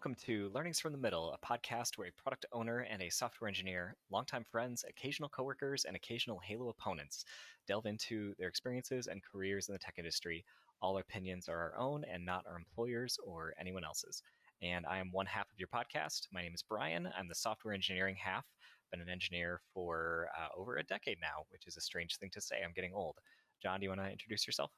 Welcome 0.00 0.24
to 0.24 0.50
Learnings 0.54 0.80
from 0.80 0.92
the 0.92 0.98
Middle, 0.98 1.34
a 1.34 1.46
podcast 1.46 1.98
where 1.98 2.08
a 2.08 2.22
product 2.22 2.46
owner 2.52 2.86
and 2.90 3.02
a 3.02 3.10
software 3.10 3.48
engineer, 3.48 3.94
longtime 4.10 4.46
friends, 4.50 4.82
occasional 4.88 5.28
coworkers, 5.28 5.84
and 5.84 5.94
occasional 5.94 6.38
Halo 6.38 6.70
opponents 6.70 7.26
delve 7.66 7.84
into 7.84 8.32
their 8.38 8.48
experiences 8.48 9.08
and 9.08 9.20
careers 9.22 9.68
in 9.68 9.74
the 9.74 9.78
tech 9.78 9.96
industry. 9.98 10.42
All 10.80 10.96
opinions 10.96 11.50
are 11.50 11.58
our 11.58 11.78
own 11.78 12.04
and 12.10 12.24
not 12.24 12.46
our 12.48 12.56
employers 12.56 13.18
or 13.22 13.52
anyone 13.60 13.84
else's. 13.84 14.22
And 14.62 14.86
I 14.86 14.96
am 14.96 15.12
one 15.12 15.26
half 15.26 15.52
of 15.52 15.58
your 15.58 15.68
podcast. 15.68 16.28
My 16.32 16.40
name 16.40 16.54
is 16.54 16.62
Brian. 16.62 17.06
I'm 17.14 17.28
the 17.28 17.34
software 17.34 17.74
engineering 17.74 18.16
half. 18.18 18.46
Been 18.90 19.02
an 19.02 19.10
engineer 19.10 19.60
for 19.74 20.28
uh, 20.34 20.48
over 20.58 20.78
a 20.78 20.82
decade 20.82 21.18
now, 21.20 21.44
which 21.50 21.66
is 21.66 21.76
a 21.76 21.82
strange 21.82 22.16
thing 22.16 22.30
to 22.32 22.40
say. 22.40 22.62
I'm 22.64 22.72
getting 22.72 22.94
old. 22.94 23.18
John, 23.62 23.80
do 23.80 23.84
you 23.84 23.90
want 23.90 24.00
to 24.00 24.10
introduce 24.10 24.46
yourself? 24.46 24.70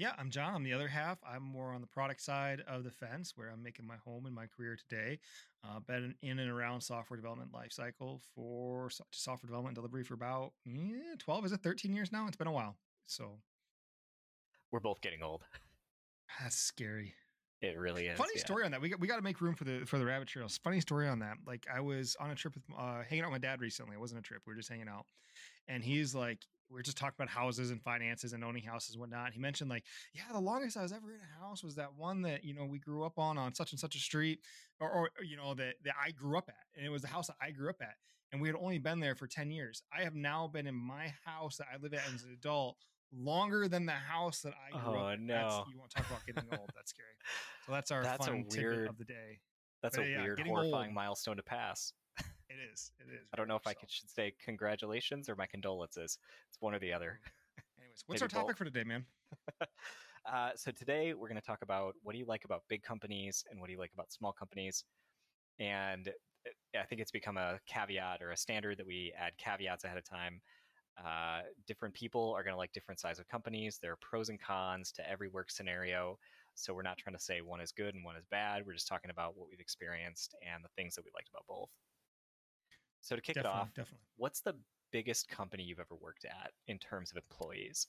Yeah, 0.00 0.12
I'm 0.16 0.30
John. 0.30 0.54
I'm 0.54 0.62
the 0.62 0.72
other 0.72 0.88
half. 0.88 1.18
I'm 1.30 1.42
more 1.42 1.74
on 1.74 1.82
the 1.82 1.86
product 1.86 2.22
side 2.22 2.62
of 2.66 2.84
the 2.84 2.90
fence, 2.90 3.34
where 3.36 3.50
I'm 3.50 3.62
making 3.62 3.86
my 3.86 3.96
home 4.02 4.24
in 4.24 4.32
my 4.32 4.46
career 4.46 4.74
today. 4.74 5.18
Uh, 5.62 5.78
been 5.80 6.14
in 6.22 6.38
and 6.38 6.50
around 6.50 6.80
software 6.80 7.18
development 7.18 7.52
lifecycle 7.52 8.20
for 8.34 8.88
software 9.10 9.46
development 9.46 9.74
delivery 9.74 10.02
for 10.02 10.14
about 10.14 10.52
eh, 10.66 11.16
12, 11.18 11.44
is 11.44 11.52
it 11.52 11.60
13 11.62 11.92
years 11.92 12.12
now? 12.12 12.26
It's 12.26 12.36
been 12.38 12.46
a 12.46 12.52
while. 12.52 12.78
So 13.04 13.40
we're 14.72 14.80
both 14.80 15.02
getting 15.02 15.22
old. 15.22 15.42
That's 16.40 16.56
scary. 16.56 17.12
It 17.60 17.76
really 17.76 18.06
is. 18.06 18.16
Funny 18.16 18.32
yeah. 18.36 18.40
story 18.40 18.64
on 18.64 18.70
that. 18.70 18.80
We 18.80 18.88
got 18.88 19.00
we 19.00 19.06
got 19.06 19.16
to 19.16 19.22
make 19.22 19.42
room 19.42 19.54
for 19.54 19.64
the 19.64 19.82
for 19.84 19.98
the 19.98 20.06
rabbit 20.06 20.28
trails. 20.28 20.58
Funny 20.64 20.80
story 20.80 21.08
on 21.08 21.18
that. 21.18 21.36
Like 21.46 21.66
I 21.70 21.80
was 21.80 22.16
on 22.18 22.30
a 22.30 22.34
trip 22.34 22.54
with 22.54 22.64
uh, 22.74 23.02
hanging 23.06 23.24
out 23.24 23.30
with 23.30 23.42
my 23.42 23.46
dad 23.46 23.60
recently. 23.60 23.96
It 23.96 24.00
wasn't 24.00 24.20
a 24.20 24.22
trip. 24.22 24.40
We 24.46 24.54
were 24.54 24.56
just 24.56 24.70
hanging 24.70 24.88
out, 24.88 25.04
and 25.68 25.84
he's 25.84 26.14
like, 26.14 26.38
we 26.70 26.78
are 26.78 26.82
just 26.82 26.96
talking 26.96 27.14
about 27.18 27.28
houses 27.28 27.70
and 27.70 27.82
finances 27.82 28.32
and 28.32 28.44
owning 28.44 28.62
houses 28.62 28.94
and 28.94 29.00
whatnot. 29.00 29.32
He 29.32 29.40
mentioned 29.40 29.70
like, 29.70 29.84
yeah, 30.14 30.22
the 30.32 30.40
longest 30.40 30.76
I 30.76 30.82
was 30.82 30.92
ever 30.92 31.10
in 31.12 31.20
a 31.20 31.44
house 31.44 31.64
was 31.64 31.74
that 31.76 31.94
one 31.96 32.22
that 32.22 32.44
you 32.44 32.54
know 32.54 32.64
we 32.64 32.78
grew 32.78 33.04
up 33.04 33.18
on 33.18 33.36
on 33.38 33.54
such 33.54 33.72
and 33.72 33.80
such 33.80 33.96
a 33.96 33.98
street, 33.98 34.40
or, 34.78 34.90
or 34.90 35.10
you 35.24 35.36
know 35.36 35.54
that 35.54 35.74
that 35.84 35.94
I 36.02 36.12
grew 36.12 36.38
up 36.38 36.48
at, 36.48 36.76
and 36.76 36.86
it 36.86 36.90
was 36.90 37.02
the 37.02 37.08
house 37.08 37.26
that 37.26 37.36
I 37.42 37.50
grew 37.50 37.70
up 37.70 37.80
at, 37.80 37.94
and 38.32 38.40
we 38.40 38.48
had 38.48 38.56
only 38.56 38.78
been 38.78 39.00
there 39.00 39.14
for 39.14 39.26
ten 39.26 39.50
years. 39.50 39.82
I 39.96 40.04
have 40.04 40.14
now 40.14 40.46
been 40.46 40.66
in 40.66 40.74
my 40.74 41.12
house 41.24 41.56
that 41.56 41.66
I 41.72 41.76
live 41.82 41.94
at 41.94 42.02
as 42.14 42.22
an 42.22 42.32
adult 42.32 42.76
longer 43.12 43.66
than 43.66 43.86
the 43.86 43.92
house 43.92 44.40
that 44.42 44.54
I 44.54 44.78
grew 44.78 45.00
oh, 45.00 45.06
up. 45.06 45.18
no! 45.18 45.34
That's, 45.34 45.70
you 45.70 45.78
won't 45.78 45.90
talk 45.90 46.06
about 46.06 46.24
getting 46.26 46.44
old? 46.52 46.70
That's 46.74 46.90
scary. 46.90 47.08
So 47.66 47.72
that's 47.72 47.90
our 47.92 48.02
that's 48.02 48.26
fun 48.26 48.44
weird 48.50 48.88
of 48.88 48.98
the 48.98 49.04
day. 49.04 49.40
That's 49.82 49.96
but, 49.96 50.06
a 50.06 50.08
yeah, 50.08 50.22
weird, 50.22 50.40
horrifying 50.40 50.88
old. 50.88 50.94
milestone 50.94 51.36
to 51.36 51.42
pass. 51.42 51.92
It 52.50 52.58
is. 52.72 52.90
It 52.98 53.12
is. 53.12 53.28
I 53.32 53.36
don't 53.36 53.48
know 53.48 53.56
if 53.56 53.62
so. 53.64 53.70
I 53.70 53.74
should 53.88 54.10
say 54.10 54.34
congratulations 54.44 55.28
or 55.28 55.36
my 55.36 55.46
condolences. 55.46 56.18
It's 56.48 56.60
one 56.60 56.74
or 56.74 56.78
the 56.78 56.92
other. 56.92 57.20
Anyways, 57.78 58.04
what's 58.06 58.22
our 58.22 58.28
topic 58.28 58.48
both. 58.48 58.58
for 58.58 58.64
today, 58.64 58.84
man? 58.84 59.04
uh, 60.30 60.50
so 60.56 60.70
today 60.72 61.14
we're 61.14 61.28
going 61.28 61.40
to 61.40 61.46
talk 61.46 61.62
about 61.62 61.94
what 62.02 62.12
do 62.12 62.18
you 62.18 62.26
like 62.26 62.44
about 62.44 62.64
big 62.68 62.82
companies 62.82 63.44
and 63.50 63.60
what 63.60 63.68
do 63.68 63.72
you 63.72 63.78
like 63.78 63.92
about 63.94 64.12
small 64.12 64.32
companies, 64.32 64.84
and 65.58 66.10
I 66.78 66.84
think 66.86 67.00
it's 67.00 67.12
become 67.12 67.36
a 67.36 67.60
caveat 67.66 68.20
or 68.20 68.32
a 68.32 68.36
standard 68.36 68.78
that 68.78 68.86
we 68.86 69.12
add 69.16 69.32
caveats 69.38 69.84
ahead 69.84 69.98
of 69.98 70.04
time 70.04 70.40
uh, 70.98 71.40
different 71.66 71.94
people 71.94 72.34
are 72.36 72.42
going 72.42 72.52
to 72.52 72.58
like 72.58 72.72
different 72.72 73.00
size 73.00 73.18
of 73.18 73.28
companies. 73.28 73.78
There 73.80 73.92
are 73.92 73.98
pros 74.00 74.28
and 74.28 74.40
cons 74.40 74.92
to 74.92 75.08
every 75.08 75.28
work 75.28 75.50
scenario. 75.50 76.18
So 76.54 76.74
we're 76.74 76.82
not 76.82 76.98
trying 76.98 77.16
to 77.16 77.22
say 77.22 77.40
one 77.40 77.60
is 77.60 77.72
good 77.72 77.94
and 77.94 78.04
one 78.04 78.16
is 78.16 78.26
bad. 78.30 78.66
We're 78.66 78.74
just 78.74 78.88
talking 78.88 79.10
about 79.10 79.36
what 79.36 79.48
we've 79.48 79.60
experienced 79.60 80.34
and 80.46 80.62
the 80.62 80.68
things 80.76 80.94
that 80.96 81.04
we 81.04 81.10
liked 81.14 81.30
about 81.30 81.44
both. 81.48 81.70
So 83.00 83.16
to 83.16 83.22
kick 83.22 83.36
definitely, 83.36 83.58
it 83.58 83.62
off, 83.62 83.68
definitely. 83.74 84.06
what's 84.16 84.40
the 84.40 84.54
biggest 84.92 85.28
company 85.28 85.62
you've 85.62 85.80
ever 85.80 85.94
worked 86.00 86.24
at 86.24 86.52
in 86.66 86.78
terms 86.78 87.10
of 87.10 87.16
employees? 87.16 87.86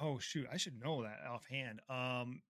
Oh 0.00 0.18
shoot, 0.18 0.46
I 0.52 0.56
should 0.56 0.78
know 0.78 1.02
that 1.02 1.20
offhand. 1.28 1.80
Um, 1.88 2.42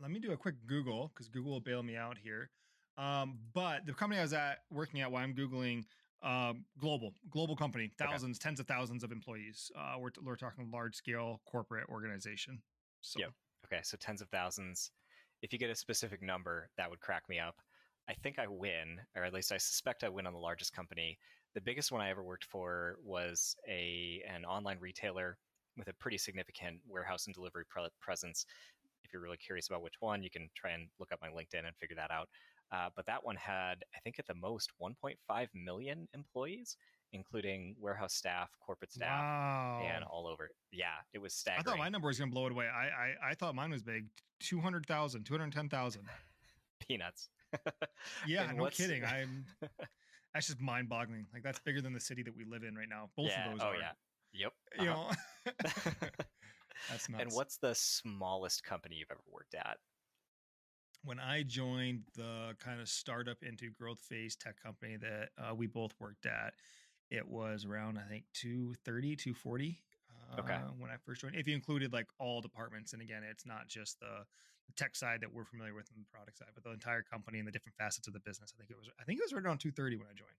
let 0.00 0.10
me 0.10 0.18
do 0.18 0.32
a 0.32 0.36
quick 0.36 0.56
Google 0.66 1.10
because 1.14 1.28
Google 1.28 1.52
will 1.52 1.60
bail 1.60 1.82
me 1.82 1.96
out 1.96 2.18
here. 2.18 2.50
Um, 2.98 3.38
but 3.54 3.86
the 3.86 3.94
company 3.94 4.18
I 4.18 4.22
was 4.22 4.32
at 4.32 4.58
working 4.70 5.00
at 5.00 5.10
while 5.10 5.22
I'm 5.22 5.34
googling 5.34 5.84
um, 6.22 6.64
global, 6.78 7.14
global 7.30 7.56
company, 7.56 7.90
thousands, 7.98 8.38
okay. 8.38 8.48
tens 8.48 8.60
of 8.60 8.66
thousands 8.66 9.02
of 9.02 9.12
employees. 9.12 9.70
Uh, 9.76 9.94
we're, 9.98 10.10
we're 10.22 10.36
talking 10.36 10.70
large 10.70 10.94
scale 10.94 11.40
corporate 11.46 11.88
organization. 11.88 12.60
So, 13.00 13.20
yep. 13.20 13.30
Okay. 13.66 13.80
So 13.82 13.96
tens 13.98 14.20
of 14.20 14.28
thousands. 14.28 14.90
If 15.42 15.52
you 15.52 15.58
get 15.58 15.70
a 15.70 15.74
specific 15.74 16.22
number, 16.22 16.68
that 16.76 16.90
would 16.90 17.00
crack 17.00 17.28
me 17.28 17.38
up. 17.38 17.56
I 18.10 18.14
think 18.24 18.40
I 18.40 18.48
win, 18.48 18.98
or 19.14 19.22
at 19.22 19.32
least 19.32 19.52
I 19.52 19.56
suspect 19.58 20.02
I 20.02 20.08
win 20.08 20.26
on 20.26 20.32
the 20.32 20.38
largest 20.38 20.74
company. 20.74 21.16
The 21.54 21.60
biggest 21.60 21.92
one 21.92 22.00
I 22.00 22.10
ever 22.10 22.24
worked 22.24 22.44
for 22.44 22.96
was 23.04 23.54
a 23.68 24.20
an 24.28 24.44
online 24.44 24.78
retailer 24.80 25.38
with 25.76 25.86
a 25.86 25.92
pretty 25.94 26.18
significant 26.18 26.80
warehouse 26.88 27.26
and 27.26 27.34
delivery 27.34 27.64
pre- 27.68 27.86
presence. 28.00 28.46
If 29.04 29.12
you're 29.12 29.22
really 29.22 29.36
curious 29.36 29.68
about 29.68 29.82
which 29.82 29.94
one, 30.00 30.24
you 30.24 30.30
can 30.30 30.50
try 30.56 30.72
and 30.72 30.88
look 30.98 31.12
up 31.12 31.20
my 31.22 31.28
LinkedIn 31.28 31.64
and 31.64 31.76
figure 31.76 31.94
that 31.96 32.10
out. 32.10 32.28
Uh, 32.72 32.88
but 32.96 33.06
that 33.06 33.24
one 33.24 33.36
had, 33.36 33.84
I 33.94 34.00
think, 34.02 34.18
at 34.18 34.26
the 34.26 34.34
most 34.34 34.72
1.5 34.82 35.46
million 35.54 36.08
employees, 36.12 36.76
including 37.12 37.76
warehouse 37.80 38.14
staff, 38.14 38.50
corporate 38.64 38.92
staff, 38.92 39.20
wow. 39.20 39.82
and 39.84 40.04
all 40.04 40.26
over. 40.26 40.50
Yeah, 40.72 40.86
it 41.12 41.18
was 41.18 41.32
staggering. 41.32 41.66
I 41.66 41.70
thought 41.70 41.78
my 41.78 41.88
number 41.88 42.08
was 42.08 42.18
going 42.18 42.30
to 42.30 42.34
blow 42.34 42.46
it 42.46 42.52
away. 42.52 42.66
I, 42.66 42.86
I, 42.86 43.30
I 43.30 43.34
thought 43.34 43.54
mine 43.54 43.70
was 43.70 43.82
big 43.82 44.06
200,000, 44.40 45.24
210,000. 45.24 46.02
Peanuts. 46.88 47.28
Yeah, 48.26 48.50
no 48.52 48.66
kidding. 48.66 49.04
I'm. 49.04 49.44
That's 50.34 50.46
just 50.46 50.60
mind 50.60 50.88
boggling. 50.88 51.26
Like, 51.32 51.42
that's 51.42 51.58
bigger 51.58 51.80
than 51.80 51.92
the 51.92 52.00
city 52.00 52.22
that 52.22 52.36
we 52.36 52.44
live 52.44 52.62
in 52.62 52.76
right 52.76 52.88
now. 52.88 53.10
Both 53.16 53.30
yeah, 53.30 53.46
of 53.46 53.52
those 53.52 53.60
oh, 53.62 53.70
are. 53.70 53.76
yeah. 53.76 53.92
Yep. 54.32 54.52
Uh-huh. 54.78 54.82
You 54.82 54.90
know, 54.90 55.10
that's 56.88 57.08
nuts. 57.08 57.24
And 57.24 57.32
what's 57.32 57.56
the 57.56 57.74
smallest 57.74 58.62
company 58.62 58.96
you've 58.96 59.10
ever 59.10 59.24
worked 59.30 59.54
at? 59.54 59.78
when 61.04 61.18
I 61.18 61.42
joined 61.42 62.02
the 62.14 62.54
kind 62.58 62.80
of 62.80 62.88
startup 62.88 63.42
into 63.42 63.70
growth 63.70 64.00
phase 64.00 64.36
tech 64.36 64.62
company 64.62 64.96
that 65.00 65.30
uh, 65.38 65.54
we 65.54 65.66
both 65.66 65.94
worked 65.98 66.26
at, 66.26 66.54
it 67.10 67.26
was 67.26 67.64
around, 67.64 67.98
I 67.98 68.08
think, 68.08 68.24
230, 68.34 69.16
240. 69.16 69.78
Uh, 70.10 70.40
okay. 70.40 70.58
When 70.78 70.90
I 70.90 70.96
first 71.04 71.22
joined, 71.22 71.36
if 71.36 71.48
you 71.48 71.54
included 71.54 71.92
like 71.92 72.06
all 72.18 72.40
departments, 72.40 72.92
and 72.92 73.02
again, 73.02 73.22
it's 73.28 73.46
not 73.46 73.66
just 73.66 73.98
the, 74.00 74.06
the 74.06 74.49
tech 74.76 74.96
side 74.96 75.20
that 75.22 75.32
we're 75.32 75.44
familiar 75.44 75.74
with 75.74 75.88
and 75.94 76.04
the 76.04 76.08
product 76.12 76.38
side, 76.38 76.48
but 76.54 76.64
the 76.64 76.70
entire 76.70 77.02
company 77.02 77.38
and 77.38 77.46
the 77.46 77.52
different 77.52 77.76
facets 77.76 78.06
of 78.06 78.14
the 78.14 78.20
business. 78.20 78.52
I 78.54 78.58
think 78.58 78.70
it 78.70 78.76
was, 78.76 78.88
I 79.00 79.04
think 79.04 79.18
it 79.18 79.24
was 79.24 79.32
right 79.32 79.44
around 79.44 79.58
230 79.58 79.96
when 79.96 80.06
I 80.06 80.14
joined. 80.14 80.30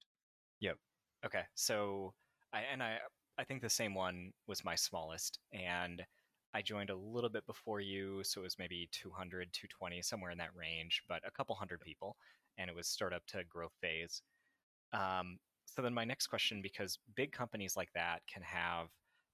Yep. 0.60 0.78
Okay. 1.26 1.44
So 1.56 2.14
I, 2.54 2.62
and 2.72 2.82
I, 2.82 2.98
I 3.38 3.44
think 3.44 3.62
the 3.62 3.70
same 3.70 3.96
one 3.96 4.32
was 4.48 4.64
my 4.64 4.76
smallest. 4.76 5.40
And 5.54 6.04
I 6.54 6.62
joined 6.62 6.90
a 6.90 6.96
little 6.96 7.30
bit 7.30 7.46
before 7.46 7.80
you, 7.80 8.24
so 8.24 8.42
it 8.42 8.44
was 8.44 8.60
maybe 8.60 8.90
200, 8.92 9.54
220, 9.54 10.02
somewhere 10.02 10.32
in 10.32 10.38
that 10.40 10.56
range, 10.56 11.04
but 11.08 11.22
a 11.26 11.32
couple 11.32 11.56
hundred 11.56 11.80
people, 11.80 12.18
and 12.58 12.70
it 12.70 12.76
was 12.76 12.88
startup 12.88 13.26
to 13.28 13.44
growth 13.46 13.72
phase. 13.82 14.22
Um, 14.92 15.38
so 15.66 15.82
then 15.82 15.94
my 15.94 16.04
next 16.04 16.28
question, 16.28 16.62
because 16.62 17.00
big 17.16 17.32
companies 17.32 17.78
like 17.78 17.92
that 17.96 18.22
can 18.32 18.44
have 18.44 18.88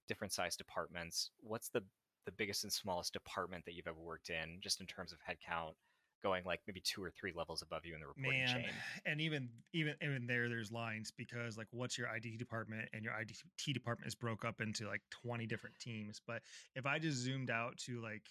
different 0.06 0.32
size 0.32 0.56
departments, 0.56 1.30
what's 1.40 1.68
the 1.70 1.82
the 2.24 2.32
biggest 2.32 2.64
and 2.64 2.72
smallest 2.72 3.12
department 3.12 3.64
that 3.64 3.74
you've 3.74 3.86
ever 3.86 4.00
worked 4.00 4.30
in, 4.30 4.58
just 4.60 4.80
in 4.80 4.86
terms 4.86 5.12
of 5.12 5.18
headcount? 5.20 5.74
going 6.22 6.42
like 6.44 6.60
maybe 6.66 6.80
two 6.80 7.02
or 7.02 7.10
three 7.10 7.32
levels 7.34 7.62
above 7.62 7.84
you 7.84 7.94
in 7.94 8.00
the 8.00 8.06
reporting 8.06 8.40
Man, 8.40 8.48
chain. 8.48 8.64
And 9.06 9.20
even 9.20 9.48
even 9.72 9.94
even 10.02 10.26
there, 10.26 10.48
there's 10.48 10.70
lines 10.70 11.12
because 11.16 11.56
like 11.56 11.68
what's 11.70 11.96
your 11.96 12.08
IT 12.14 12.38
department 12.38 12.88
and 12.92 13.04
your 13.04 13.14
IT 13.14 13.72
department 13.72 14.08
is 14.08 14.14
broke 14.14 14.44
up 14.44 14.60
into 14.60 14.86
like 14.86 15.02
20 15.22 15.46
different 15.46 15.78
teams. 15.78 16.20
But 16.26 16.42
if 16.74 16.86
I 16.86 16.98
just 16.98 17.18
zoomed 17.18 17.50
out 17.50 17.76
to 17.86 18.00
like 18.00 18.24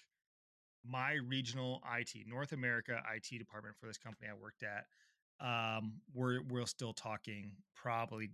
my 0.86 1.14
regional 1.26 1.82
IT, 1.98 2.26
North 2.26 2.52
America 2.52 3.00
IT 3.14 3.38
department 3.38 3.76
for 3.80 3.86
this 3.86 3.98
company 3.98 4.28
I 4.30 4.34
worked 4.34 4.62
at, 4.62 4.84
um, 5.40 5.94
we're 6.14 6.42
we're 6.48 6.66
still 6.66 6.92
talking 6.92 7.52
probably 7.74 8.30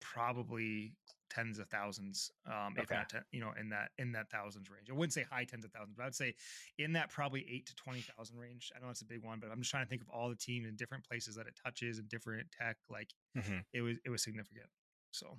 probably 0.00 0.92
tens 1.32 1.58
of 1.58 1.68
thousands, 1.68 2.30
um, 2.46 2.74
okay. 2.74 2.82
if 2.82 2.90
not, 2.90 3.08
ten, 3.08 3.22
you 3.32 3.40
know, 3.40 3.52
in 3.58 3.68
that 3.70 3.90
in 3.98 4.12
that 4.12 4.30
thousands 4.30 4.68
range. 4.68 4.88
I 4.90 4.92
wouldn't 4.92 5.12
say 5.12 5.24
high 5.30 5.44
tens 5.44 5.64
of 5.64 5.72
thousands, 5.72 5.94
but 5.96 6.02
I 6.02 6.06
would 6.06 6.14
say 6.14 6.34
in 6.78 6.92
that 6.92 7.08
probably 7.08 7.46
eight 7.50 7.66
to 7.66 7.74
twenty 7.74 8.00
thousand 8.00 8.38
range. 8.38 8.70
I 8.76 8.84
know 8.84 8.90
it's 8.90 9.02
a 9.02 9.06
big 9.06 9.24
one, 9.24 9.38
but 9.40 9.50
I'm 9.50 9.60
just 9.60 9.70
trying 9.70 9.84
to 9.84 9.88
think 9.88 10.02
of 10.02 10.08
all 10.10 10.28
the 10.28 10.36
teams 10.36 10.66
and 10.68 10.76
different 10.76 11.08
places 11.08 11.34
that 11.36 11.46
it 11.46 11.54
touches 11.62 11.98
and 11.98 12.08
different 12.08 12.46
tech. 12.52 12.76
Like 12.90 13.10
mm-hmm. 13.36 13.58
it 13.72 13.80
was, 13.80 13.96
it 14.04 14.10
was 14.10 14.22
significant. 14.22 14.66
So, 15.12 15.38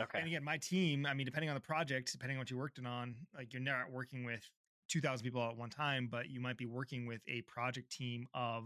okay. 0.00 0.18
And 0.18 0.26
again, 0.26 0.44
my 0.44 0.58
team. 0.58 1.06
I 1.06 1.14
mean, 1.14 1.26
depending 1.26 1.50
on 1.50 1.54
the 1.54 1.60
project, 1.60 2.12
depending 2.12 2.36
on 2.36 2.40
what 2.40 2.50
you're 2.50 2.60
working 2.60 2.86
on, 2.86 3.14
like 3.34 3.52
you're 3.52 3.62
not 3.62 3.90
working 3.90 4.24
with 4.24 4.48
two 4.88 5.00
thousand 5.00 5.24
people 5.24 5.42
at 5.42 5.56
one 5.56 5.70
time, 5.70 6.08
but 6.10 6.30
you 6.30 6.40
might 6.40 6.56
be 6.56 6.66
working 6.66 7.06
with 7.06 7.20
a 7.28 7.42
project 7.42 7.90
team 7.90 8.26
of 8.34 8.64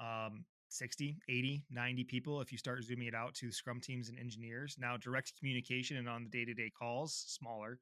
um, 0.00 0.44
60, 0.72 1.18
80, 1.28 1.64
90 1.70 2.04
people 2.04 2.40
if 2.40 2.50
you 2.50 2.58
start 2.58 2.82
zooming 2.82 3.08
it 3.08 3.14
out 3.14 3.34
to 3.34 3.52
scrum 3.52 3.80
teams 3.80 4.08
and 4.08 4.18
engineers. 4.18 4.76
Now, 4.78 4.96
direct 4.96 5.32
communication 5.38 5.98
and 5.98 6.08
on 6.08 6.24
the 6.24 6.30
day 6.30 6.44
to 6.44 6.54
day 6.54 6.70
calls, 6.76 7.14
smaller, 7.28 7.78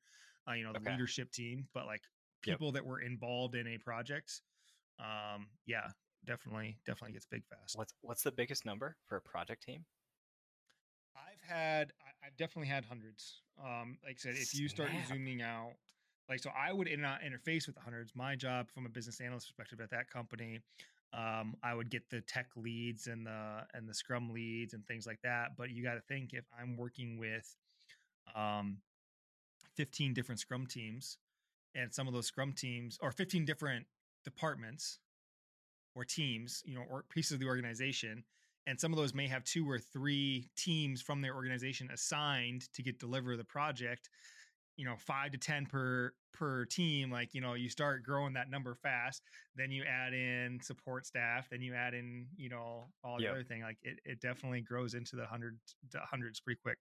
uh, 0.48 0.54
you 0.54 0.64
know, 0.64 0.72
the 0.72 0.80
okay. 0.80 0.92
leadership 0.92 1.30
team, 1.30 1.68
but 1.72 1.86
like 1.86 2.02
people 2.42 2.68
yep. 2.68 2.74
that 2.74 2.86
were 2.86 3.00
involved 3.00 3.54
in 3.54 3.66
a 3.68 3.78
project. 3.78 4.42
Um, 4.98 5.46
yeah, 5.66 5.88
definitely, 6.26 6.78
definitely 6.84 7.12
gets 7.12 7.26
big 7.26 7.42
fast. 7.46 7.78
What's 7.78 7.94
what's 8.02 8.22
the 8.22 8.32
biggest 8.32 8.66
number 8.66 8.96
for 9.06 9.16
a 9.16 9.20
project 9.20 9.62
team? 9.62 9.84
I've 11.16 11.48
had, 11.48 11.92
I, 12.00 12.26
have 12.26 12.36
definitely 12.36 12.68
had 12.68 12.84
hundreds. 12.84 13.42
Um, 13.62 13.98
like 14.04 14.16
I 14.16 14.18
said, 14.18 14.34
if 14.36 14.54
you 14.58 14.68
start 14.68 14.90
Snap. 14.90 15.08
zooming 15.08 15.42
out, 15.42 15.72
like 16.28 16.40
so, 16.40 16.50
I 16.50 16.72
would 16.72 16.88
in, 16.88 17.04
uh, 17.04 17.18
interface 17.24 17.66
with 17.66 17.76
the 17.76 17.82
hundreds. 17.82 18.12
My 18.14 18.36
job 18.36 18.70
from 18.70 18.86
a 18.86 18.88
business 18.88 19.20
analyst 19.20 19.48
perspective 19.48 19.80
at 19.80 19.90
that 19.90 20.08
company, 20.10 20.60
um, 21.12 21.56
I 21.62 21.74
would 21.74 21.90
get 21.90 22.08
the 22.10 22.20
tech 22.20 22.48
leads 22.56 23.06
and 23.06 23.26
the 23.26 23.66
and 23.74 23.88
the 23.88 23.94
scrum 23.94 24.30
leads 24.30 24.74
and 24.74 24.86
things 24.86 25.06
like 25.06 25.20
that. 25.22 25.56
But 25.56 25.70
you 25.70 25.82
got 25.82 25.94
to 25.94 26.00
think 26.00 26.32
if 26.32 26.44
I'm 26.58 26.76
working 26.76 27.18
with 27.18 27.56
um, 28.34 28.78
15 29.76 30.14
different 30.14 30.40
scrum 30.40 30.66
teams, 30.66 31.18
and 31.74 31.92
some 31.92 32.06
of 32.06 32.14
those 32.14 32.26
scrum 32.26 32.52
teams 32.52 32.98
or 33.00 33.10
15 33.10 33.44
different 33.44 33.86
departments 34.24 34.98
or 35.94 36.04
teams, 36.04 36.62
you 36.64 36.74
know, 36.74 36.84
or 36.88 37.04
pieces 37.10 37.32
of 37.32 37.40
the 37.40 37.46
organization, 37.46 38.24
and 38.66 38.78
some 38.78 38.92
of 38.92 38.98
those 38.98 39.14
may 39.14 39.26
have 39.26 39.42
two 39.44 39.68
or 39.68 39.78
three 39.78 40.50
teams 40.56 41.02
from 41.02 41.22
their 41.22 41.34
organization 41.34 41.88
assigned 41.92 42.72
to 42.74 42.82
get 42.82 43.00
deliver 43.00 43.36
the 43.36 43.44
project 43.44 44.10
you 44.80 44.86
know 44.86 44.96
five 44.96 45.30
to 45.30 45.36
ten 45.36 45.66
per 45.66 46.14
per 46.32 46.64
team 46.64 47.10
like 47.10 47.34
you 47.34 47.40
know 47.42 47.52
you 47.52 47.68
start 47.68 48.02
growing 48.02 48.32
that 48.32 48.50
number 48.50 48.74
fast 48.74 49.22
then 49.54 49.70
you 49.70 49.84
add 49.84 50.14
in 50.14 50.58
support 50.62 51.04
staff 51.04 51.46
then 51.50 51.60
you 51.60 51.74
add 51.74 51.92
in 51.92 52.26
you 52.34 52.48
know 52.48 52.86
all 53.04 53.18
the 53.18 53.24
yep. 53.24 53.32
other 53.32 53.44
thing 53.44 53.60
like 53.60 53.76
it, 53.82 53.98
it 54.06 54.20
definitely 54.22 54.62
grows 54.62 54.94
into 54.94 55.16
the 55.16 55.26
hundred 55.26 55.58
hundreds 56.10 56.40
pretty 56.40 56.58
quick 56.62 56.78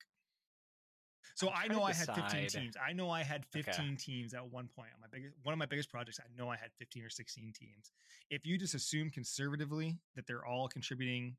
so 1.35 1.49
i 1.49 1.67
know 1.67 1.83
i 1.83 1.91
had 1.91 2.07
15 2.07 2.47
teams 2.47 2.77
i 2.87 2.93
know 2.93 3.09
i 3.09 3.21
had 3.21 3.45
15 3.47 3.73
okay. 3.73 3.95
teams 3.97 4.33
at 4.33 4.49
one 4.49 4.69
point 4.73 4.91
on 4.95 5.01
my 5.01 5.07
biggest 5.11 5.35
one 5.43 5.51
of 5.51 5.59
my 5.59 5.65
biggest 5.65 5.91
projects 5.91 6.21
i 6.21 6.41
know 6.41 6.49
i 6.49 6.55
had 6.55 6.69
15 6.79 7.03
or 7.03 7.09
16 7.09 7.51
teams 7.53 7.91
if 8.29 8.45
you 8.45 8.57
just 8.57 8.75
assume 8.75 9.09
conservatively 9.09 9.97
that 10.15 10.25
they're 10.25 10.45
all 10.45 10.69
contributing 10.69 11.35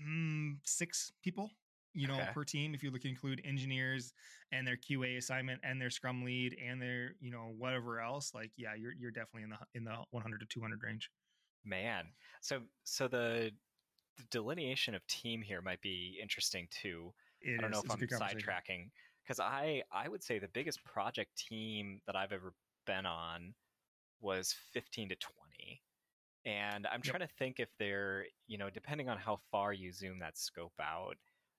mm, 0.00 0.56
six 0.62 1.10
people 1.20 1.50
you 1.94 2.06
know, 2.06 2.14
okay. 2.14 2.28
per 2.32 2.44
team. 2.44 2.74
If 2.74 2.82
you 2.82 2.90
look 2.90 3.04
include 3.04 3.42
engineers 3.44 4.12
and 4.52 4.66
their 4.66 4.76
QA 4.76 5.16
assignment 5.18 5.60
and 5.62 5.80
their 5.80 5.90
Scrum 5.90 6.24
lead 6.24 6.56
and 6.64 6.80
their, 6.80 7.14
you 7.20 7.30
know, 7.30 7.52
whatever 7.58 8.00
else, 8.00 8.32
like 8.34 8.50
yeah, 8.56 8.74
you're 8.74 8.92
you're 8.92 9.10
definitely 9.10 9.42
in 9.42 9.50
the 9.50 9.58
in 9.74 9.84
the 9.84 9.96
100 10.10 10.40
to 10.40 10.46
200 10.46 10.82
range. 10.82 11.10
Man, 11.64 12.06
so 12.40 12.60
so 12.84 13.08
the, 13.08 13.50
the 14.16 14.24
delineation 14.30 14.94
of 14.94 15.06
team 15.06 15.42
here 15.42 15.60
might 15.60 15.80
be 15.82 16.18
interesting 16.20 16.68
too. 16.70 17.12
It 17.40 17.58
I 17.58 17.62
don't 17.62 17.72
is. 17.72 17.84
know 17.84 17.94
if 17.94 18.02
I'm 18.02 18.20
sidetracking 18.20 18.90
because 19.22 19.40
I 19.40 19.82
I 19.92 20.08
would 20.08 20.22
say 20.22 20.38
the 20.38 20.48
biggest 20.48 20.82
project 20.84 21.36
team 21.36 22.00
that 22.06 22.16
I've 22.16 22.32
ever 22.32 22.54
been 22.86 23.06
on 23.06 23.54
was 24.20 24.54
15 24.72 25.10
to 25.10 25.16
20 25.16 25.80
and 26.46 26.86
i'm 26.86 27.00
yep. 27.04 27.14
trying 27.14 27.20
to 27.20 27.34
think 27.38 27.60
if 27.60 27.68
they're 27.78 28.24
you 28.46 28.56
know 28.56 28.70
depending 28.70 29.08
on 29.08 29.18
how 29.18 29.38
far 29.50 29.72
you 29.72 29.92
zoom 29.92 30.18
that 30.18 30.38
scope 30.38 30.72
out 30.80 31.16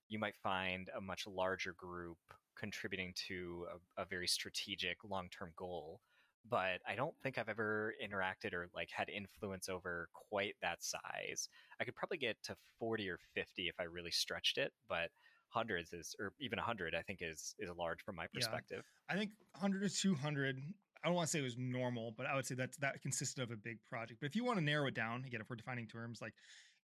you 0.08 0.18
might 0.18 0.36
find 0.36 0.90
a 0.96 1.00
much 1.00 1.26
larger 1.26 1.74
group 1.76 2.18
contributing 2.56 3.12
to 3.28 3.66
a, 3.98 4.02
a 4.02 4.04
very 4.04 4.26
strategic 4.26 4.98
long-term 5.08 5.50
goal 5.56 6.00
but 6.48 6.80
i 6.88 6.94
don't 6.94 7.14
think 7.22 7.38
i've 7.38 7.48
ever 7.48 7.94
interacted 8.04 8.52
or 8.52 8.68
like 8.74 8.88
had 8.90 9.08
influence 9.08 9.68
over 9.68 10.08
quite 10.12 10.54
that 10.60 10.82
size 10.82 11.48
i 11.80 11.84
could 11.84 11.94
probably 11.94 12.18
get 12.18 12.36
to 12.42 12.54
40 12.78 13.08
or 13.08 13.18
50 13.34 13.68
if 13.68 13.74
i 13.78 13.84
really 13.84 14.10
stretched 14.10 14.58
it 14.58 14.72
but 14.88 15.10
hundreds 15.48 15.92
is 15.92 16.14
or 16.18 16.32
even 16.40 16.56
100 16.56 16.94
i 16.94 17.02
think 17.02 17.20
is 17.22 17.54
is 17.58 17.70
large 17.76 18.02
from 18.02 18.16
my 18.16 18.26
perspective 18.32 18.84
yeah. 19.08 19.14
i 19.14 19.18
think 19.18 19.30
100 19.52 19.88
to 19.88 19.96
200 19.96 20.56
I 21.04 21.08
don't 21.08 21.16
want 21.16 21.26
to 21.26 21.32
say 21.32 21.40
it 21.40 21.42
was 21.42 21.56
normal, 21.58 22.14
but 22.16 22.26
I 22.26 22.36
would 22.36 22.46
say 22.46 22.54
that 22.54 22.70
that 22.80 23.02
consisted 23.02 23.42
of 23.42 23.50
a 23.50 23.56
big 23.56 23.78
project. 23.88 24.20
But 24.20 24.26
if 24.26 24.36
you 24.36 24.44
want 24.44 24.58
to 24.58 24.64
narrow 24.64 24.86
it 24.86 24.94
down, 24.94 25.24
again, 25.26 25.40
if 25.40 25.50
we're 25.50 25.56
defining 25.56 25.88
terms, 25.88 26.20
like 26.22 26.34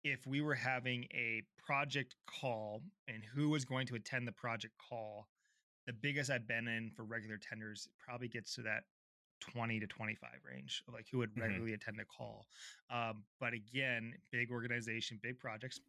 if 0.06 0.28
we 0.28 0.40
were 0.40 0.54
having 0.54 1.06
a 1.16 1.42
project 1.58 2.14
call 2.28 2.84
and 3.08 3.24
who 3.34 3.50
was 3.50 3.66
going 3.66 3.88
to 3.88 3.96
attend 3.96 4.28
the 4.28 4.32
project 4.32 4.76
call, 4.78 5.28
the 5.88 5.94
biggest 5.94 6.30
I've 6.30 6.48
been 6.48 6.68
in 6.68 6.92
for 6.96 7.04
regular 7.04 7.38
tenders 7.38 7.90
probably 7.98 8.28
gets 8.28 8.54
to 8.56 8.62
that 8.62 8.84
20 9.42 9.80
to 9.80 9.88
25 9.88 10.30
range 10.48 10.84
of 10.88 10.94
like 10.94 11.08
who 11.12 11.18
would 11.18 11.32
mm-hmm. 11.32 11.42
regularly 11.42 11.72
mm-hmm. 11.72 11.82
attend 11.82 12.00
a 12.00 12.06
call. 12.06 12.46
Um, 12.92 13.24
but 13.40 13.54
again, 13.54 14.14
big 14.32 14.52
organization, 14.52 15.20
big 15.24 15.40
projects, 15.40 15.80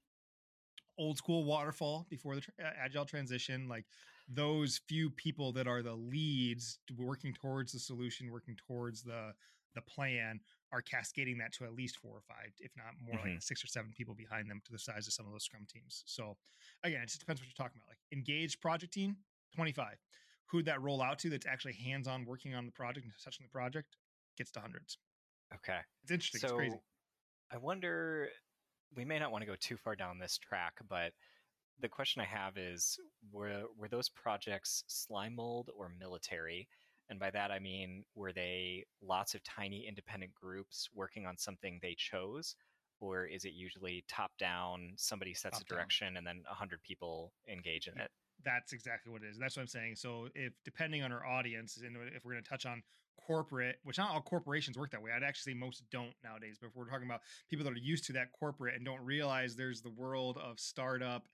old 0.98 1.18
school 1.18 1.44
waterfall 1.44 2.06
before 2.08 2.36
the 2.36 2.40
tra- 2.40 2.54
agile 2.82 3.04
transition, 3.04 3.68
like 3.68 3.84
those 4.30 4.80
few 4.88 5.10
people 5.10 5.52
that 5.52 5.68
are 5.68 5.82
the 5.82 5.94
leads 5.94 6.78
working 6.96 7.34
towards 7.34 7.72
the 7.72 7.78
solution, 7.78 8.30
working 8.32 8.56
towards 8.66 9.02
the 9.02 9.34
the 9.76 9.82
plan 9.82 10.40
are 10.73 10.82
cascading 10.82 11.38
that 11.38 11.52
to 11.52 11.64
at 11.64 11.75
least 11.75 11.99
four 11.99 12.17
or 12.17 12.23
five, 12.26 12.52
if 12.58 12.73
not 12.76 12.87
more 13.00 13.20
mm-hmm. 13.20 13.34
like 13.34 13.43
six 13.43 13.62
or 13.62 13.69
seven 13.69 13.93
people 13.96 14.14
behind 14.14 14.50
them 14.50 14.61
to 14.64 14.73
the 14.73 14.78
size 14.78 15.06
of 15.06 15.12
some 15.12 15.26
of 15.26 15.32
those 15.32 15.44
scrum 15.44 15.67
teams. 15.73 16.02
So 16.06 16.37
again, 16.82 17.02
it 17.02 17.06
just 17.06 17.20
depends 17.20 17.40
what 17.40 17.46
you're 17.46 17.64
talking 17.64 17.81
about. 17.81 17.90
Like 17.90 17.99
engaged 18.12 18.61
project 18.61 18.93
team, 18.93 19.17
25. 19.55 19.94
Who'd 20.46 20.64
that 20.64 20.82
roll 20.82 21.02
out 21.02 21.19
to 21.20 21.31
that's 21.31 21.46
actually 21.46 21.75
hands-on 21.75 22.25
working 22.25 22.55
on 22.55 22.67
the 22.67 22.73
project 22.73 23.05
and 23.05 23.12
touching 23.23 23.46
the 23.46 23.50
project 23.50 23.96
gets 24.37 24.50
to 24.52 24.61
hundreds. 24.61 24.99
Okay. 25.55 25.78
It's 26.02 26.12
interesting. 26.12 26.40
So 26.40 26.46
it's 26.49 26.55
crazy. 26.55 26.81
I 27.52 27.58
wonder 27.58 28.28
we 28.96 29.05
may 29.05 29.19
not 29.19 29.31
want 29.31 29.43
to 29.43 29.46
go 29.46 29.56
too 29.58 29.76
far 29.76 29.94
down 29.94 30.19
this 30.19 30.38
track, 30.38 30.75
but 30.88 31.12
the 31.81 31.88
question 31.88 32.23
I 32.23 32.25
have 32.25 32.56
is 32.56 32.99
were 33.32 33.64
were 33.78 33.88
those 33.88 34.08
projects 34.08 34.84
slime 34.87 35.37
mold 35.37 35.70
or 35.76 35.90
military? 35.99 36.69
And 37.08 37.20
by 37.20 37.30
that, 37.30 37.50
I 37.50 37.58
mean, 37.58 38.04
were 38.14 38.32
they 38.32 38.84
lots 39.00 39.34
of 39.34 39.42
tiny 39.44 39.86
independent 39.86 40.34
groups 40.34 40.88
working 40.94 41.26
on 41.26 41.36
something 41.36 41.78
they 41.80 41.94
chose? 41.96 42.56
Or 43.00 43.26
is 43.26 43.44
it 43.44 43.52
usually 43.52 44.04
top 44.08 44.32
down, 44.38 44.94
somebody 44.96 45.34
sets 45.34 45.58
top 45.58 45.62
a 45.68 45.74
direction 45.74 46.14
down. 46.14 46.16
and 46.18 46.26
then 46.26 46.42
100 46.48 46.82
people 46.82 47.32
engage 47.48 47.88
in 47.88 47.98
it? 48.00 48.10
That's 48.44 48.72
exactly 48.72 49.12
what 49.12 49.22
it 49.22 49.28
is. 49.30 49.38
That's 49.38 49.56
what 49.56 49.62
I'm 49.62 49.68
saying. 49.68 49.96
So, 49.96 50.28
if 50.34 50.52
depending 50.64 51.02
on 51.02 51.12
our 51.12 51.24
audience, 51.24 51.78
and 51.78 51.96
if 52.14 52.24
we're 52.24 52.32
going 52.32 52.44
to 52.44 52.48
touch 52.48 52.66
on 52.66 52.82
corporate, 53.26 53.76
which 53.82 53.98
not 53.98 54.10
all 54.10 54.20
corporations 54.20 54.78
work 54.78 54.90
that 54.90 55.02
way, 55.02 55.10
I'd 55.14 55.22
actually 55.22 55.52
say 55.52 55.58
most 55.58 55.82
don't 55.90 56.12
nowadays. 56.22 56.58
But 56.60 56.68
if 56.68 56.76
we're 56.76 56.88
talking 56.88 57.06
about 57.06 57.20
people 57.50 57.64
that 57.64 57.72
are 57.72 57.76
used 57.76 58.04
to 58.06 58.12
that 58.14 58.32
corporate 58.32 58.76
and 58.76 58.84
don't 58.84 59.00
realize 59.00 59.56
there's 59.56 59.82
the 59.82 59.90
world 59.90 60.38
of 60.38 60.60
startup 60.60 61.28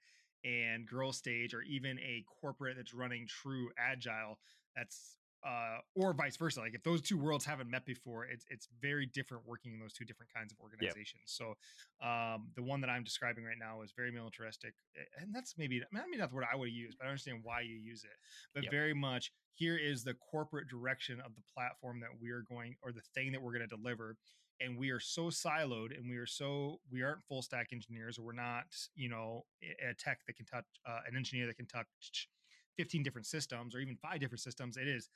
and 0.45 0.87
girl 0.87 1.13
stage, 1.13 1.55
or 1.55 1.63
even 1.63 1.99
a 1.99 2.25
corporate 2.41 2.77
that's 2.77 2.95
running 2.95 3.27
true 3.27 3.71
agile, 3.79 4.39
that's 4.75 5.17
uh, 5.45 5.79
or 5.95 6.13
vice 6.13 6.37
versa. 6.37 6.61
Like 6.61 6.75
if 6.75 6.83
those 6.83 7.01
two 7.01 7.19
worlds 7.19 7.45
haven't 7.45 7.71
met 7.71 7.85
before, 7.85 8.25
it's 8.25 8.45
it's 8.49 8.69
very 8.81 9.07
different 9.07 9.47
working 9.47 9.73
in 9.73 9.81
those 9.81 9.93
two 9.93 10.05
different 10.05 10.33
kinds 10.33 10.53
of 10.53 10.59
organizations. 10.61 11.39
Yep. 11.41 11.55
So 12.01 12.07
um, 12.07 12.49
the 12.55 12.63
one 12.63 12.81
that 12.81 12.91
I'm 12.91 13.05
describing 13.05 13.45
right 13.45 13.57
now 13.59 13.83
is 13.83 13.93
very 13.97 14.11
militaristic, 14.11 14.75
and 15.21 15.35
that's 15.35 15.55
maybe 15.59 15.83
I 15.83 16.07
mean 16.09 16.21
not 16.21 16.31
the 16.31 16.37
word 16.37 16.47
I 16.53 16.57
would 16.57 16.71
use, 16.71 16.95
but 16.99 17.07
I 17.07 17.09
understand 17.09 17.41
why 17.43 17.63
you 17.63 17.77
use 17.77 18.05
it. 18.05 18.17
But 18.55 18.65
yep. 18.65 18.73
very 18.73 18.95
much 18.95 19.33
here 19.53 19.77
is 19.77 20.05
the 20.05 20.15
corporate 20.15 20.69
direction 20.69 21.21
of 21.21 21.35
the 21.35 21.43
platform 21.55 22.01
that 22.01 22.11
we 22.21 22.31
are 22.31 22.45
going 22.49 22.77
or 22.83 22.93
the 22.93 23.03
thing 23.15 23.33
that 23.33 23.43
we're 23.43 23.53
going 23.53 23.69
to 23.69 23.77
deliver. 23.77 24.17
And 24.61 24.79
we 24.79 24.91
are 24.91 25.01
so 25.01 25.23
siloed, 25.23 25.97
and 25.97 26.09
we 26.09 26.17
are 26.19 26.27
so 26.27 26.79
we 26.89 27.03
aren't 27.03 27.25
full 27.25 27.43
stack 27.43 27.69
engineers, 27.73 28.17
or 28.17 28.23
we're 28.23 28.33
not, 28.33 28.67
you 28.95 29.09
know, 29.09 29.45
a 29.61 29.93
tech 29.95 30.21
that 30.29 30.37
can 30.37 30.47
touch 30.47 30.67
uh, 30.87 31.01
an 31.09 31.17
engineer 31.17 31.49
that 31.49 31.57
can 31.57 31.67
touch 31.67 32.29
15 32.77 33.03
different 33.03 33.27
systems 33.27 33.75
or 33.75 33.81
even 33.81 33.97
five 33.97 34.21
different 34.21 34.41
systems. 34.41 34.77
It 34.77 34.89
is 34.89 35.09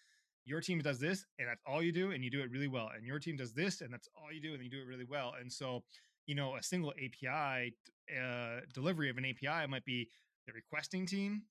your 0.47 0.61
team 0.61 0.79
does 0.79 0.99
this 0.99 1.27
and 1.39 1.49
that's 1.49 1.61
all 1.67 1.83
you 1.83 1.93
do 1.93 2.13
and 2.13 2.25
you 2.25 2.31
do 2.31 2.41
it 2.41 2.51
really 2.51 2.69
well 2.69 2.91
and 2.97 3.05
your 3.05 3.19
team 3.19 3.37
does 3.37 3.53
this 3.53 3.81
and 3.81 3.93
that's 3.93 4.09
all 4.17 4.33
you 4.33 4.41
do 4.41 4.55
and 4.55 4.63
you 4.63 4.71
do 4.71 4.81
it 4.81 4.87
really 4.87 5.05
well 5.05 5.35
and 5.39 5.53
so 5.53 5.83
you 6.27 6.35
know 6.35 6.57
a 6.57 6.63
single 6.63 6.93
api 6.93 7.75
uh, 8.17 8.61
delivery 8.73 9.11
of 9.11 9.19
an 9.19 9.27
api 9.27 9.67
might 9.69 9.85
be 9.85 10.09
the 10.47 10.53
requesting 10.53 11.05
team 11.05 11.43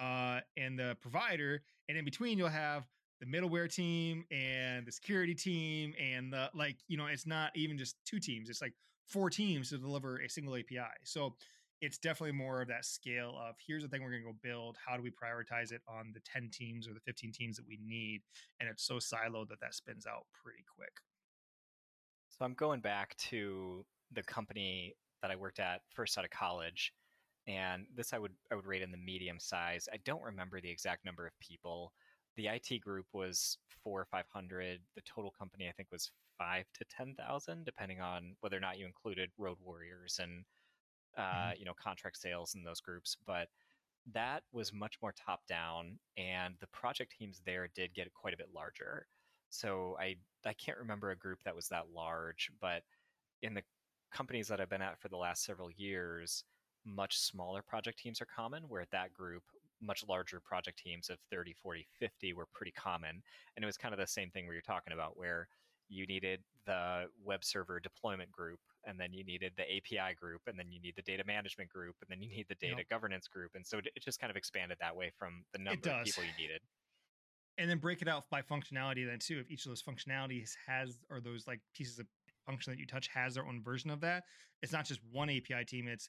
uh, 0.00 0.40
and 0.56 0.78
the 0.78 0.96
provider 1.02 1.62
and 1.88 1.98
in 1.98 2.04
between 2.04 2.38
you'll 2.38 2.48
have 2.48 2.86
the 3.20 3.26
middleware 3.26 3.72
team 3.72 4.24
and 4.30 4.86
the 4.86 4.92
security 4.92 5.34
team 5.34 5.92
and 6.00 6.32
the 6.32 6.48
like 6.54 6.76
you 6.88 6.96
know 6.96 7.06
it's 7.06 7.26
not 7.26 7.50
even 7.54 7.76
just 7.76 7.96
two 8.06 8.20
teams 8.20 8.48
it's 8.48 8.62
like 8.62 8.74
four 9.06 9.28
teams 9.28 9.68
to 9.70 9.78
deliver 9.78 10.18
a 10.18 10.28
single 10.28 10.54
api 10.54 10.78
so 11.02 11.34
it's 11.84 11.98
definitely 11.98 12.32
more 12.32 12.62
of 12.62 12.68
that 12.68 12.86
scale 12.86 13.38
of 13.46 13.56
here's 13.64 13.82
the 13.82 13.88
thing 13.88 14.02
we're 14.02 14.10
going 14.10 14.22
to 14.22 14.28
go 14.28 14.36
build. 14.42 14.78
How 14.84 14.96
do 14.96 15.02
we 15.02 15.10
prioritize 15.10 15.70
it 15.70 15.82
on 15.86 16.12
the 16.14 16.20
10 16.20 16.48
teams 16.50 16.88
or 16.88 16.94
the 16.94 17.00
15 17.00 17.30
teams 17.32 17.56
that 17.56 17.66
we 17.68 17.78
need? 17.84 18.22
And 18.58 18.68
it's 18.68 18.84
so 18.84 18.94
siloed 18.94 19.48
that 19.50 19.60
that 19.60 19.74
spins 19.74 20.06
out 20.06 20.24
pretty 20.42 20.64
quick. 20.74 20.92
So 22.30 22.44
i'm 22.44 22.54
going 22.54 22.80
back 22.80 23.16
to 23.28 23.84
the 24.12 24.22
company 24.22 24.96
that 25.22 25.30
i 25.30 25.36
worked 25.36 25.60
at 25.60 25.82
first 25.90 26.18
out 26.18 26.24
of 26.24 26.30
college 26.30 26.92
and 27.46 27.86
this 27.94 28.12
i 28.12 28.18
would 28.18 28.32
i 28.50 28.54
would 28.56 28.66
rate 28.66 28.82
in 28.82 28.90
the 28.90 28.96
medium 28.96 29.38
size. 29.38 29.88
I 29.92 29.98
don't 30.04 30.22
remember 30.22 30.60
the 30.60 30.70
exact 30.70 31.04
number 31.04 31.26
of 31.26 31.38
people. 31.40 31.92
The 32.36 32.48
it 32.48 32.80
group 32.80 33.06
was 33.12 33.58
four 33.84 34.00
or 34.00 34.06
five 34.06 34.24
hundred. 34.32 34.80
The 34.96 35.02
total 35.02 35.32
company 35.38 35.68
i 35.68 35.72
think 35.72 35.90
was 35.92 36.10
five 36.38 36.64
to 36.74 36.84
ten 36.86 37.14
thousand 37.14 37.64
depending 37.64 38.00
on 38.00 38.34
whether 38.40 38.56
or 38.56 38.60
not 38.60 38.78
you 38.78 38.86
included 38.86 39.30
road 39.38 39.58
warriors 39.64 40.18
and 40.20 40.44
mm-hmm. 41.18 41.50
Uh, 41.50 41.52
you 41.58 41.64
know, 41.64 41.74
contract 41.74 42.18
sales 42.18 42.54
in 42.54 42.62
those 42.62 42.80
groups, 42.80 43.16
but 43.26 43.48
that 44.12 44.42
was 44.52 44.72
much 44.72 44.96
more 45.00 45.12
top 45.12 45.46
down 45.46 45.98
and 46.18 46.54
the 46.60 46.66
project 46.68 47.14
teams 47.18 47.40
there 47.46 47.68
did 47.74 47.94
get 47.94 48.12
quite 48.12 48.34
a 48.34 48.36
bit 48.36 48.48
larger. 48.54 49.06
So 49.50 49.96
I 50.00 50.16
I 50.44 50.52
can't 50.54 50.78
remember 50.78 51.10
a 51.10 51.16
group 51.16 51.38
that 51.44 51.54
was 51.54 51.68
that 51.68 51.86
large, 51.94 52.50
but 52.60 52.82
in 53.42 53.54
the 53.54 53.62
companies 54.12 54.48
that 54.48 54.60
I've 54.60 54.68
been 54.68 54.82
at 54.82 55.00
for 55.00 55.08
the 55.08 55.16
last 55.16 55.44
several 55.44 55.70
years, 55.70 56.44
much 56.84 57.18
smaller 57.18 57.62
project 57.62 57.98
teams 57.98 58.20
are 58.20 58.26
common 58.26 58.64
where 58.68 58.82
at 58.82 58.90
that 58.90 59.12
group 59.14 59.42
much 59.80 60.04
larger 60.08 60.40
project 60.40 60.78
teams 60.78 61.10
of 61.10 61.18
30 61.30 61.54
40 61.54 61.86
50 61.98 62.32
were 62.34 62.46
pretty 62.54 62.72
common 62.72 63.22
and 63.56 63.62
it 63.62 63.66
was 63.66 63.76
kind 63.76 63.92
of 63.92 64.00
the 64.00 64.06
same 64.06 64.30
thing 64.30 64.46
where 64.46 64.54
you're 64.54 64.62
talking 64.62 64.92
about 64.92 65.16
where 65.16 65.48
you 65.88 66.06
needed 66.06 66.40
the 66.66 67.06
web 67.24 67.44
server 67.44 67.80
deployment 67.80 68.30
group, 68.30 68.60
and 68.86 68.98
then 68.98 69.12
you 69.12 69.24
needed 69.24 69.52
the 69.56 69.64
API 69.64 70.14
group, 70.14 70.42
and 70.46 70.58
then 70.58 70.70
you 70.70 70.80
need 70.80 70.94
the 70.96 71.02
data 71.02 71.24
management 71.26 71.70
group, 71.70 71.96
and 72.00 72.08
then 72.10 72.22
you 72.22 72.34
need 72.34 72.46
the 72.48 72.54
data 72.56 72.78
yep. 72.78 72.88
governance 72.88 73.28
group. 73.28 73.52
And 73.54 73.66
so 73.66 73.78
it 73.78 74.02
just 74.02 74.20
kind 74.20 74.30
of 74.30 74.36
expanded 74.36 74.78
that 74.80 74.94
way 74.96 75.10
from 75.18 75.44
the 75.52 75.58
number 75.58 75.90
of 75.90 76.04
people 76.04 76.24
you 76.24 76.42
needed. 76.42 76.60
And 77.56 77.70
then 77.70 77.78
break 77.78 78.02
it 78.02 78.08
out 78.08 78.24
by 78.30 78.42
functionality 78.42 79.06
then 79.06 79.18
too. 79.20 79.38
If 79.38 79.50
each 79.50 79.64
of 79.64 79.70
those 79.70 79.82
functionalities 79.82 80.52
has 80.66 80.98
or 81.08 81.20
those 81.20 81.46
like 81.46 81.60
pieces 81.74 81.98
of 81.98 82.06
function 82.46 82.72
that 82.72 82.78
you 82.78 82.86
touch 82.86 83.08
has 83.14 83.34
their 83.34 83.46
own 83.46 83.62
version 83.62 83.90
of 83.90 84.00
that, 84.00 84.24
it's 84.62 84.72
not 84.72 84.86
just 84.86 85.00
one 85.12 85.30
API 85.30 85.64
team, 85.66 85.86
it's 85.86 86.08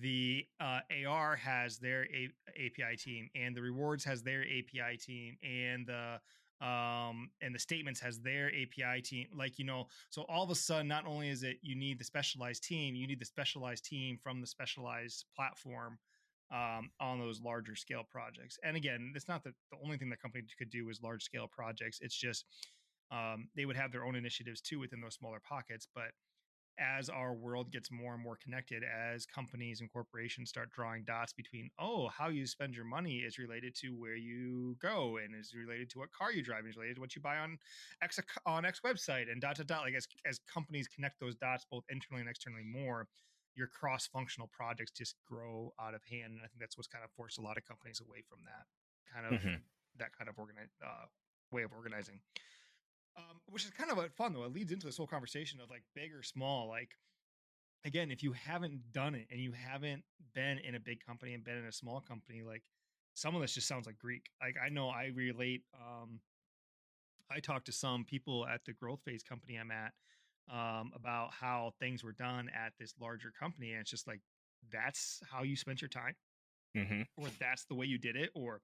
the 0.00 0.44
uh, 0.60 0.80
AR 1.06 1.36
has 1.36 1.78
their 1.78 2.04
A- 2.04 2.30
API 2.50 2.96
team, 2.96 3.28
and 3.34 3.56
the 3.56 3.62
rewards 3.62 4.04
has 4.04 4.22
their 4.22 4.42
API 4.42 4.96
team, 4.96 5.36
and 5.42 5.86
the 5.86 6.20
um, 6.62 7.30
and 7.42 7.54
the 7.54 7.58
statements 7.58 8.00
has 8.00 8.20
their 8.20 8.48
API 8.48 9.02
team. 9.02 9.26
Like 9.36 9.58
you 9.58 9.64
know, 9.64 9.86
so 10.10 10.22
all 10.28 10.44
of 10.44 10.50
a 10.50 10.54
sudden, 10.54 10.88
not 10.88 11.06
only 11.06 11.28
is 11.28 11.42
it 11.42 11.56
you 11.60 11.74
need 11.74 11.98
the 11.98 12.04
specialized 12.04 12.62
team, 12.62 12.94
you 12.94 13.06
need 13.06 13.20
the 13.20 13.26
specialized 13.26 13.84
team 13.84 14.18
from 14.22 14.40
the 14.40 14.46
specialized 14.46 15.24
platform 15.34 15.98
um, 16.52 16.90
on 17.00 17.18
those 17.18 17.40
larger 17.40 17.74
scale 17.74 18.04
projects. 18.08 18.58
And 18.62 18.76
again, 18.76 19.12
it's 19.16 19.28
not 19.28 19.42
that 19.44 19.54
the 19.70 19.78
only 19.82 19.96
thing 19.96 20.08
the 20.08 20.16
company 20.16 20.44
could 20.56 20.70
do 20.70 20.88
is 20.88 21.02
large 21.02 21.24
scale 21.24 21.48
projects. 21.50 21.98
It's 22.00 22.14
just 22.14 22.44
um, 23.10 23.48
they 23.56 23.64
would 23.64 23.76
have 23.76 23.90
their 23.90 24.04
own 24.04 24.14
initiatives 24.14 24.60
too 24.60 24.78
within 24.78 25.00
those 25.00 25.14
smaller 25.14 25.40
pockets, 25.46 25.88
but 25.94 26.12
as 26.78 27.08
our 27.08 27.34
world 27.34 27.70
gets 27.70 27.90
more 27.90 28.14
and 28.14 28.22
more 28.22 28.36
connected, 28.42 28.82
as 28.82 29.26
companies 29.26 29.80
and 29.80 29.92
corporations 29.92 30.48
start 30.48 30.70
drawing 30.70 31.04
dots 31.04 31.32
between, 31.32 31.70
oh, 31.78 32.08
how 32.08 32.28
you 32.28 32.46
spend 32.46 32.74
your 32.74 32.84
money 32.84 33.18
is 33.18 33.38
related 33.38 33.74
to 33.76 33.88
where 33.88 34.16
you 34.16 34.76
go 34.80 35.18
and 35.22 35.34
is 35.38 35.54
related 35.54 35.90
to 35.90 35.98
what 35.98 36.12
car 36.12 36.32
you 36.32 36.42
drive, 36.42 36.66
is 36.66 36.76
related 36.76 36.96
to 36.96 37.00
what 37.00 37.14
you 37.14 37.22
buy 37.22 37.36
on 37.38 37.58
X 38.02 38.18
on 38.46 38.64
X 38.64 38.80
website 38.84 39.30
and 39.30 39.40
dot 39.40 39.56
dot 39.56 39.66
dot. 39.66 39.82
Like 39.82 39.94
as 39.94 40.06
as 40.26 40.40
companies 40.52 40.88
connect 40.88 41.20
those 41.20 41.36
dots 41.36 41.66
both 41.70 41.84
internally 41.90 42.22
and 42.22 42.30
externally 42.30 42.64
more, 42.64 43.06
your 43.54 43.66
cross 43.66 44.06
functional 44.06 44.48
projects 44.52 44.92
just 44.92 45.16
grow 45.26 45.72
out 45.80 45.94
of 45.94 46.02
hand. 46.10 46.32
And 46.32 46.40
I 46.42 46.46
think 46.48 46.60
that's 46.60 46.76
what's 46.76 46.88
kind 46.88 47.04
of 47.04 47.10
forced 47.10 47.38
a 47.38 47.42
lot 47.42 47.58
of 47.58 47.64
companies 47.64 48.00
away 48.00 48.22
from 48.28 48.38
that 48.44 48.66
kind 49.12 49.26
of 49.26 49.40
mm-hmm. 49.40 49.56
that 49.98 50.16
kind 50.16 50.28
of 50.28 50.38
organize 50.38 50.70
uh, 50.84 51.06
way 51.50 51.62
of 51.62 51.72
organizing 51.72 52.20
um, 53.16 53.40
which 53.46 53.64
is 53.64 53.70
kind 53.70 53.90
of 53.90 54.12
fun 54.14 54.32
though. 54.32 54.44
It 54.44 54.52
leads 54.52 54.72
into 54.72 54.86
this 54.86 54.96
whole 54.96 55.06
conversation 55.06 55.60
of 55.60 55.70
like 55.70 55.82
big 55.94 56.14
or 56.14 56.22
small. 56.22 56.68
Like, 56.68 56.90
again, 57.84 58.10
if 58.10 58.22
you 58.22 58.32
haven't 58.32 58.92
done 58.92 59.14
it 59.14 59.26
and 59.30 59.40
you 59.40 59.52
haven't 59.52 60.02
been 60.34 60.58
in 60.58 60.74
a 60.74 60.80
big 60.80 61.04
company 61.04 61.34
and 61.34 61.44
been 61.44 61.56
in 61.56 61.66
a 61.66 61.72
small 61.72 62.00
company, 62.00 62.42
like 62.42 62.62
some 63.14 63.34
of 63.34 63.42
this 63.42 63.54
just 63.54 63.68
sounds 63.68 63.86
like 63.86 63.98
Greek. 63.98 64.30
Like 64.40 64.56
I 64.64 64.68
know 64.68 64.88
I 64.88 65.10
relate. 65.14 65.62
Um, 65.74 66.20
I 67.30 67.40
talked 67.40 67.66
to 67.66 67.72
some 67.72 68.04
people 68.04 68.46
at 68.46 68.64
the 68.64 68.72
growth 68.72 69.00
phase 69.04 69.22
company 69.22 69.56
I'm 69.56 69.70
at 69.70 69.92
um, 70.50 70.92
about 70.94 71.30
how 71.32 71.72
things 71.80 72.04
were 72.04 72.12
done 72.12 72.50
at 72.54 72.72
this 72.78 72.94
larger 73.00 73.32
company, 73.38 73.72
and 73.72 73.80
it's 73.80 73.90
just 73.90 74.06
like 74.06 74.20
that's 74.70 75.20
how 75.30 75.42
you 75.42 75.56
spent 75.56 75.80
your 75.80 75.88
time, 75.88 76.14
mm-hmm. 76.76 77.02
or 77.16 77.28
that's 77.38 77.64
the 77.64 77.74
way 77.74 77.86
you 77.86 77.98
did 77.98 78.16
it, 78.16 78.30
or 78.34 78.60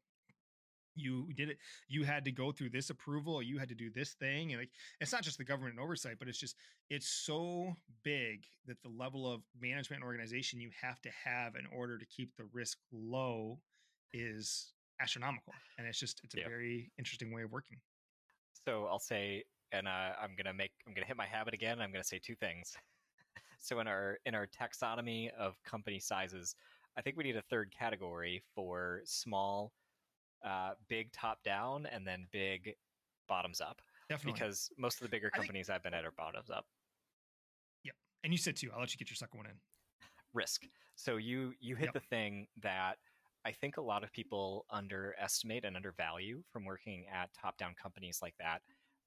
you 0.99 1.27
did 1.35 1.51
it 1.51 1.59
you 1.89 2.05
had 2.05 2.25
to 2.25 2.33
go 2.33 2.53
through 2.53 2.71
this 2.71 2.91
approval 2.91 3.43
you 3.43 3.59
had 3.59 3.69
to 3.69 3.75
do 3.75 3.91
this 3.91 4.15
thing 4.15 4.53
and 4.53 4.61
like 4.61 4.71
it's 5.01 5.13
not 5.13 5.23
just 5.23 5.39
the 5.39 5.45
government 5.45 5.79
oversight 5.79 6.17
but 6.19 6.29
it's 6.29 6.39
just 6.39 6.57
it's 6.91 7.09
so 7.09 7.75
big 8.03 8.45
that 8.67 8.81
the 8.83 8.89
level 8.89 9.31
of 9.33 9.43
management 9.61 10.03
and 10.03 10.07
organization 10.07 10.61
you 10.61 10.71
have 10.81 11.01
to 11.01 11.11
have 11.25 11.55
in 11.55 11.67
order 11.77 11.99
to 11.99 12.07
keep 12.07 12.35
the 12.37 12.45
risk 12.53 12.79
low 12.93 13.59
is 14.13 14.73
astronomical 15.01 15.53
and 15.79 15.87
it's 15.87 15.99
just 15.99 16.21
it's 16.25 16.35
a 16.35 16.39
yep. 16.39 16.47
very 16.47 16.91
interesting 16.99 17.33
way 17.33 17.43
of 17.43 17.53
working 17.53 17.79
so 18.67 18.87
i'll 18.91 18.99
say 18.99 19.45
and 19.73 19.87
uh, 19.87 20.11
i'm 20.21 20.35
gonna 20.37 20.55
make 20.55 20.73
i'm 20.87 20.95
gonna 20.95 21.07
hit 21.07 21.17
my 21.17 21.27
habit 21.27 21.55
again 21.55 21.81
i'm 21.81 21.93
gonna 21.93 22.03
say 22.05 22.19
two 22.19 22.35
things 22.35 22.75
so 23.61 23.81
in 23.81 23.87
our 23.87 24.19
in 24.27 24.35
our 24.35 24.47
taxonomy 24.47 25.31
of 25.39 25.63
company 25.63 25.99
sizes 25.99 26.55
i 26.97 27.03
think 27.03 27.17
we 27.17 27.25
need 27.25 27.37
a 27.37 27.43
third 27.43 27.73
category 27.77 28.43
for 28.55 29.03
small 29.05 29.73
uh, 30.45 30.73
big 30.89 31.13
top 31.13 31.43
down 31.43 31.87
and 31.87 32.07
then 32.07 32.27
big 32.33 32.75
bottoms 33.29 33.61
up. 33.61 33.81
Definitely. 34.09 34.41
Because 34.41 34.71
most 34.79 34.97
of 34.97 35.03
the 35.03 35.09
bigger 35.09 35.31
companies 35.31 35.67
think... 35.67 35.77
I've 35.77 35.83
been 35.83 35.95
at 35.95 36.05
are 36.05 36.13
bottoms 36.17 36.51
up. 36.51 36.65
Yep. 37.85 37.95
And 38.25 38.33
you 38.33 38.39
said 38.39 38.57
two. 38.57 38.71
I'll 38.73 38.81
let 38.81 38.93
you 38.93 38.99
get 38.99 39.11
your 39.11 39.17
second 39.17 39.39
one 39.39 39.47
in. 39.47 39.57
Risk. 40.35 40.63
So 40.95 41.17
you 41.17 41.53
you 41.61 41.77
hit 41.77 41.87
yep. 41.87 41.95
the 41.95 42.01
thing 42.01 42.47
that 42.63 42.97
I 43.45 43.53
think 43.53 43.77
a 43.77 43.83
lot 43.83 44.05
of 44.05 44.13
people 44.13 44.67
underestimate 44.71 45.65
and 45.65 45.77
undervalue 45.77 46.43
from 46.53 46.65
working 46.65 47.07
at 47.13 47.31
top 47.33 47.57
down 47.57 47.75
companies 47.81 48.19
like 48.21 48.35
that 48.39 48.61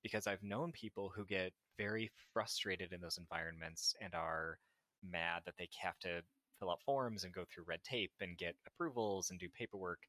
because 0.04 0.26
I've 0.26 0.42
known 0.42 0.72
people 0.72 1.12
who 1.16 1.26
get 1.26 1.54
very 1.78 2.10
frustrated 2.34 2.94
in 2.94 3.02
those 3.02 3.18
environments 3.18 3.94
and 4.02 4.16
are 4.16 4.58
mad 5.04 5.42
that 5.46 5.56
they 5.58 5.68
have 5.80 6.00
to 6.00 6.22
fill 6.60 6.72
out 6.72 6.82
forms 6.82 7.24
and 7.24 7.34
go 7.34 7.44
through 7.46 7.66
red 7.68 7.84
tape 7.84 8.12
and 8.22 8.38
get 8.38 8.56
approvals 8.68 9.30
and 9.30 9.40
do 9.40 9.48
paperwork 9.50 10.00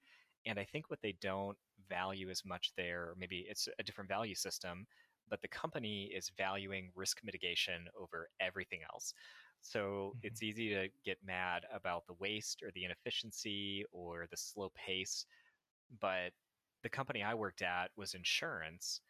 and 0.47 0.59
I 0.59 0.65
think 0.65 0.91
what 0.91 1.01
they 1.03 1.15
don't 1.21 1.57
value 1.89 2.31
as 2.31 2.45
much 2.45 2.73
there, 2.77 3.15
maybe 3.19 3.47
it's 3.49 3.69
a 3.79 3.83
different 3.83 4.09
value 4.09 4.35
system, 4.35 4.87
but 5.29 5.41
the 5.41 5.49
company 5.49 6.11
is 6.15 6.31
valuing 6.37 6.91
risk 6.95 7.21
mitigation 7.25 7.87
over 8.01 8.29
everything 8.41 8.81
else. 8.93 9.15
So 9.61 9.79
mm-hmm. 10.17 10.19
it's 10.23 10.43
easy 10.43 10.69
to 10.71 10.89
get 11.05 11.19
mad 11.25 11.63
about 11.75 12.07
the 12.07 12.15
waste 12.19 12.63
or 12.63 12.71
the 12.75 12.85
inefficiency 12.85 13.85
or 13.93 14.27
the 14.31 14.37
slow 14.37 14.71
pace. 14.75 15.27
But 16.01 16.33
the 16.83 16.89
company 16.89 17.23
I 17.23 17.35
worked 17.35 17.63
at 17.63 17.91
was 17.97 18.15
insurance, 18.15 19.01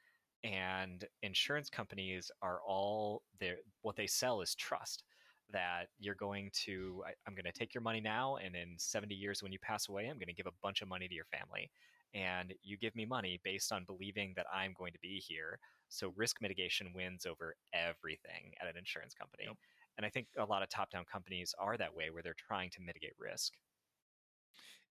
and 0.44 1.04
insurance 1.22 1.70
companies 1.70 2.30
are 2.42 2.60
all 2.66 3.22
there. 3.40 3.56
What 3.82 3.96
they 3.96 4.06
sell 4.06 4.40
is 4.42 4.54
trust 4.54 5.04
that 5.52 5.88
you're 5.98 6.14
going 6.14 6.50
to 6.64 7.02
I, 7.06 7.10
am 7.28 7.34
going 7.34 7.44
to 7.44 7.52
take 7.52 7.74
your 7.74 7.82
money 7.82 8.00
now 8.00 8.36
and 8.36 8.54
in 8.54 8.74
70 8.76 9.14
years 9.14 9.42
when 9.42 9.52
you 9.52 9.58
pass 9.60 9.88
away 9.88 10.08
i'm 10.08 10.18
going 10.18 10.28
to 10.28 10.34
give 10.34 10.46
a 10.46 10.58
bunch 10.62 10.82
of 10.82 10.88
money 10.88 11.08
to 11.08 11.14
your 11.14 11.26
family 11.26 11.70
and 12.14 12.52
you 12.62 12.76
give 12.76 12.94
me 12.94 13.06
money 13.06 13.40
based 13.44 13.72
on 13.72 13.84
believing 13.84 14.32
that 14.36 14.46
i'm 14.52 14.74
going 14.76 14.92
to 14.92 14.98
be 15.00 15.22
here 15.26 15.58
so 15.88 16.12
risk 16.16 16.36
mitigation 16.40 16.92
wins 16.94 17.26
over 17.26 17.54
everything 17.72 18.52
at 18.60 18.68
an 18.68 18.76
insurance 18.76 19.14
company 19.14 19.44
yep. 19.46 19.56
and 19.96 20.06
i 20.06 20.08
think 20.08 20.26
a 20.38 20.44
lot 20.44 20.62
of 20.62 20.68
top 20.68 20.90
down 20.90 21.04
companies 21.10 21.54
are 21.58 21.76
that 21.76 21.94
way 21.94 22.10
where 22.10 22.22
they're 22.22 22.34
trying 22.36 22.70
to 22.70 22.82
mitigate 22.82 23.14
risk 23.18 23.52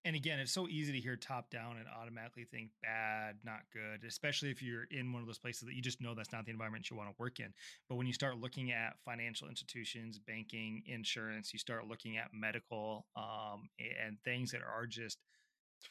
and 0.03 0.15
again, 0.15 0.39
it's 0.39 0.51
so 0.51 0.67
easy 0.67 0.91
to 0.91 0.99
hear 0.99 1.15
top 1.15 1.51
down 1.51 1.77
and 1.77 1.85
automatically 1.99 2.45
think 2.45 2.71
bad, 2.81 3.35
not 3.43 3.59
good, 3.71 4.07
especially 4.07 4.49
if 4.49 4.61
you're 4.61 4.85
in 4.89 5.13
one 5.13 5.21
of 5.21 5.27
those 5.27 5.37
places 5.37 5.67
that 5.67 5.75
you 5.75 5.81
just 5.81 6.01
know 6.01 6.15
that's 6.15 6.31
not 6.31 6.45
the 6.45 6.51
environment 6.51 6.89
you 6.89 6.97
want 6.97 7.09
to 7.09 7.15
work 7.19 7.39
in. 7.39 7.53
But 7.87 7.95
when 7.95 8.07
you 8.07 8.13
start 8.13 8.39
looking 8.39 8.71
at 8.71 8.95
financial 9.05 9.47
institutions, 9.47 10.17
banking, 10.17 10.81
insurance, 10.87 11.53
you 11.53 11.59
start 11.59 11.87
looking 11.87 12.17
at 12.17 12.29
medical 12.33 13.05
um, 13.15 13.69
and 13.79 14.17
things 14.25 14.51
that 14.51 14.61
are 14.61 14.87
just 14.87 15.19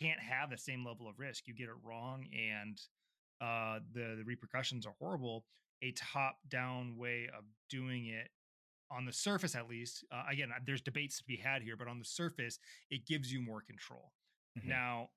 can't 0.00 0.20
have 0.20 0.50
the 0.50 0.58
same 0.58 0.84
level 0.84 1.08
of 1.08 1.18
risk. 1.18 1.46
You 1.46 1.54
get 1.54 1.68
it 1.68 1.76
wrong, 1.84 2.26
and 2.32 2.80
uh, 3.40 3.78
the 3.92 4.16
the 4.16 4.24
repercussions 4.24 4.86
are 4.86 4.94
horrible. 4.98 5.44
A 5.82 5.92
top 5.92 6.36
down 6.48 6.96
way 6.98 7.28
of 7.36 7.44
doing 7.70 8.06
it 8.06 8.28
on 8.90 9.04
the 9.04 9.12
surface 9.12 9.54
at 9.54 9.68
least 9.68 10.04
uh, 10.12 10.22
again 10.30 10.50
there's 10.66 10.80
debates 10.80 11.18
to 11.18 11.24
be 11.24 11.36
had 11.36 11.62
here 11.62 11.76
but 11.76 11.88
on 11.88 11.98
the 11.98 12.04
surface 12.04 12.58
it 12.90 13.06
gives 13.06 13.32
you 13.32 13.40
more 13.40 13.60
control. 13.60 14.12
Mm-hmm. 14.58 14.68
now 14.68 15.08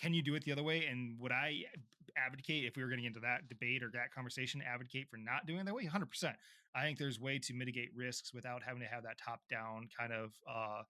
can 0.00 0.12
you 0.12 0.22
do 0.22 0.34
it 0.34 0.42
the 0.44 0.50
other 0.50 0.62
way? 0.62 0.86
And 0.86 1.18
would 1.20 1.32
i 1.32 1.62
advocate 2.16 2.64
if 2.64 2.76
we 2.76 2.82
were 2.82 2.88
getting 2.88 3.04
into 3.04 3.20
that 3.20 3.48
debate 3.48 3.82
or 3.82 3.90
that 3.92 4.12
conversation 4.14 4.62
advocate 4.62 5.08
for 5.08 5.16
not 5.16 5.46
doing 5.46 5.60
it 5.60 5.66
that 5.66 5.74
way? 5.74 5.86
100% 5.86 6.34
i 6.74 6.82
think 6.82 6.98
there's 6.98 7.20
way 7.20 7.38
to 7.38 7.54
mitigate 7.54 7.90
risks 7.94 8.32
without 8.34 8.62
having 8.62 8.80
to 8.80 8.86
have 8.86 9.02
that 9.02 9.18
top 9.18 9.40
down 9.50 9.88
kind 9.96 10.12
of 10.12 10.32
uh, 10.48 10.82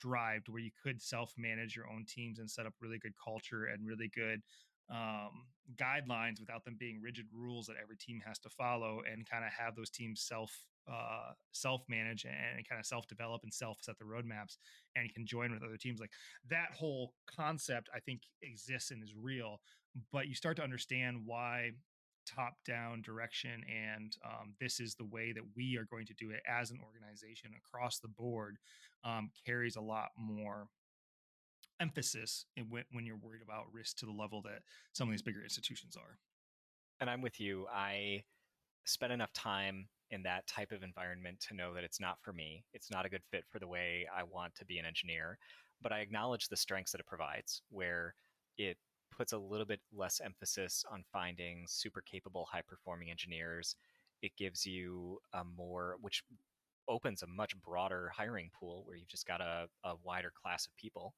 drive 0.00 0.44
to 0.44 0.52
where 0.52 0.62
you 0.62 0.70
could 0.82 1.00
self 1.00 1.32
manage 1.38 1.76
your 1.76 1.86
own 1.88 2.04
teams 2.06 2.38
and 2.38 2.50
set 2.50 2.66
up 2.66 2.74
really 2.80 2.98
good 2.98 3.14
culture 3.22 3.66
and 3.66 3.86
really 3.86 4.10
good 4.14 4.42
um, 4.90 5.46
guidelines 5.76 6.40
without 6.40 6.64
them 6.64 6.76
being 6.78 7.00
rigid 7.00 7.26
rules 7.32 7.66
that 7.66 7.76
every 7.80 7.96
team 7.96 8.20
has 8.26 8.38
to 8.40 8.48
follow 8.50 9.00
and 9.10 9.28
kind 9.28 9.44
of 9.44 9.52
have 9.52 9.74
those 9.76 9.90
teams 9.90 10.20
self 10.20 10.66
uh, 10.90 11.32
self 11.52 11.82
manage 11.88 12.24
and 12.24 12.68
kind 12.68 12.78
of 12.78 12.86
self 12.86 13.06
develop 13.06 13.42
and 13.42 13.52
self 13.52 13.78
set 13.80 13.98
the 13.98 14.04
roadmaps 14.04 14.56
and 14.96 15.12
can 15.12 15.26
join 15.26 15.52
with 15.52 15.62
other 15.62 15.76
teams. 15.76 16.00
Like 16.00 16.12
that 16.50 16.70
whole 16.76 17.14
concept, 17.26 17.88
I 17.94 18.00
think 18.00 18.22
exists 18.42 18.90
and 18.90 19.02
is 19.02 19.14
real. 19.16 19.60
But 20.12 20.28
you 20.28 20.34
start 20.34 20.56
to 20.56 20.62
understand 20.62 21.22
why 21.24 21.72
top 22.24 22.54
down 22.64 23.02
direction 23.02 23.62
and 23.68 24.16
um, 24.24 24.54
this 24.60 24.78
is 24.78 24.94
the 24.94 25.04
way 25.04 25.32
that 25.32 25.42
we 25.56 25.76
are 25.76 25.86
going 25.90 26.06
to 26.06 26.14
do 26.14 26.30
it 26.30 26.40
as 26.48 26.70
an 26.70 26.78
organization 26.84 27.50
across 27.58 27.98
the 27.98 28.08
board 28.08 28.58
um, 29.04 29.30
carries 29.44 29.74
a 29.74 29.80
lot 29.80 30.10
more 30.16 30.68
emphasis 31.80 32.46
when, 32.68 32.84
when 32.92 33.04
you're 33.04 33.16
worried 33.16 33.42
about 33.42 33.64
risk 33.72 33.96
to 33.98 34.06
the 34.06 34.12
level 34.12 34.40
that 34.42 34.60
some 34.92 35.08
of 35.08 35.12
these 35.12 35.22
bigger 35.22 35.42
institutions 35.42 35.96
are. 35.96 36.18
And 37.00 37.10
I'm 37.10 37.20
with 37.20 37.40
you. 37.40 37.66
I 37.72 38.22
spent 38.84 39.12
enough 39.12 39.32
time 39.32 39.88
in 40.12 40.22
that 40.22 40.46
type 40.46 40.70
of 40.70 40.84
environment 40.84 41.40
to 41.48 41.54
know 41.54 41.74
that 41.74 41.84
it's 41.84 42.00
not 42.00 42.18
for 42.22 42.32
me. 42.32 42.62
It's 42.72 42.90
not 42.90 43.04
a 43.04 43.08
good 43.08 43.22
fit 43.30 43.44
for 43.50 43.58
the 43.58 43.66
way 43.66 44.06
I 44.16 44.22
want 44.22 44.54
to 44.56 44.64
be 44.64 44.78
an 44.78 44.86
engineer. 44.86 45.38
But 45.82 45.92
I 45.92 45.98
acknowledge 45.98 46.48
the 46.48 46.56
strengths 46.56 46.92
that 46.92 47.00
it 47.00 47.06
provides, 47.06 47.62
where 47.70 48.14
it 48.56 48.76
puts 49.10 49.32
a 49.32 49.38
little 49.38 49.66
bit 49.66 49.80
less 49.92 50.20
emphasis 50.24 50.84
on 50.90 51.02
finding 51.12 51.64
super 51.66 52.00
capable, 52.02 52.46
high 52.50 52.62
performing 52.62 53.10
engineers 53.10 53.74
it 54.22 54.36
gives 54.36 54.64
you 54.64 55.18
a 55.34 55.44
more, 55.44 55.96
which 56.00 56.22
opens 56.88 57.22
a 57.22 57.26
much 57.26 57.60
broader 57.60 58.10
hiring 58.16 58.50
pool 58.58 58.82
where 58.86 58.96
you've 58.96 59.08
just 59.08 59.26
got 59.26 59.40
a, 59.40 59.66
a 59.84 59.94
wider 60.02 60.32
class 60.40 60.66
of 60.66 60.76
people 60.76 61.14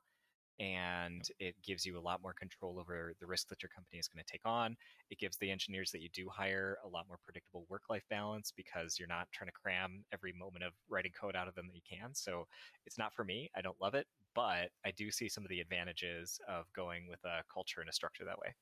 and 0.61 1.29
it 1.39 1.55
gives 1.65 1.85
you 1.85 1.99
a 1.99 2.01
lot 2.01 2.23
more 2.23 2.33
control 2.33 2.79
over 2.79 3.15
the 3.21 3.27
risk 3.27 3.49
that 3.49 3.63
your 3.63 3.71
company 3.71 3.99
is 3.99 4.09
going 4.09 4.25
to 4.25 4.33
take 4.33 4.43
on. 4.45 4.77
It 5.11 5.19
gives 5.19 5.37
the 5.37 5.51
engineers 5.51 5.91
that 5.93 6.01
you 6.01 6.09
do 6.13 6.29
hire 6.29 6.79
a 6.85 6.89
lot 6.89 7.07
more 7.09 7.19
predictable 7.25 7.67
work 7.69 7.83
life 7.91 8.05
balance 8.09 8.53
because 8.57 8.99
you're 8.99 9.09
not 9.09 9.29
trying 9.33 9.49
to 9.49 9.53
cram 9.53 10.05
every 10.13 10.33
moment 10.33 10.65
of 10.65 10.73
writing 10.89 11.13
code 11.19 11.37
out 11.37 11.49
of 11.49 11.55
them 11.55 11.67
that 11.67 11.75
you 11.75 11.83
can. 11.89 12.15
So 12.15 12.47
it's 12.87 12.99
not 12.99 13.13
for 13.15 13.25
me. 13.25 13.51
I 13.57 13.61
don't 13.61 13.81
love 13.81 13.95
it, 13.95 14.07
but 14.35 14.71
I 14.85 14.93
do 14.97 15.11
see 15.11 15.29
some 15.29 15.45
of 15.45 15.51
the 15.51 15.61
advantages 15.61 16.39
of 16.49 16.73
going 16.75 17.09
with 17.09 17.25
a 17.25 17.43
culture 17.53 17.81
and 17.81 17.89
a 17.89 17.93
structure 17.93 18.25
that 18.25 18.39
way. 18.39 18.55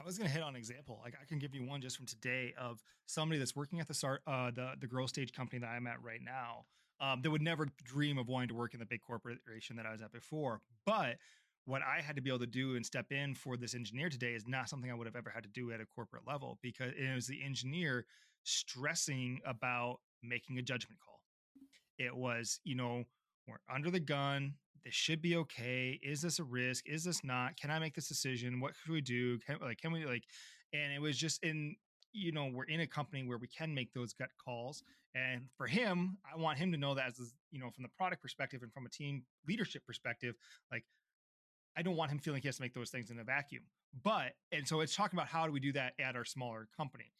I 0.00 0.04
was 0.04 0.16
going 0.16 0.28
to 0.28 0.34
hit 0.34 0.44
on 0.44 0.50
an 0.50 0.56
example. 0.56 1.00
Like 1.02 1.14
I 1.20 1.24
can 1.24 1.40
give 1.40 1.54
you 1.54 1.64
one 1.64 1.80
just 1.80 1.96
from 1.96 2.06
today 2.06 2.54
of 2.56 2.80
somebody 3.06 3.40
that's 3.40 3.56
working 3.56 3.80
at 3.80 3.88
the 3.88 3.94
start, 3.94 4.22
uh, 4.28 4.52
the 4.52 4.74
the 4.80 4.86
growth 4.86 5.08
stage 5.08 5.32
company 5.32 5.58
that 5.58 5.66
I'm 5.66 5.88
at 5.88 6.00
right 6.00 6.20
now 6.24 6.66
um, 7.00 7.22
that 7.22 7.30
would 7.30 7.42
never 7.42 7.66
dream 7.84 8.18
of 8.18 8.28
wanting 8.28 8.48
to 8.48 8.54
work 8.54 8.74
in 8.74 8.80
the 8.80 8.86
big 8.86 9.00
corporation 9.00 9.76
that 9.76 9.86
I 9.86 9.92
was 9.92 10.02
at 10.02 10.12
before. 10.12 10.60
But 10.84 11.16
what 11.64 11.82
I 11.82 12.00
had 12.00 12.16
to 12.16 12.22
be 12.22 12.30
able 12.30 12.40
to 12.40 12.46
do 12.46 12.76
and 12.76 12.84
step 12.84 13.12
in 13.12 13.34
for 13.34 13.56
this 13.56 13.74
engineer 13.74 14.08
today 14.08 14.32
is 14.32 14.48
not 14.48 14.68
something 14.68 14.90
I 14.90 14.94
would 14.94 15.06
have 15.06 15.16
ever 15.16 15.30
had 15.30 15.42
to 15.42 15.50
do 15.50 15.70
at 15.70 15.80
a 15.80 15.86
corporate 15.86 16.26
level 16.26 16.58
because 16.62 16.92
it 16.98 17.14
was 17.14 17.26
the 17.26 17.44
engineer 17.44 18.06
stressing 18.44 19.40
about 19.46 19.98
making 20.22 20.58
a 20.58 20.62
judgment 20.62 20.98
call. 21.04 21.20
It 21.98 22.16
was, 22.16 22.60
you 22.64 22.74
know, 22.74 23.04
we're 23.46 23.56
under 23.72 23.90
the 23.90 24.00
gun. 24.00 24.54
This 24.84 24.94
should 24.94 25.20
be 25.20 25.36
okay. 25.36 26.00
Is 26.02 26.22
this 26.22 26.38
a 26.38 26.44
risk? 26.44 26.88
Is 26.88 27.04
this 27.04 27.22
not? 27.22 27.56
Can 27.60 27.70
I 27.70 27.78
make 27.78 27.94
this 27.94 28.08
decision? 28.08 28.60
What 28.60 28.72
should 28.74 28.92
we 28.92 29.00
do? 29.00 29.38
Can 29.40 29.58
like 29.60 29.78
can 29.78 29.92
we 29.92 30.06
like? 30.06 30.24
And 30.72 30.92
it 30.92 31.00
was 31.00 31.18
just 31.18 31.42
in 31.42 31.76
you 32.12 32.32
know 32.32 32.50
we're 32.52 32.64
in 32.64 32.80
a 32.80 32.86
company 32.86 33.26
where 33.26 33.38
we 33.38 33.48
can 33.48 33.74
make 33.74 33.92
those 33.92 34.12
gut 34.12 34.30
calls 34.42 34.82
and 35.14 35.42
for 35.56 35.66
him 35.66 36.18
i 36.32 36.36
want 36.36 36.58
him 36.58 36.72
to 36.72 36.78
know 36.78 36.94
that 36.94 37.08
as 37.08 37.32
you 37.50 37.58
know 37.58 37.70
from 37.70 37.82
the 37.82 37.88
product 37.96 38.22
perspective 38.22 38.62
and 38.62 38.72
from 38.72 38.86
a 38.86 38.88
team 38.88 39.22
leadership 39.46 39.84
perspective 39.86 40.34
like 40.70 40.84
i 41.76 41.82
don't 41.82 41.96
want 41.96 42.10
him 42.10 42.18
feeling 42.18 42.42
he 42.42 42.48
has 42.48 42.56
to 42.56 42.62
make 42.62 42.74
those 42.74 42.90
things 42.90 43.10
in 43.10 43.18
a 43.18 43.24
vacuum. 43.24 43.62
But 44.02 44.32
and 44.52 44.66
so 44.66 44.80
it's 44.80 44.94
talking 44.94 45.18
about 45.18 45.28
how 45.28 45.46
do 45.46 45.52
we 45.52 45.60
do 45.60 45.72
that 45.72 45.94
at 45.98 46.16
our 46.16 46.24
smaller 46.24 46.68
company. 46.76 47.12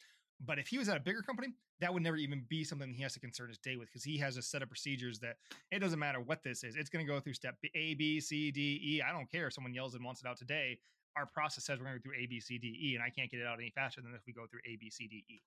But 0.44 0.58
if 0.58 0.68
he 0.68 0.78
was 0.78 0.88
at 0.88 0.96
a 0.96 1.00
bigger 1.00 1.22
company 1.22 1.48
that 1.80 1.94
would 1.94 2.02
never 2.02 2.16
even 2.16 2.44
be 2.48 2.64
something 2.64 2.92
he 2.92 3.02
has 3.02 3.12
to 3.14 3.20
concern 3.20 3.48
his 3.48 3.58
day 3.58 3.76
with 3.76 3.88
because 3.88 4.02
he 4.02 4.18
has 4.18 4.36
a 4.36 4.42
set 4.42 4.62
of 4.62 4.68
procedures 4.68 5.20
that 5.20 5.36
it 5.70 5.78
doesn't 5.78 5.98
matter 5.98 6.20
what 6.20 6.42
this 6.42 6.64
is. 6.64 6.74
It's 6.74 6.90
going 6.90 7.06
to 7.06 7.10
go 7.10 7.20
through 7.20 7.34
step 7.34 7.56
a 7.74 7.94
b 7.94 8.20
c 8.20 8.50
d 8.50 8.80
e. 8.82 9.02
I 9.02 9.12
don't 9.12 9.30
care 9.30 9.46
if 9.46 9.54
someone 9.54 9.74
yells 9.74 9.94
and 9.94 10.04
wants 10.04 10.20
it 10.20 10.26
out 10.26 10.36
today 10.36 10.78
our 11.16 11.26
process 11.26 11.64
says 11.64 11.78
we're 11.78 11.86
going 11.86 11.96
to 11.96 12.00
go 12.00 12.10
through 12.10 12.22
A, 12.22 12.26
B, 12.26 12.40
C, 12.40 12.58
D, 12.58 12.68
E, 12.68 12.94
and 12.94 13.02
I 13.02 13.10
can't 13.10 13.30
get 13.30 13.40
it 13.40 13.46
out 13.46 13.58
any 13.58 13.70
faster 13.70 14.00
than 14.00 14.12
if 14.14 14.22
we 14.26 14.32
go 14.32 14.46
through 14.50 14.60
A, 14.66 14.76
B, 14.76 14.90
C, 14.90 15.08
D, 15.08 15.24
E. 15.28 15.40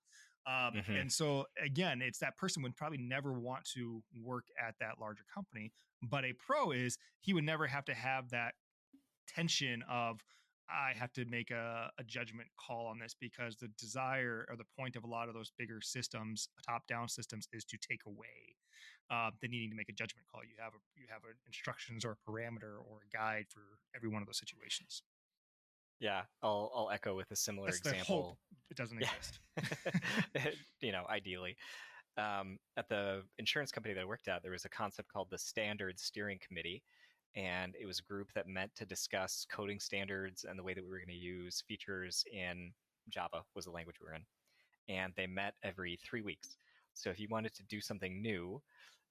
Um, 0.46 0.74
mm-hmm. 0.74 0.92
And 0.92 1.12
so 1.12 1.46
again, 1.62 2.02
it's 2.02 2.18
that 2.18 2.36
person 2.36 2.62
would 2.62 2.76
probably 2.76 2.98
never 2.98 3.32
want 3.32 3.64
to 3.74 4.02
work 4.22 4.46
at 4.60 4.74
that 4.80 5.00
larger 5.00 5.22
company. 5.32 5.72
But 6.02 6.24
a 6.24 6.32
pro 6.32 6.72
is 6.72 6.98
he 7.20 7.32
would 7.32 7.44
never 7.44 7.66
have 7.66 7.84
to 7.86 7.94
have 7.94 8.30
that 8.30 8.54
tension 9.28 9.82
of 9.88 10.20
I 10.68 10.98
have 10.98 11.12
to 11.14 11.24
make 11.26 11.50
a, 11.50 11.90
a 11.98 12.04
judgment 12.04 12.48
call 12.56 12.86
on 12.86 12.98
this 12.98 13.14
because 13.18 13.56
the 13.56 13.68
desire 13.78 14.46
or 14.48 14.56
the 14.56 14.64
point 14.78 14.96
of 14.96 15.04
a 15.04 15.06
lot 15.06 15.28
of 15.28 15.34
those 15.34 15.52
bigger 15.58 15.80
systems, 15.82 16.48
top 16.66 16.86
down 16.86 17.08
systems, 17.08 17.46
is 17.52 17.64
to 17.66 17.76
take 17.76 18.00
away 18.06 18.56
uh, 19.10 19.30
the 19.42 19.48
needing 19.48 19.70
to 19.70 19.76
make 19.76 19.90
a 19.90 19.92
judgment 19.92 20.26
call. 20.32 20.42
You 20.42 20.56
have 20.58 20.72
a, 20.72 20.80
you 20.96 21.06
have 21.10 21.24
an 21.24 21.36
instructions 21.46 22.04
or 22.04 22.16
a 22.16 22.30
parameter 22.30 22.80
or 22.80 23.04
a 23.04 23.16
guide 23.16 23.46
for 23.50 23.60
every 23.94 24.08
one 24.08 24.22
of 24.22 24.26
those 24.26 24.38
situations. 24.38 25.02
Yeah, 26.02 26.22
I'll 26.42 26.72
I'll 26.74 26.90
echo 26.90 27.16
with 27.16 27.30
a 27.30 27.36
similar 27.36 27.68
That's 27.68 27.78
example. 27.78 28.36
it 28.70 28.76
doesn't 28.76 28.98
exist. 28.98 29.38
you 30.80 30.90
know, 30.90 31.04
ideally. 31.08 31.56
Um, 32.18 32.58
at 32.76 32.88
the 32.88 33.22
insurance 33.38 33.70
company 33.70 33.94
that 33.94 34.00
I 34.00 34.04
worked 34.04 34.26
at, 34.26 34.42
there 34.42 34.50
was 34.50 34.64
a 34.64 34.68
concept 34.68 35.08
called 35.08 35.28
the 35.30 35.38
Standard 35.38 36.00
Steering 36.00 36.40
Committee, 36.46 36.82
and 37.36 37.76
it 37.80 37.86
was 37.86 38.00
a 38.00 38.02
group 38.02 38.32
that 38.34 38.48
met 38.48 38.74
to 38.74 38.84
discuss 38.84 39.46
coding 39.48 39.78
standards 39.78 40.44
and 40.44 40.58
the 40.58 40.62
way 40.64 40.74
that 40.74 40.82
we 40.82 40.90
were 40.90 40.98
going 40.98 41.06
to 41.06 41.14
use 41.14 41.62
features 41.68 42.24
in 42.32 42.72
Java 43.08 43.44
was 43.54 43.66
the 43.66 43.70
language 43.70 43.96
we 44.00 44.06
were 44.06 44.14
in. 44.14 44.24
And 44.88 45.12
they 45.16 45.28
met 45.28 45.54
every 45.62 46.00
three 46.04 46.20
weeks. 46.20 46.56
So 46.94 47.10
if 47.10 47.20
you 47.20 47.28
wanted 47.30 47.54
to 47.54 47.62
do 47.62 47.80
something 47.80 48.20
new, 48.20 48.60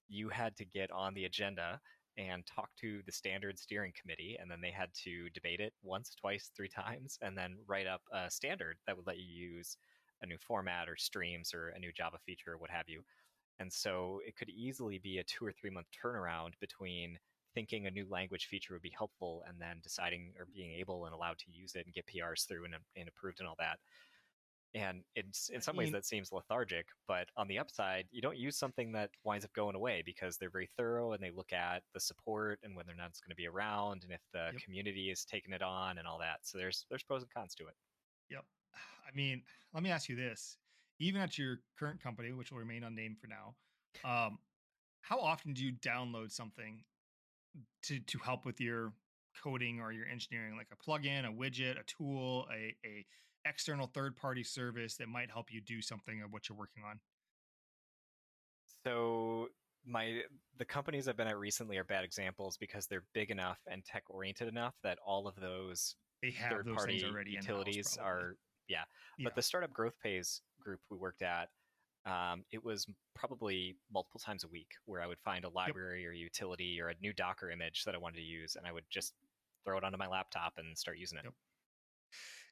you 0.10 0.28
had 0.28 0.58
to 0.58 0.66
get 0.66 0.92
on 0.92 1.14
the 1.14 1.24
agenda 1.24 1.80
and 2.18 2.46
talk 2.46 2.70
to 2.80 3.02
the 3.06 3.12
standard 3.12 3.58
steering 3.58 3.94
committee 4.00 4.38
and 4.40 4.50
then 4.50 4.62
they 4.62 4.72
had 4.72 4.90
to 4.94 5.30
debate 5.30 5.60
it 5.60 5.74
once 5.82 6.14
twice 6.20 6.52
three 6.56 6.68
times 6.68 7.18
and 7.22 7.38
then 7.38 7.58
write 7.68 7.88
up 7.88 8.02
a 8.12 8.30
standard 8.30 8.78
that 8.86 8.96
would 8.96 9.08
let 9.08 9.18
you 9.18 9.26
use 9.26 9.78
a 10.22 10.26
new 10.26 10.38
format 10.38 10.90
or 10.90 10.96
streams 10.96 11.54
or 11.54 11.70
a 11.70 11.80
new 11.80 11.92
java 11.92 12.18
feature 12.26 12.54
or 12.54 12.58
what 12.58 12.70
have 12.70 12.88
you. 12.88 13.02
And 13.60 13.72
so 13.72 14.22
it 14.26 14.36
could 14.36 14.50
easily 14.50 14.98
be 14.98 15.20
a 15.20 15.24
two 15.24 15.46
or 15.46 15.52
three 15.52 15.70
month 15.70 15.88
turnaround 16.04 16.52
between 16.60 17.18
thinking 17.54 17.86
a 17.86 17.92
new 17.92 18.06
language 18.10 18.48
feature 18.48 18.74
would 18.74 18.82
be 18.82 18.94
helpful 18.96 19.44
and 19.48 19.60
then 19.60 19.78
deciding 19.84 20.34
or 20.40 20.48
being 20.54 20.72
able 20.72 21.06
and 21.06 21.14
allowed 21.14 21.38
to 21.40 21.52
use 21.52 21.76
it 21.76 21.86
and 21.86 21.94
get 21.94 22.06
prs 22.08 22.48
through 22.48 22.66
and, 22.66 22.76
and 22.96 23.08
approved 23.10 23.40
and 23.40 23.48
all 23.48 23.58
that 23.60 23.78
and 24.74 25.02
it's 25.16 25.50
in 25.50 25.62
some 25.62 25.76
ways 25.76 25.92
that 25.92 26.06
seems 26.06 26.32
lethargic 26.32 26.86
but 27.08 27.28
on 27.36 27.48
the 27.48 27.60
upside 27.60 28.06
you 28.12 28.22
don't 28.22 28.38
use 28.38 28.58
something 28.58 28.92
that 28.92 29.10
winds 29.24 29.44
up 29.44 29.52
going 29.54 29.76
away 29.76 30.02
because 30.06 30.38
they're 30.38 30.50
very 30.50 30.70
thorough 30.78 31.12
and 31.12 31.22
they 31.22 31.32
look 31.32 31.52
at 31.52 31.84
the 31.94 32.00
support 32.00 32.60
and 32.64 32.76
whether 32.76 32.92
or 32.92 32.96
not 32.96 33.10
it's 33.10 33.20
going 33.20 33.32
to 33.32 33.36
be 33.36 33.48
around 33.48 34.04
and 34.04 34.14
if 34.14 34.22
the 34.34 34.50
yep. 34.54 34.62
community 34.64 35.10
is 35.10 35.26
taking 35.26 35.54
it 35.54 35.62
on 35.62 35.98
and 35.98 36.08
all 36.08 36.18
that 36.18 36.38
so 36.44 36.58
there's 36.58 36.86
there's 36.90 37.04
pros 37.04 37.22
and 37.22 37.34
cons 37.34 37.54
to 37.54 37.64
it 37.64 37.76
yep 38.30 38.46
i 39.08 39.16
mean 39.16 39.42
let 39.74 39.84
me 39.84 39.90
ask 39.90 40.08
you 40.08 40.16
this 40.16 40.58
even 41.00 41.22
at 41.22 41.38
your 41.38 41.58
current 41.78 42.02
company 42.02 42.32
which 42.32 42.52
will 42.52 42.60
remain 42.60 42.84
unnamed 42.84 43.18
for 43.20 43.28
now 43.28 43.56
um, 44.06 44.40
how 45.02 45.20
often 45.20 45.54
do 45.54 45.66
you 45.66 45.74
download 45.74 46.32
something 46.32 46.84
to 47.84 48.00
to 48.02 48.18
help 48.20 48.46
with 48.46 48.62
your 48.62 48.94
coding 49.44 49.80
or 49.82 49.92
your 49.92 50.06
engineering 50.08 50.56
like 50.56 50.68
a 50.72 50.90
plugin 50.90 51.28
a 51.28 51.32
widget 51.32 51.80
a 51.80 51.84
tool 51.86 52.48
a, 52.54 52.76
a 52.86 53.06
external 53.46 53.88
third 53.88 54.16
party 54.16 54.44
service 54.44 54.96
that 54.98 55.08
might 55.08 55.32
help 55.32 55.52
you 55.52 55.62
do 55.62 55.82
something 55.82 56.22
of 56.22 56.32
what 56.32 56.50
you're 56.50 56.58
working 56.58 56.84
on? 56.90 57.00
So 58.84 59.48
my 59.86 60.22
the 60.58 60.66
companies 60.66 61.08
I've 61.08 61.18
been 61.18 61.28
at 61.28 61.38
recently 61.38 61.78
are 61.78 61.84
bad 61.84 62.04
examples 62.04 62.58
because 62.58 62.88
they're 62.88 63.04
big 63.14 63.32
enough 63.32 63.60
and 63.68 63.84
tech 63.84 64.04
oriented 64.10 64.48
enough 64.48 64.76
that 64.84 64.98
all 65.06 65.28
of 65.28 65.36
those 65.36 65.96
they 66.22 66.32
have 66.32 66.52
third 66.52 66.68
party 66.76 67.04
already 67.06 67.32
utilities 67.32 67.98
are 68.02 68.36
yeah. 68.68 68.84
yeah. 69.18 69.24
But 69.26 69.36
the 69.36 69.42
startup 69.42 69.74
growth 69.74 69.96
pays 70.02 70.42
group 70.62 70.80
we 70.90 70.98
worked 70.98 71.24
at, 71.24 71.50
um, 72.06 72.44
it 72.52 72.64
was 72.64 72.86
probably 73.16 73.76
multiple 73.92 74.20
times 74.20 74.44
a 74.44 74.48
week 74.48 74.70
where 74.86 75.02
I 75.02 75.08
would 75.08 75.20
find 75.20 75.46
a 75.46 75.50
library 75.50 76.04
yep. 76.04 76.10
or 76.10 76.14
utility 76.14 76.80
or 76.80 76.90
a 76.90 76.96
new 77.02 77.12
Docker 77.12 77.52
image 77.52 77.84
that 77.86 77.96
I 77.96 77.98
wanted 77.98 78.18
to 78.18 78.24
use, 78.24 78.56
and 78.56 78.66
I 78.66 78.72
would 78.72 78.86
just 78.90 79.14
throw 79.66 79.78
it 79.78 79.84
onto 79.84 79.98
my 79.98 80.08
laptop 80.08 80.54
and 80.58 80.78
start 80.78 80.98
using 80.98 81.18
it. 81.18 81.26
Yep 81.26 81.34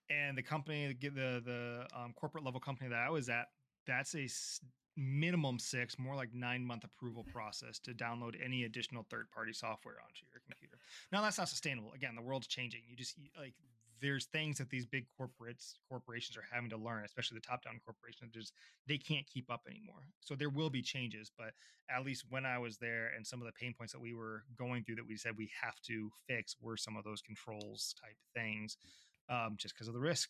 and 0.10 0.38
the 0.38 0.44
company 0.44 0.96
the 1.02 1.10
the 1.10 1.88
um, 1.96 2.14
corporate 2.16 2.44
level 2.44 2.60
company 2.60 2.90
that 2.90 3.00
i 3.00 3.10
was 3.10 3.30
at 3.30 3.48
that's 3.86 4.16
a 4.16 4.28
minimum 5.00 5.58
six 5.58 5.98
more 5.98 6.16
like 6.16 6.34
nine 6.34 6.66
month 6.66 6.84
approval 6.84 7.26
process 7.32 7.80
to 7.80 7.94
download 7.94 8.36
any 8.44 8.66
additional 8.66 9.06
third 9.10 9.32
party 9.32 9.54
software 9.54 9.96
onto 10.04 10.26
your 10.32 10.42
computer. 10.46 10.78
Now 11.12 11.22
that's 11.22 11.38
not 11.38 11.50
sustainable. 11.50 11.94
Again 11.94 12.16
the 12.16 12.22
world's 12.22 12.48
changing. 12.48 12.82
You 12.88 12.96
just 12.96 13.16
like 13.40 13.54
there's 14.02 14.26
things 14.26 14.58
that 14.58 14.70
these 14.70 14.86
big 14.86 15.06
corporates 15.20 15.74
corporations 15.90 16.38
are 16.38 16.46
having 16.52 16.70
to 16.70 16.78
learn 16.78 17.04
especially 17.04 17.36
the 17.36 17.48
top 17.48 17.64
down 17.64 17.80
corporations 17.84 18.32
just 18.34 18.54
they 18.88 18.98
can't 18.98 19.26
keep 19.28 19.50
up 19.52 19.62
anymore. 19.70 20.04
So 20.20 20.36
there 20.36 20.50
will 20.50 20.70
be 20.70 20.82
changes 20.82 21.32
but 21.38 21.52
at 21.90 22.06
least 22.06 22.26
when 22.30 22.46
i 22.46 22.58
was 22.58 22.78
there 22.78 23.12
and 23.16 23.26
some 23.26 23.42
of 23.42 23.46
the 23.46 23.54
pain 23.54 23.74
points 23.78 23.94
that 23.94 24.02
we 24.02 24.14
were 24.14 24.44
going 24.58 24.84
through 24.84 24.96
that 24.96 25.08
we 25.08 25.18
said 25.18 25.34
we 25.38 25.50
have 25.62 25.80
to 25.82 26.12
fix 26.28 26.56
were 26.62 26.78
some 26.78 26.98
of 26.98 27.04
those 27.04 27.22
controls 27.22 27.96
type 28.02 28.16
things 28.34 28.78
um, 29.30 29.56
just 29.58 29.76
because 29.76 29.88
of 29.88 29.94
the 29.94 30.00
risk. 30.00 30.30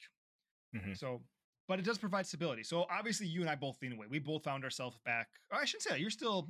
Mm-hmm. 0.76 0.94
So, 0.94 1.22
but 1.68 1.80
it 1.80 1.86
does 1.86 1.98
provide 1.98 2.26
stability. 2.26 2.64
So 2.64 2.86
obviously, 2.92 3.28
you 3.28 3.42
and 3.42 3.50
I 3.50 3.56
both 3.56 3.78
lean 3.82 3.94
away. 3.94 4.08
We 4.10 4.20
both 4.20 4.44
found 4.44 4.64
ourselves 4.64 4.98
back. 5.06 5.28
I 5.52 5.66
shouldn't 5.66 5.84
say 5.84 5.92
that. 5.92 6.00
You're 6.00 6.10
still. 6.10 6.50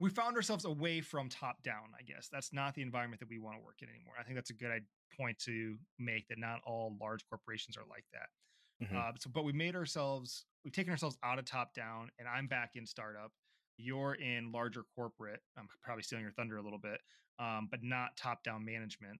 We 0.00 0.10
found 0.10 0.34
ourselves 0.34 0.64
away 0.64 1.00
from 1.00 1.28
top 1.28 1.62
down. 1.62 1.94
I 1.98 2.02
guess 2.02 2.28
that's 2.32 2.52
not 2.52 2.74
the 2.74 2.82
environment 2.82 3.20
that 3.20 3.28
we 3.28 3.38
want 3.38 3.56
to 3.56 3.64
work 3.64 3.76
in 3.82 3.88
anymore. 3.88 4.14
I 4.18 4.24
think 4.24 4.34
that's 4.34 4.50
a 4.50 4.54
good 4.54 4.70
point 5.16 5.38
to 5.44 5.76
make. 5.98 6.26
That 6.28 6.38
not 6.38 6.60
all 6.66 6.96
large 7.00 7.24
corporations 7.28 7.76
are 7.76 7.84
like 7.88 8.04
that. 8.12 8.84
Mm-hmm. 8.84 8.96
Uh, 8.96 9.12
so, 9.18 9.30
but 9.32 9.44
we 9.44 9.52
made 9.52 9.76
ourselves. 9.76 10.44
We've 10.64 10.72
taken 10.72 10.90
ourselves 10.90 11.16
out 11.22 11.38
of 11.38 11.44
top 11.44 11.74
down, 11.74 12.10
and 12.18 12.26
I'm 12.26 12.46
back 12.48 12.72
in 12.74 12.86
startup. 12.86 13.30
You're 13.76 14.14
in 14.14 14.52
larger 14.52 14.82
corporate. 14.94 15.40
I'm 15.56 15.66
probably 15.82 16.02
stealing 16.02 16.24
your 16.24 16.32
thunder 16.32 16.56
a 16.56 16.62
little 16.62 16.78
bit, 16.78 17.00
um, 17.38 17.68
but 17.70 17.80
not 17.82 18.16
top 18.16 18.42
down 18.44 18.64
management. 18.64 19.18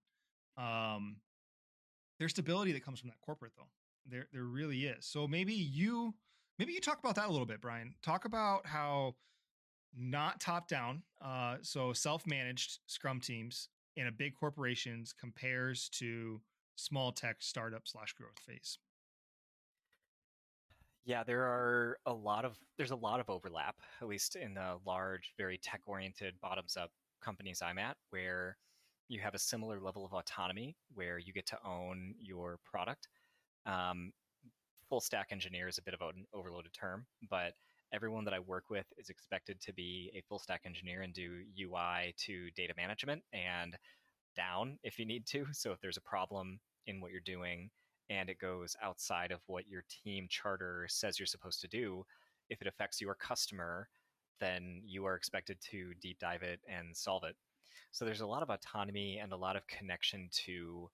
Um, 0.58 1.16
there's 2.22 2.30
stability 2.30 2.70
that 2.70 2.84
comes 2.84 3.00
from 3.00 3.08
that 3.08 3.20
corporate 3.20 3.50
though. 3.56 3.68
There 4.06 4.28
there 4.32 4.44
really 4.44 4.84
is. 4.84 5.04
So 5.04 5.26
maybe 5.26 5.52
you 5.54 6.14
maybe 6.56 6.72
you 6.72 6.80
talk 6.80 7.00
about 7.00 7.16
that 7.16 7.28
a 7.28 7.32
little 7.32 7.46
bit, 7.46 7.60
Brian. 7.60 7.94
Talk 8.00 8.24
about 8.24 8.64
how 8.64 9.16
not 9.92 10.40
top 10.40 10.68
down, 10.68 11.02
uh, 11.20 11.56
so 11.62 11.92
self 11.92 12.24
managed 12.24 12.78
Scrum 12.86 13.20
teams 13.20 13.68
in 13.96 14.06
a 14.06 14.12
big 14.12 14.34
corporations 14.34 15.12
compares 15.12 15.88
to 15.90 16.40
small 16.76 17.10
tech 17.10 17.38
startup 17.40 17.82
slash 17.84 18.12
growth 18.12 18.38
phase. 18.46 18.78
Yeah, 21.04 21.24
there 21.24 21.42
are 21.42 21.98
a 22.06 22.12
lot 22.12 22.44
of 22.44 22.56
there's 22.78 22.92
a 22.92 22.96
lot 22.96 23.18
of 23.18 23.28
overlap, 23.28 23.74
at 24.00 24.06
least 24.06 24.36
in 24.36 24.54
the 24.54 24.76
large, 24.86 25.32
very 25.36 25.58
tech-oriented 25.58 26.34
bottoms-up 26.40 26.92
companies 27.20 27.60
I'm 27.60 27.78
at, 27.78 27.96
where 28.10 28.56
you 29.08 29.20
have 29.20 29.34
a 29.34 29.38
similar 29.38 29.80
level 29.80 30.04
of 30.04 30.12
autonomy 30.12 30.76
where 30.94 31.18
you 31.18 31.32
get 31.32 31.46
to 31.46 31.58
own 31.64 32.14
your 32.18 32.58
product. 32.64 33.08
Um, 33.66 34.12
full 34.88 35.00
stack 35.00 35.28
engineer 35.30 35.68
is 35.68 35.78
a 35.78 35.82
bit 35.82 35.94
of 35.94 36.00
an 36.00 36.26
overloaded 36.34 36.72
term, 36.72 37.06
but 37.30 37.54
everyone 37.92 38.24
that 38.24 38.34
I 38.34 38.38
work 38.38 38.64
with 38.70 38.86
is 38.96 39.10
expected 39.10 39.60
to 39.60 39.72
be 39.72 40.10
a 40.14 40.22
full 40.28 40.38
stack 40.38 40.62
engineer 40.64 41.02
and 41.02 41.12
do 41.12 41.42
UI 41.60 42.14
to 42.18 42.50
data 42.56 42.74
management 42.76 43.22
and 43.32 43.76
down 44.34 44.78
if 44.82 44.98
you 44.98 45.06
need 45.06 45.26
to. 45.26 45.46
So 45.52 45.72
if 45.72 45.80
there's 45.80 45.98
a 45.98 46.02
problem 46.02 46.58
in 46.86 47.00
what 47.00 47.10
you're 47.10 47.20
doing 47.20 47.70
and 48.10 48.28
it 48.28 48.38
goes 48.38 48.76
outside 48.82 49.30
of 49.30 49.40
what 49.46 49.68
your 49.68 49.84
team 50.04 50.26
charter 50.28 50.86
says 50.88 51.18
you're 51.18 51.26
supposed 51.26 51.60
to 51.60 51.68
do, 51.68 52.04
if 52.48 52.60
it 52.60 52.66
affects 52.66 53.00
your 53.00 53.14
customer, 53.14 53.88
then 54.40 54.82
you 54.84 55.04
are 55.06 55.14
expected 55.14 55.58
to 55.70 55.92
deep 56.00 56.18
dive 56.18 56.42
it 56.42 56.60
and 56.68 56.96
solve 56.96 57.24
it. 57.24 57.36
So 57.92 58.04
there's 58.06 58.22
a 58.22 58.26
lot 58.26 58.42
of 58.42 58.50
autonomy 58.50 59.18
and 59.18 59.32
a 59.32 59.36
lot 59.36 59.54
of 59.54 59.66
connection 59.66 60.28
to 60.46 60.90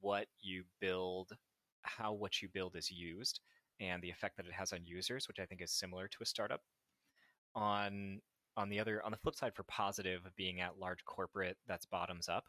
what 0.00 0.26
you 0.40 0.64
build, 0.80 1.32
how 1.82 2.12
what 2.12 2.42
you 2.42 2.48
build 2.52 2.76
is 2.76 2.90
used, 2.90 3.40
and 3.80 4.02
the 4.02 4.10
effect 4.10 4.36
that 4.36 4.46
it 4.46 4.52
has 4.52 4.72
on 4.72 4.84
users, 4.84 5.28
which 5.28 5.38
I 5.40 5.46
think 5.46 5.62
is 5.62 5.72
similar 5.72 6.08
to 6.08 6.18
a 6.22 6.26
startup. 6.26 6.60
On 7.54 8.20
on 8.56 8.68
the 8.68 8.80
other 8.80 9.02
on 9.04 9.10
the 9.12 9.18
flip 9.18 9.34
side 9.34 9.54
for 9.54 9.62
positive 9.64 10.24
of 10.26 10.36
being 10.36 10.60
at 10.60 10.78
large 10.78 11.04
corporate 11.04 11.56
that's 11.66 11.86
bottoms 11.86 12.28
up, 12.28 12.44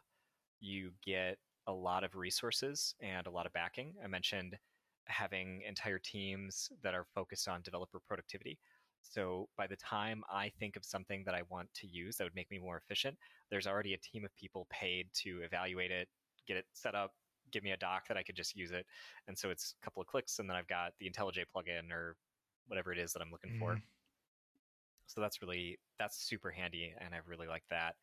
you 0.60 0.92
get 1.04 1.38
a 1.66 1.72
lot 1.72 2.04
of 2.04 2.14
resources 2.16 2.94
and 3.00 3.26
a 3.26 3.30
lot 3.30 3.46
of 3.46 3.52
backing. 3.52 3.94
I 4.04 4.06
mentioned 4.06 4.58
having 5.06 5.62
entire 5.66 5.98
teams 5.98 6.70
that 6.82 6.94
are 6.94 7.06
focused 7.14 7.48
on 7.48 7.62
developer 7.62 8.00
productivity. 8.06 8.58
So 9.10 9.48
by 9.56 9.66
the 9.66 9.76
time 9.76 10.22
I 10.30 10.50
think 10.58 10.76
of 10.76 10.84
something 10.84 11.22
that 11.24 11.34
I 11.34 11.42
want 11.48 11.72
to 11.74 11.86
use 11.86 12.16
that 12.16 12.24
would 12.24 12.34
make 12.34 12.50
me 12.50 12.58
more 12.58 12.76
efficient, 12.76 13.16
there's 13.50 13.66
already 13.66 13.94
a 13.94 13.98
team 13.98 14.24
of 14.24 14.34
people 14.36 14.66
paid 14.70 15.08
to 15.22 15.40
evaluate 15.42 15.90
it, 15.90 16.08
get 16.46 16.56
it 16.56 16.66
set 16.72 16.94
up, 16.94 17.12
give 17.50 17.64
me 17.64 17.72
a 17.72 17.76
doc 17.76 18.06
that 18.08 18.16
I 18.16 18.22
could 18.22 18.36
just 18.36 18.54
use 18.54 18.70
it. 18.70 18.86
And 19.26 19.38
so 19.38 19.50
it's 19.50 19.74
a 19.80 19.84
couple 19.84 20.02
of 20.02 20.08
clicks, 20.08 20.38
and 20.38 20.48
then 20.48 20.56
I've 20.56 20.68
got 20.68 20.92
the 20.98 21.10
IntelliJ 21.10 21.44
plugin 21.54 21.90
or 21.90 22.16
whatever 22.66 22.92
it 22.92 22.98
is 22.98 23.12
that 23.12 23.22
I'm 23.22 23.30
looking 23.30 23.52
mm-hmm. 23.52 23.60
for. 23.60 23.82
So 25.06 25.22
that's 25.22 25.40
really 25.40 25.78
that's 25.98 26.22
super 26.22 26.50
handy, 26.50 26.94
and 27.00 27.14
I 27.14 27.18
really 27.26 27.46
like 27.46 27.64
that. 27.70 27.94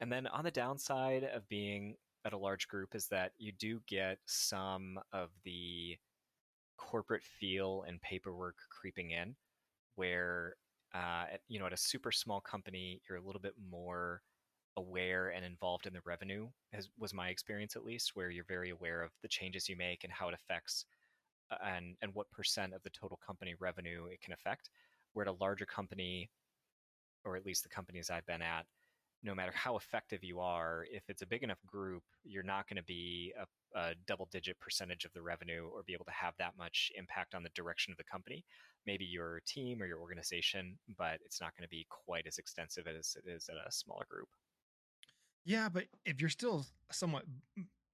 And 0.00 0.10
then 0.10 0.26
on 0.26 0.44
the 0.44 0.50
downside 0.50 1.24
of 1.24 1.46
being 1.48 1.96
at 2.24 2.32
a 2.32 2.38
large 2.38 2.66
group 2.68 2.94
is 2.94 3.06
that 3.08 3.32
you 3.38 3.52
do 3.52 3.80
get 3.86 4.18
some 4.24 4.98
of 5.12 5.28
the 5.44 5.98
corporate 6.78 7.22
feel 7.22 7.84
and 7.86 8.00
paperwork 8.00 8.56
creeping 8.70 9.10
in, 9.10 9.36
where 10.00 10.54
uh, 10.94 11.24
at, 11.34 11.40
you 11.48 11.58
know 11.58 11.66
at 11.66 11.72
a 11.72 11.76
super 11.92 12.12
small 12.12 12.40
company 12.40 13.00
you're 13.06 13.18
a 13.18 13.26
little 13.26 13.40
bit 13.40 13.54
more 13.70 14.22
aware 14.76 15.28
and 15.28 15.44
involved 15.44 15.86
in 15.86 15.92
the 15.92 16.00
revenue 16.06 16.48
as 16.72 16.88
was 16.98 17.12
my 17.12 17.28
experience 17.28 17.76
at 17.76 17.84
least 17.84 18.12
where 18.14 18.30
you're 18.30 18.44
very 18.56 18.70
aware 18.70 19.02
of 19.02 19.10
the 19.22 19.28
changes 19.28 19.68
you 19.68 19.76
make 19.76 20.04
and 20.04 20.12
how 20.12 20.28
it 20.28 20.34
affects 20.34 20.86
uh, 21.50 21.56
and 21.64 21.96
and 22.02 22.14
what 22.14 22.30
percent 22.30 22.72
of 22.74 22.82
the 22.82 22.90
total 22.90 23.18
company 23.24 23.54
revenue 23.58 24.06
it 24.06 24.20
can 24.20 24.32
affect. 24.32 24.70
Where 25.12 25.26
at 25.26 25.30
a 25.30 25.44
larger 25.44 25.66
company 25.66 26.30
or 27.24 27.36
at 27.36 27.44
least 27.44 27.62
the 27.64 27.68
companies 27.68 28.10
I've 28.10 28.26
been 28.26 28.42
at 28.42 28.64
no 29.22 29.34
matter 29.34 29.52
how 29.54 29.76
effective 29.76 30.24
you 30.24 30.40
are 30.40 30.86
if 30.90 31.02
it's 31.08 31.22
a 31.22 31.26
big 31.26 31.42
enough 31.42 31.58
group 31.66 32.02
you're 32.24 32.42
not 32.42 32.68
going 32.68 32.76
to 32.76 32.82
be 32.84 33.32
a, 33.38 33.78
a 33.78 33.94
double 34.06 34.28
digit 34.32 34.58
percentage 34.60 35.04
of 35.04 35.12
the 35.12 35.22
revenue 35.22 35.68
or 35.72 35.82
be 35.82 35.92
able 35.92 36.04
to 36.04 36.10
have 36.10 36.34
that 36.38 36.54
much 36.58 36.90
impact 36.96 37.34
on 37.34 37.42
the 37.42 37.50
direction 37.50 37.92
of 37.92 37.98
the 37.98 38.04
company. 38.04 38.44
Maybe 38.86 39.04
your 39.04 39.40
team 39.46 39.82
or 39.82 39.86
your 39.86 40.00
organization 40.00 40.78
but 40.98 41.18
it's 41.24 41.40
not 41.40 41.56
going 41.56 41.64
to 41.64 41.68
be 41.68 41.86
quite 41.88 42.26
as 42.26 42.38
extensive 42.38 42.86
as 42.86 43.16
it 43.16 43.28
is 43.28 43.48
at 43.48 43.56
a 43.56 43.70
smaller 43.72 44.06
group. 44.08 44.28
Yeah, 45.44 45.68
but 45.68 45.84
if 46.04 46.20
you're 46.20 46.30
still 46.30 46.66
somewhat 46.92 47.24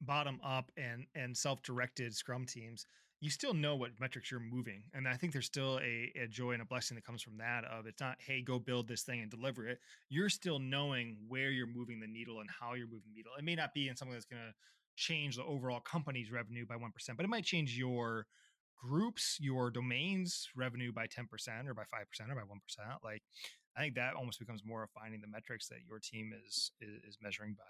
bottom 0.00 0.40
up 0.44 0.70
and 0.76 1.06
and 1.14 1.36
self-directed 1.36 2.14
scrum 2.14 2.44
teams, 2.44 2.86
you 3.20 3.30
still 3.30 3.54
know 3.54 3.76
what 3.76 3.98
metrics 3.98 4.30
you're 4.30 4.40
moving. 4.40 4.82
And 4.92 5.08
I 5.08 5.16
think 5.16 5.32
there's 5.32 5.46
still 5.46 5.78
a, 5.78 6.12
a 6.22 6.26
joy 6.28 6.52
and 6.52 6.62
a 6.62 6.66
blessing 6.66 6.96
that 6.96 7.04
comes 7.04 7.22
from 7.22 7.38
that 7.38 7.64
of 7.64 7.86
it's 7.86 8.00
not, 8.00 8.18
hey, 8.20 8.42
go 8.42 8.58
build 8.58 8.88
this 8.88 9.02
thing 9.02 9.20
and 9.20 9.30
deliver 9.30 9.66
it. 9.66 9.78
You're 10.08 10.28
still 10.28 10.58
knowing 10.58 11.16
where 11.26 11.50
you're 11.50 11.66
moving 11.66 11.98
the 12.00 12.06
needle 12.06 12.40
and 12.40 12.48
how 12.60 12.74
you're 12.74 12.86
moving 12.86 13.08
the 13.08 13.16
needle. 13.16 13.32
It 13.38 13.44
may 13.44 13.54
not 13.54 13.72
be 13.72 13.88
in 13.88 13.96
something 13.96 14.12
that's 14.12 14.26
gonna 14.26 14.54
change 14.96 15.36
the 15.36 15.44
overall 15.44 15.80
company's 15.80 16.30
revenue 16.30 16.66
by 16.66 16.74
1%, 16.74 16.90
but 17.16 17.24
it 17.24 17.28
might 17.28 17.44
change 17.44 17.76
your 17.76 18.26
groups, 18.76 19.38
your 19.40 19.70
domains 19.70 20.48
revenue 20.54 20.92
by 20.92 21.06
10% 21.06 21.24
or 21.66 21.74
by 21.74 21.82
5% 21.82 22.30
or 22.30 22.34
by 22.34 22.42
1%. 22.42 23.04
Like 23.04 23.22
I 23.76 23.80
think 23.80 23.94
that 23.94 24.14
almost 24.14 24.38
becomes 24.38 24.62
more 24.64 24.82
of 24.82 24.90
finding 24.90 25.20
the 25.20 25.26
metrics 25.26 25.68
that 25.68 25.78
your 25.88 25.98
team 25.98 26.32
is 26.46 26.70
is, 26.80 27.02
is 27.08 27.18
measuring 27.22 27.54
by. 27.54 27.64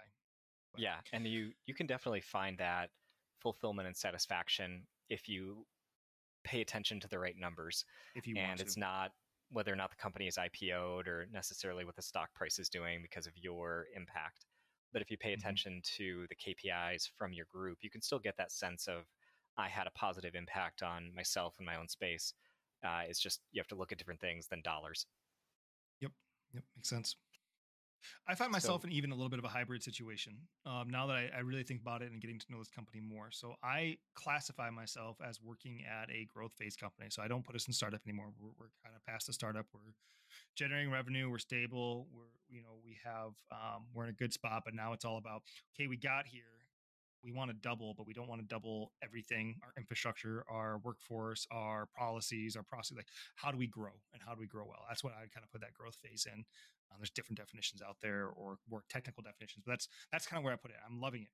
But. 0.73 0.83
Yeah, 0.83 0.97
and 1.13 1.27
you 1.27 1.53
you 1.67 1.75
can 1.75 1.87
definitely 1.87 2.21
find 2.21 2.59
that 2.59 2.91
fulfillment 3.41 3.87
and 3.87 3.97
satisfaction 3.97 4.83
if 5.09 5.29
you 5.29 5.67
pay 6.45 6.61
attention 6.61 7.01
to 7.01 7.09
the 7.09 7.19
right 7.19 7.37
numbers. 7.39 7.85
If 8.15 8.27
you 8.27 8.37
and 8.37 8.61
it's 8.61 8.77
not 8.77 9.11
whether 9.51 9.73
or 9.73 9.77
not 9.77 9.91
the 9.91 9.97
company 9.97 10.27
is 10.27 10.37
IPO'd 10.37 11.09
or 11.09 11.27
necessarily 11.33 11.85
what 11.85 11.97
the 11.97 12.03
stock 12.03 12.33
price 12.35 12.59
is 12.59 12.69
doing 12.69 13.01
because 13.03 13.27
of 13.27 13.33
your 13.37 13.87
impact. 13.95 14.47
But 14.93 15.03
if 15.03 15.11
you 15.11 15.19
pay 15.19 15.31
mm-hmm. 15.33 15.41
attention 15.41 15.83
to 15.97 16.27
the 16.29 16.37
KPIs 16.37 17.11
from 17.17 17.33
your 17.33 17.47
group, 17.53 17.79
you 17.83 17.91
can 17.91 18.01
still 18.01 18.19
get 18.19 18.37
that 18.39 18.53
sense 18.53 18.87
of 18.87 19.05
I 19.59 19.69
had 19.69 19.87
a 19.87 19.91
positive 19.91 20.35
impact 20.35 20.83
on 20.83 21.11
myself 21.15 21.55
and 21.59 21.67
my 21.67 21.77
own 21.77 21.89
space. 21.89 22.35
Uh, 22.85 23.03
it's 23.09 23.21
just 23.21 23.41
you 23.53 23.61
have 23.61 23.69
to 23.69 23.75
look 23.75 23.93
at 23.93 23.99
different 23.99 24.21
things 24.21 24.47
than 24.49 24.63
dollars. 24.63 25.07
Yep. 26.01 26.13
Yep. 26.55 26.65
Makes 26.77 26.91
sense. 26.91 27.17
I 28.29 28.35
find 28.35 28.53
myself 28.53 28.83
so, 28.83 28.89
in 28.89 28.93
even 28.93 29.11
a 29.13 29.15
little 29.15 29.29
bit 29.29 29.39
of 29.39 29.45
a 29.45 29.49
hybrid 29.49 29.83
situation 29.83 30.35
um, 30.65 30.89
now 30.91 31.07
that 31.07 31.17
I, 31.17 31.31
I, 31.37 31.41
really 31.41 31.63
think 31.63 31.81
about 31.81 32.03
it 32.03 32.11
and 32.13 32.21
getting 32.21 32.39
to 32.39 32.47
know 32.51 32.59
this 32.59 32.69
company 32.69 33.01
more. 33.01 33.29
So 33.31 33.55
I 33.63 33.99
classify 34.15 34.71
myself 34.71 35.17
as 35.27 35.41
working 35.41 35.83
at 35.85 36.11
a 36.11 36.27
growth 36.33 36.53
phase 36.59 36.77
company. 36.77 37.09
So 37.11 37.23
I 37.23 37.29
don't 37.29 37.45
put 37.45 37.55
us 37.55 37.67
in 37.67 37.73
startup 37.73 38.01
anymore. 38.07 38.27
We're, 38.41 38.51
we're 38.59 38.71
kind 38.85 38.95
of 38.97 39.05
past 39.07 39.27
the 39.27 39.33
startup. 39.33 39.67
We're 39.73 39.93
generating 40.55 40.91
revenue. 40.91 41.31
We're 41.31 41.39
stable. 41.39 42.07
We're 42.13 42.25
you 42.49 42.63
know 42.63 42.79
we 42.85 42.99
have 43.05 43.33
um, 43.51 43.85
we're 43.95 44.05
in 44.05 44.11
a 44.11 44.15
good 44.15 44.33
spot. 44.33 44.63
But 44.65 44.75
now 44.75 44.93
it's 44.93 45.05
all 45.05 45.19
about 45.19 45.43
okay, 45.75 45.87
we 45.87 45.97
got 45.97 46.27
here 46.27 46.43
we 47.27 47.33
want 47.33 47.51
to 47.51 47.57
double, 47.57 47.93
but 47.95 48.07
we 48.07 48.15
don't 48.15 48.29
want 48.29 48.41
to 48.41 48.47
double 48.47 48.93
everything 49.03 49.57
our 49.63 49.73
infrastructure, 49.77 50.45
our 50.49 50.79
workforce, 50.85 51.47
our 51.51 51.89
policies, 51.99 52.57
our 52.57 52.63
process. 52.63 52.97
Like, 52.97 53.09
how 53.35 53.51
do 53.51 53.59
we 53.59 53.67
grow 53.67 53.91
and 54.13 54.23
how 54.25 54.33
do 54.33 54.41
we 54.41 54.47
grow 54.47 54.65
well? 54.65 54.85
That's 54.89 55.03
what 55.03 55.13
I 55.15 55.27
kind 55.27 55.43
of 55.43 55.51
put 55.51 55.61
that 55.63 55.75
growth 55.75 55.97
phase 55.97 56.27
in. 56.33 56.45
Um, 56.91 56.99
there's 57.01 57.11
different 57.11 57.39
definitions 57.39 57.83
out 57.83 57.97
there 58.01 58.29
or 58.29 58.59
more 58.71 58.85
technical 58.89 59.25
definitions, 59.25 59.65
but 59.67 59.73
that's 59.73 59.89
that's 60.13 60.27
kind 60.27 60.39
of 60.39 60.45
where 60.45 60.53
I 60.53 60.57
put 60.57 60.71
it. 60.71 60.77
I'm 60.89 61.01
loving 61.01 61.23
it. 61.23 61.29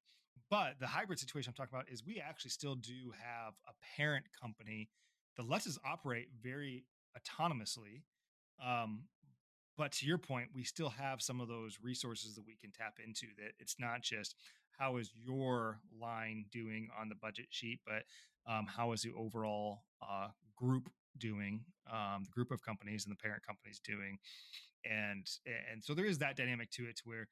But 0.51 0.81
the 0.81 0.87
hybrid 0.87 1.19
situation 1.19 1.51
I'm 1.51 1.55
talking 1.55 1.79
about 1.79 1.93
is 1.93 2.05
we 2.05 2.23
actually 2.27 2.51
still 2.51 2.75
do 2.75 3.13
have 3.23 3.53
a 3.69 3.73
parent 3.97 4.25
company 4.41 4.89
that 5.37 5.49
lets 5.49 5.67
us 5.67 5.79
operate 5.85 6.29
very 6.43 6.85
autonomously. 7.17 8.03
Um, 8.65 9.05
but 9.77 9.93
to 9.93 10.07
your 10.07 10.19
point, 10.19 10.49
we 10.55 10.65
still 10.65 10.91
have 10.91 11.23
some 11.23 11.41
of 11.41 11.49
those 11.49 11.79
resources 11.83 12.35
that 12.35 12.47
we 12.47 12.57
can 12.61 12.71
tap 12.71 12.99
into. 13.05 13.27
That 13.39 13.53
it's 13.59 13.77
not 13.79 14.03
just 14.03 14.35
how 14.83 14.97
is 14.97 15.13
your 15.15 15.79
line 16.01 16.45
doing 16.51 16.89
on 17.01 17.09
the 17.09 17.15
budget 17.15 17.47
sheet, 17.51 17.79
but 17.87 18.03
um, 18.53 18.67
how 18.67 18.93
is 18.93 19.03
the 19.03 19.13
overall 19.17 19.85
uh, 20.03 20.29
group 20.57 20.89
doing, 21.19 21.61
um, 21.91 22.25
the 22.25 22.31
group 22.31 22.51
of 22.51 22.63
companies 22.63 23.05
and 23.05 23.13
the 23.13 23.17
parent 23.17 23.47
companies 23.47 23.81
doing, 23.85 24.19
and 24.85 25.27
and 25.73 25.83
so 25.85 25.95
there 25.95 26.05
is 26.05 26.19
that 26.19 26.37
dynamic 26.37 26.71
to 26.71 26.83
it, 26.85 26.97
to 26.97 27.03
where 27.05 27.29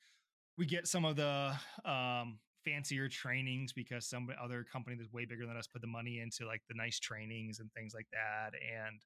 we 0.56 0.64
get 0.64 0.86
some 0.86 1.04
of 1.04 1.16
the 1.16 1.52
um, 1.84 2.38
fancier 2.64 3.08
trainings 3.08 3.72
because 3.72 4.06
some 4.06 4.28
other 4.42 4.64
company 4.70 4.96
that's 4.96 5.12
way 5.12 5.24
bigger 5.24 5.46
than 5.46 5.56
us 5.56 5.66
put 5.66 5.80
the 5.80 5.88
money 5.88 6.20
into 6.20 6.46
like 6.46 6.62
the 6.68 6.74
nice 6.76 7.00
trainings 7.00 7.58
and 7.58 7.72
things 7.72 7.92
like 7.94 8.06
that, 8.12 8.52
and 8.54 9.00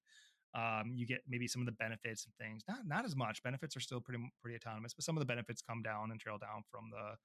um, 0.54 0.92
you 0.94 1.06
get 1.06 1.22
maybe 1.26 1.48
some 1.48 1.62
of 1.62 1.66
the 1.66 1.72
benefits 1.72 2.26
and 2.26 2.34
things. 2.34 2.62
Not 2.68 2.86
not 2.86 3.04
as 3.06 3.16
much. 3.16 3.42
Benefits 3.42 3.74
are 3.74 3.80
still 3.80 4.02
pretty 4.02 4.22
pretty 4.42 4.56
autonomous, 4.56 4.92
but 4.92 5.04
some 5.04 5.16
of 5.16 5.20
the 5.20 5.26
benefits 5.26 5.62
come 5.62 5.80
down 5.80 6.10
and 6.10 6.20
trail 6.20 6.36
down 6.36 6.62
from 6.70 6.90
the 6.90 7.16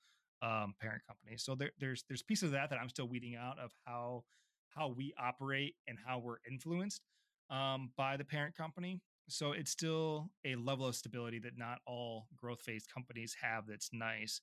um, 0.41 0.73
parent 0.82 1.02
company. 1.08 1.38
So 1.38 1.56
there, 1.56 1.71
there's 1.80 2.04
there's 2.08 2.21
pieces 2.23 2.45
of 2.45 2.52
that 2.52 2.69
that 2.69 2.80
I'm 2.80 2.89
still 2.89 3.08
weeding 3.08 3.36
out 3.36 3.60
of 3.60 3.71
how 3.86 4.23
how 4.69 4.89
we 4.89 5.13
operate 5.19 5.75
and 5.88 5.97
how 6.06 6.19
we're 6.19 6.38
influenced 6.49 7.02
um, 7.49 7.91
by 7.97 8.17
the 8.17 8.23
parent 8.23 8.56
company. 8.56 9.02
So 9.28 9.52
it's 9.52 9.71
still 9.71 10.32
a 10.45 10.56
level 10.56 10.88
of 10.88 10.95
stability 10.95 11.39
that 11.39 11.58
not 11.58 11.80
all 11.86 12.28
growth 12.36 12.62
phase 12.62 12.86
companies 12.91 13.36
have. 13.41 13.65
That's 13.67 13.89
nice, 13.93 14.41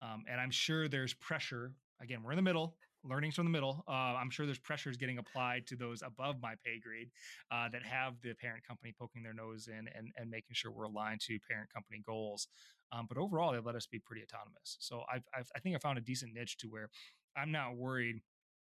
um, 0.00 0.24
and 0.28 0.40
I'm 0.40 0.50
sure 0.50 0.88
there's 0.88 1.14
pressure. 1.14 1.72
Again, 2.00 2.22
we're 2.22 2.32
in 2.32 2.36
the 2.36 2.42
middle 2.42 2.76
learnings 3.04 3.34
from 3.34 3.44
the 3.44 3.50
middle. 3.50 3.84
Uh, 3.88 4.16
I'm 4.16 4.30
sure 4.30 4.46
there's 4.46 4.58
pressures 4.58 4.96
getting 4.96 5.18
applied 5.18 5.66
to 5.68 5.76
those 5.76 6.02
above 6.02 6.36
my 6.40 6.54
pay 6.64 6.78
grade 6.78 7.10
uh, 7.50 7.68
that 7.70 7.82
have 7.82 8.14
the 8.22 8.34
parent 8.34 8.66
company 8.66 8.94
poking 8.98 9.22
their 9.22 9.34
nose 9.34 9.68
in 9.68 9.88
and, 9.96 10.12
and 10.16 10.30
making 10.30 10.54
sure 10.54 10.70
we're 10.70 10.84
aligned 10.84 11.20
to 11.22 11.38
parent 11.48 11.72
company 11.72 12.02
goals. 12.04 12.48
Um, 12.92 13.06
but 13.08 13.18
overall, 13.18 13.52
they 13.52 13.58
let 13.58 13.74
us 13.74 13.86
be 13.86 13.98
pretty 13.98 14.22
autonomous. 14.22 14.76
So 14.80 15.02
I've, 15.12 15.24
I've, 15.36 15.50
I 15.56 15.58
think 15.60 15.74
I 15.74 15.78
found 15.78 15.98
a 15.98 16.02
decent 16.02 16.34
niche 16.34 16.58
to 16.58 16.68
where 16.68 16.90
I'm 17.36 17.50
not 17.50 17.76
worried 17.76 18.20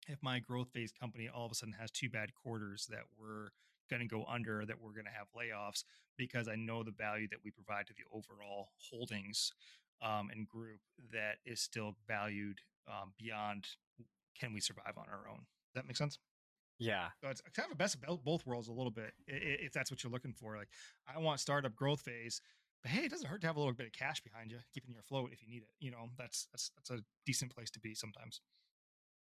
if 0.08 0.22
my 0.22 0.40
growth 0.40 0.70
phase 0.74 0.92
company 0.92 1.30
all 1.34 1.46
of 1.46 1.52
a 1.52 1.56
sudden 1.56 1.76
has 1.80 1.92
two 1.92 2.10
bad 2.10 2.34
quarters 2.34 2.88
that 2.90 3.04
we're 3.18 3.50
going 3.90 4.02
to 4.02 4.08
go 4.08 4.26
under, 4.28 4.66
that 4.66 4.82
we're 4.82 4.94
going 4.94 5.06
to 5.06 5.12
have 5.12 5.28
layoffs 5.36 5.84
because 6.18 6.48
I 6.48 6.56
know 6.56 6.84
the 6.84 6.92
value 6.92 7.28
that 7.30 7.40
we 7.44 7.52
provide 7.52 7.88
to 7.88 7.94
the 7.94 8.04
overall 8.12 8.70
holdings 8.90 9.52
um, 10.02 10.30
and 10.32 10.48
group 10.48 10.80
that 11.12 11.38
is 11.46 11.60
still 11.60 11.96
valued 12.08 12.60
um, 12.88 13.14
beyond 13.18 13.68
can 14.39 14.54
we 14.54 14.60
survive 14.60 14.93
on 14.98 15.06
our 15.10 15.30
own. 15.30 15.39
Does 15.39 15.76
that 15.76 15.88
make 15.88 15.98
sense? 15.98 16.19
Yeah. 16.80 17.08
So 17.21 17.30
it's 17.30 17.41
kind 17.56 17.67
of 17.67 17.71
a 17.71 17.78
best 17.78 17.95
of 17.95 18.24
both 18.24 18.45
worlds 18.45 18.67
a 18.67 18.74
little 18.74 18.91
bit 18.91 19.13
if 19.28 19.71
that's 19.71 19.89
what 19.91 20.04
you're 20.04 20.12
looking 20.12 20.34
for. 20.34 20.58
Like 20.58 20.69
I 21.08 21.19
want 21.19 21.39
startup 21.39 21.76
growth 21.76 22.02
phase, 22.02 22.41
but 22.82 22.91
hey, 22.91 23.06
it 23.06 23.12
doesn't 23.12 23.28
hurt 23.28 23.41
to 23.41 23.48
have 23.48 23.56
a 23.56 23.60
little 23.60 23.74
bit 23.74 23.88
of 23.88 23.93
cash 23.93 24.21
behind 24.21 24.52
you, 24.52 24.58
keeping 24.74 24.91
you 24.91 25.00
afloat 25.00 25.30
if 25.32 25.41
you 25.41 25.48
need 25.48 25.63
it. 25.63 25.69
You 25.80 25.91
know, 25.91 26.10
that's 26.17 26.48
that's 26.52 26.71
that's 26.76 26.91
a 26.91 27.04
decent 27.26 27.54
place 27.56 27.71
to 27.71 27.80
be 27.80 27.95
sometimes. 27.95 28.41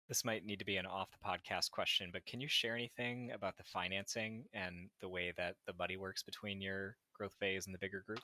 This 0.08 0.24
might 0.24 0.44
need 0.44 0.58
to 0.58 0.66
be 0.66 0.76
an 0.76 0.84
off 0.84 1.08
the 1.10 1.26
podcast 1.26 1.70
question, 1.70 2.10
but 2.12 2.26
can 2.26 2.40
you 2.40 2.48
share 2.48 2.74
anything 2.74 3.30
about 3.32 3.56
the 3.56 3.64
financing 3.64 4.44
and 4.52 4.90
the 5.00 5.08
way 5.08 5.32
that 5.38 5.56
the 5.66 5.72
buddy 5.72 5.96
works 5.96 6.22
between 6.22 6.60
your 6.60 6.96
growth 7.14 7.34
phase 7.40 7.64
and 7.66 7.74
the 7.74 7.78
bigger 7.78 8.02
group? 8.06 8.20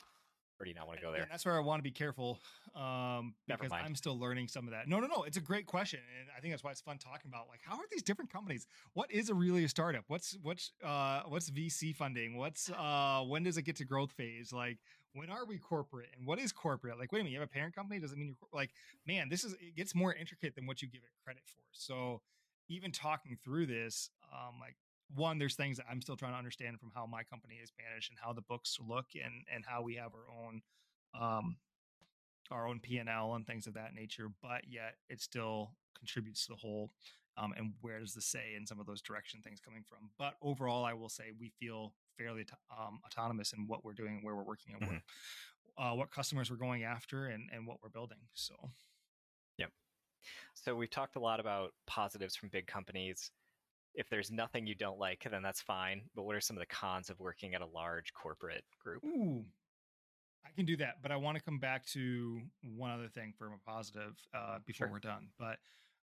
Or 0.60 0.64
do 0.64 0.70
you 0.70 0.74
not 0.74 0.86
want 0.86 0.98
to 0.98 1.04
go 1.04 1.10
there? 1.10 1.22
And 1.22 1.30
that's 1.30 1.46
where 1.46 1.56
I 1.56 1.60
want 1.60 1.78
to 1.78 1.82
be 1.82 1.90
careful 1.90 2.38
um, 2.76 3.34
because 3.46 3.72
I'm 3.72 3.94
still 3.94 4.18
learning 4.18 4.48
some 4.48 4.66
of 4.66 4.72
that. 4.72 4.86
No, 4.86 5.00
no, 5.00 5.06
no. 5.06 5.22
It's 5.22 5.38
a 5.38 5.40
great 5.40 5.66
question, 5.66 6.00
and 6.20 6.28
I 6.36 6.40
think 6.40 6.52
that's 6.52 6.62
why 6.62 6.70
it's 6.70 6.82
fun 6.82 6.98
talking 6.98 7.30
about 7.30 7.48
like 7.48 7.60
how 7.62 7.76
are 7.76 7.86
these 7.90 8.02
different 8.02 8.30
companies? 8.30 8.66
What 8.92 9.10
is 9.10 9.30
a 9.30 9.34
really 9.34 9.64
a 9.64 9.68
startup? 9.68 10.04
What's 10.08 10.36
what's 10.42 10.72
uh, 10.84 11.22
what's 11.26 11.50
VC 11.50 11.96
funding? 11.96 12.36
What's 12.36 12.70
uh, 12.70 13.22
when 13.26 13.42
does 13.42 13.56
it 13.56 13.62
get 13.62 13.76
to 13.76 13.84
growth 13.84 14.12
phase? 14.12 14.52
Like 14.52 14.78
when 15.14 15.30
are 15.30 15.46
we 15.46 15.56
corporate 15.58 16.10
and 16.16 16.26
what 16.26 16.38
is 16.38 16.52
corporate? 16.52 16.98
Like 16.98 17.10
wait 17.10 17.20
a 17.20 17.24
minute, 17.24 17.32
you 17.32 17.40
have 17.40 17.48
a 17.48 17.52
parent 17.52 17.74
company? 17.74 17.98
Doesn't 17.98 18.18
mean 18.18 18.28
you're 18.28 18.48
like 18.52 18.70
man. 19.06 19.30
This 19.30 19.44
is 19.44 19.54
it 19.54 19.74
gets 19.76 19.94
more 19.94 20.14
intricate 20.14 20.54
than 20.54 20.66
what 20.66 20.82
you 20.82 20.88
give 20.88 21.02
it 21.02 21.24
credit 21.24 21.42
for. 21.46 21.62
So 21.72 22.20
even 22.68 22.92
talking 22.92 23.36
through 23.42 23.66
this, 23.66 24.10
um, 24.32 24.54
like 24.60 24.76
one, 25.14 25.38
there's 25.38 25.54
things 25.54 25.76
that 25.76 25.86
I'm 25.90 26.00
still 26.00 26.16
trying 26.16 26.32
to 26.32 26.38
understand 26.38 26.78
from 26.78 26.92
how 26.94 27.06
my 27.06 27.22
company 27.22 27.56
is 27.62 27.72
managed 27.78 28.10
and 28.10 28.18
how 28.22 28.32
the 28.32 28.42
books 28.42 28.78
look 28.86 29.06
and 29.14 29.44
and 29.52 29.64
how 29.66 29.82
we 29.82 29.96
have 29.96 30.12
our 30.14 30.30
own 30.30 30.62
um 31.18 31.56
our 32.50 32.66
own 32.66 32.80
P&L 32.80 33.34
and 33.34 33.46
things 33.46 33.66
of 33.66 33.74
that 33.74 33.94
nature, 33.94 34.26
but 34.42 34.62
yet 34.68 34.96
it 35.08 35.20
still 35.20 35.70
contributes 35.96 36.46
to 36.46 36.52
the 36.52 36.56
whole. 36.56 36.90
Um, 37.36 37.54
and 37.56 37.72
where 37.80 38.00
does 38.00 38.12
the 38.12 38.20
say 38.20 38.54
in 38.56 38.66
some 38.66 38.80
of 38.80 38.86
those 38.86 39.00
direction 39.00 39.40
things 39.40 39.60
coming 39.60 39.84
from? 39.88 40.10
But 40.18 40.34
overall, 40.42 40.84
I 40.84 40.94
will 40.94 41.08
say 41.08 41.26
we 41.38 41.52
feel 41.60 41.94
fairly 42.18 42.44
um, 42.76 43.00
autonomous 43.06 43.52
in 43.52 43.66
what 43.66 43.84
we're 43.84 43.94
doing, 43.94 44.18
where 44.22 44.34
we're 44.34 44.42
working, 44.42 44.74
and 44.78 44.90
mm-hmm. 44.90 45.82
uh, 45.82 45.94
what 45.94 46.10
customers 46.10 46.50
we're 46.50 46.56
going 46.56 46.82
after, 46.82 47.26
and 47.26 47.48
and 47.54 47.66
what 47.66 47.78
we're 47.82 47.88
building. 47.88 48.18
So, 48.34 48.54
yep. 49.56 49.70
So 50.54 50.74
we've 50.74 50.90
talked 50.90 51.16
a 51.16 51.20
lot 51.20 51.40
about 51.40 51.72
positives 51.86 52.34
from 52.34 52.50
big 52.50 52.66
companies 52.66 53.30
if 53.94 54.08
there's 54.08 54.30
nothing 54.30 54.66
you 54.66 54.74
don't 54.74 54.98
like, 54.98 55.26
then 55.30 55.42
that's 55.42 55.60
fine. 55.60 56.02
But 56.14 56.22
what 56.22 56.36
are 56.36 56.40
some 56.40 56.56
of 56.56 56.60
the 56.60 56.66
cons 56.66 57.10
of 57.10 57.18
working 57.18 57.54
at 57.54 57.60
a 57.60 57.66
large 57.66 58.12
corporate 58.12 58.64
group? 58.82 59.04
Ooh, 59.04 59.44
I 60.44 60.50
can 60.54 60.64
do 60.66 60.76
that, 60.78 60.96
but 61.02 61.12
I 61.12 61.16
want 61.16 61.36
to 61.36 61.42
come 61.42 61.58
back 61.58 61.86
to 61.88 62.40
one 62.62 62.90
other 62.90 63.08
thing 63.08 63.34
for 63.36 63.46
a 63.46 63.70
positive 63.70 64.14
uh, 64.34 64.58
before 64.66 64.86
sure. 64.86 64.92
we're 64.92 65.00
done. 65.00 65.28
But 65.38 65.58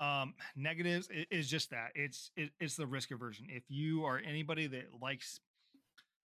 um, 0.04 0.34
negatives 0.56 1.10
is 1.32 1.50
just 1.50 1.72
that 1.72 1.92
it's 1.96 2.32
it, 2.36 2.52
it's 2.60 2.76
the 2.76 2.88
risk 2.88 3.12
aversion. 3.12 3.48
If 3.50 3.64
you 3.70 4.06
are 4.06 4.18
anybody 4.18 4.68
that 4.68 4.86
likes, 5.02 5.40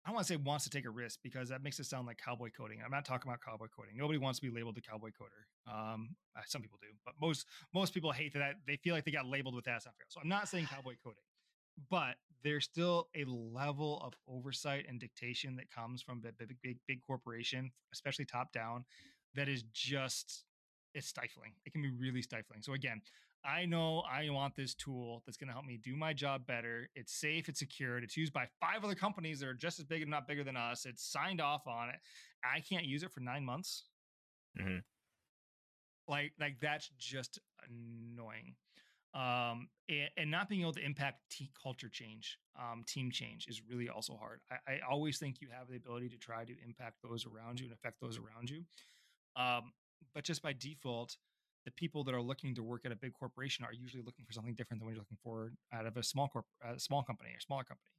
I 0.04 0.08
don't 0.08 0.14
want 0.16 0.26
to 0.26 0.32
say 0.32 0.36
wants 0.36 0.64
to 0.64 0.70
take 0.70 0.86
a 0.86 0.90
risk 0.90 1.20
because 1.22 1.50
that 1.50 1.62
makes 1.62 1.78
it 1.78 1.84
sound 1.84 2.06
like 2.06 2.18
cowboy 2.18 2.50
coding. 2.56 2.78
I'm 2.84 2.90
not 2.90 3.04
talking 3.04 3.28
about 3.30 3.40
cowboy 3.46 3.66
coding. 3.76 3.96
Nobody 3.96 4.18
wants 4.18 4.40
to 4.40 4.46
be 4.46 4.52
labeled 4.52 4.78
a 4.78 4.80
cowboy 4.80 5.10
coder. 5.10 5.72
Um, 5.72 6.16
some 6.46 6.62
people 6.62 6.78
do, 6.80 6.88
but 7.04 7.14
most 7.20 7.46
most 7.74 7.92
people 7.94 8.12
hate 8.12 8.34
that. 8.34 8.54
They 8.66 8.76
feel 8.76 8.94
like 8.94 9.04
they 9.04 9.12
got 9.12 9.26
labeled 9.26 9.54
with 9.54 9.66
that. 9.66 9.82
So 9.82 9.90
I'm 10.20 10.28
not 10.28 10.48
saying 10.48 10.66
cowboy 10.66 10.94
coding 11.04 11.22
but 11.88 12.16
there's 12.42 12.64
still 12.64 13.08
a 13.14 13.24
level 13.24 14.00
of 14.04 14.14
oversight 14.28 14.86
and 14.88 14.98
dictation 14.98 15.56
that 15.56 15.70
comes 15.70 16.02
from 16.02 16.22
a 16.26 16.32
big, 16.32 16.56
big, 16.62 16.78
big 16.86 17.00
corporation, 17.06 17.70
especially 17.92 18.24
top 18.24 18.52
down, 18.52 18.84
that 19.34 19.48
is 19.48 19.64
just 19.72 20.44
it's 20.94 21.06
stifling. 21.06 21.52
It 21.64 21.72
can 21.72 21.82
be 21.82 21.90
really 21.90 22.22
stifling. 22.22 22.62
So 22.62 22.72
again, 22.72 23.00
I 23.44 23.64
know 23.64 24.02
I 24.10 24.28
want 24.30 24.54
this 24.56 24.74
tool 24.74 25.22
that's 25.24 25.36
going 25.36 25.48
to 25.48 25.54
help 25.54 25.64
me 25.64 25.78
do 25.82 25.96
my 25.96 26.12
job 26.12 26.46
better. 26.46 26.88
It's 26.94 27.12
safe, 27.12 27.48
it's 27.48 27.60
secured, 27.60 28.04
it's 28.04 28.16
used 28.16 28.32
by 28.32 28.46
five 28.60 28.84
other 28.84 28.94
companies 28.94 29.40
that 29.40 29.48
are 29.48 29.54
just 29.54 29.78
as 29.78 29.84
big 29.84 30.02
and 30.02 30.10
not 30.10 30.28
bigger 30.28 30.44
than 30.44 30.56
us. 30.56 30.84
It's 30.84 31.04
signed 31.04 31.40
off 31.40 31.66
on 31.66 31.90
it. 31.90 31.96
I 32.44 32.60
can't 32.60 32.84
use 32.84 33.02
it 33.02 33.12
for 33.12 33.20
nine 33.20 33.44
months. 33.44 33.84
Mm-hmm. 34.60 34.78
Like, 36.08 36.32
like 36.40 36.56
that's 36.60 36.90
just 36.98 37.38
annoying 37.68 38.56
um, 39.14 39.68
and, 39.88 40.08
and, 40.16 40.30
not 40.30 40.48
being 40.48 40.60
able 40.60 40.72
to 40.72 40.84
impact 40.84 41.18
t- 41.30 41.50
culture 41.60 41.88
change, 41.88 42.38
um, 42.56 42.84
team 42.86 43.10
change 43.10 43.46
is 43.48 43.60
really 43.68 43.88
also 43.88 44.16
hard. 44.16 44.40
I, 44.50 44.74
I, 44.74 44.78
always 44.88 45.18
think 45.18 45.40
you 45.40 45.48
have 45.50 45.68
the 45.68 45.76
ability 45.76 46.08
to 46.10 46.16
try 46.16 46.44
to 46.44 46.52
impact 46.64 46.98
those 47.02 47.26
around 47.26 47.58
you 47.58 47.66
and 47.66 47.74
affect 47.74 48.00
those 48.00 48.18
around 48.18 48.50
you. 48.50 48.62
Um, 49.34 49.72
but 50.14 50.22
just 50.22 50.42
by 50.42 50.52
default, 50.52 51.16
the 51.64 51.72
people 51.72 52.04
that 52.04 52.14
are 52.14 52.22
looking 52.22 52.54
to 52.54 52.62
work 52.62 52.82
at 52.84 52.92
a 52.92 52.96
big 52.96 53.12
corporation 53.12 53.64
are 53.64 53.72
usually 53.72 54.02
looking 54.04 54.24
for 54.24 54.32
something 54.32 54.54
different 54.54 54.80
than 54.80 54.86
what 54.86 54.94
you're 54.94 55.00
looking 55.02 55.18
for 55.24 55.52
out 55.72 55.86
of 55.86 55.96
a 55.96 56.02
small 56.04 56.28
corp, 56.28 56.46
a 56.64 56.78
small 56.78 57.02
company 57.02 57.30
or 57.30 57.40
smaller 57.40 57.64
company. 57.64 57.90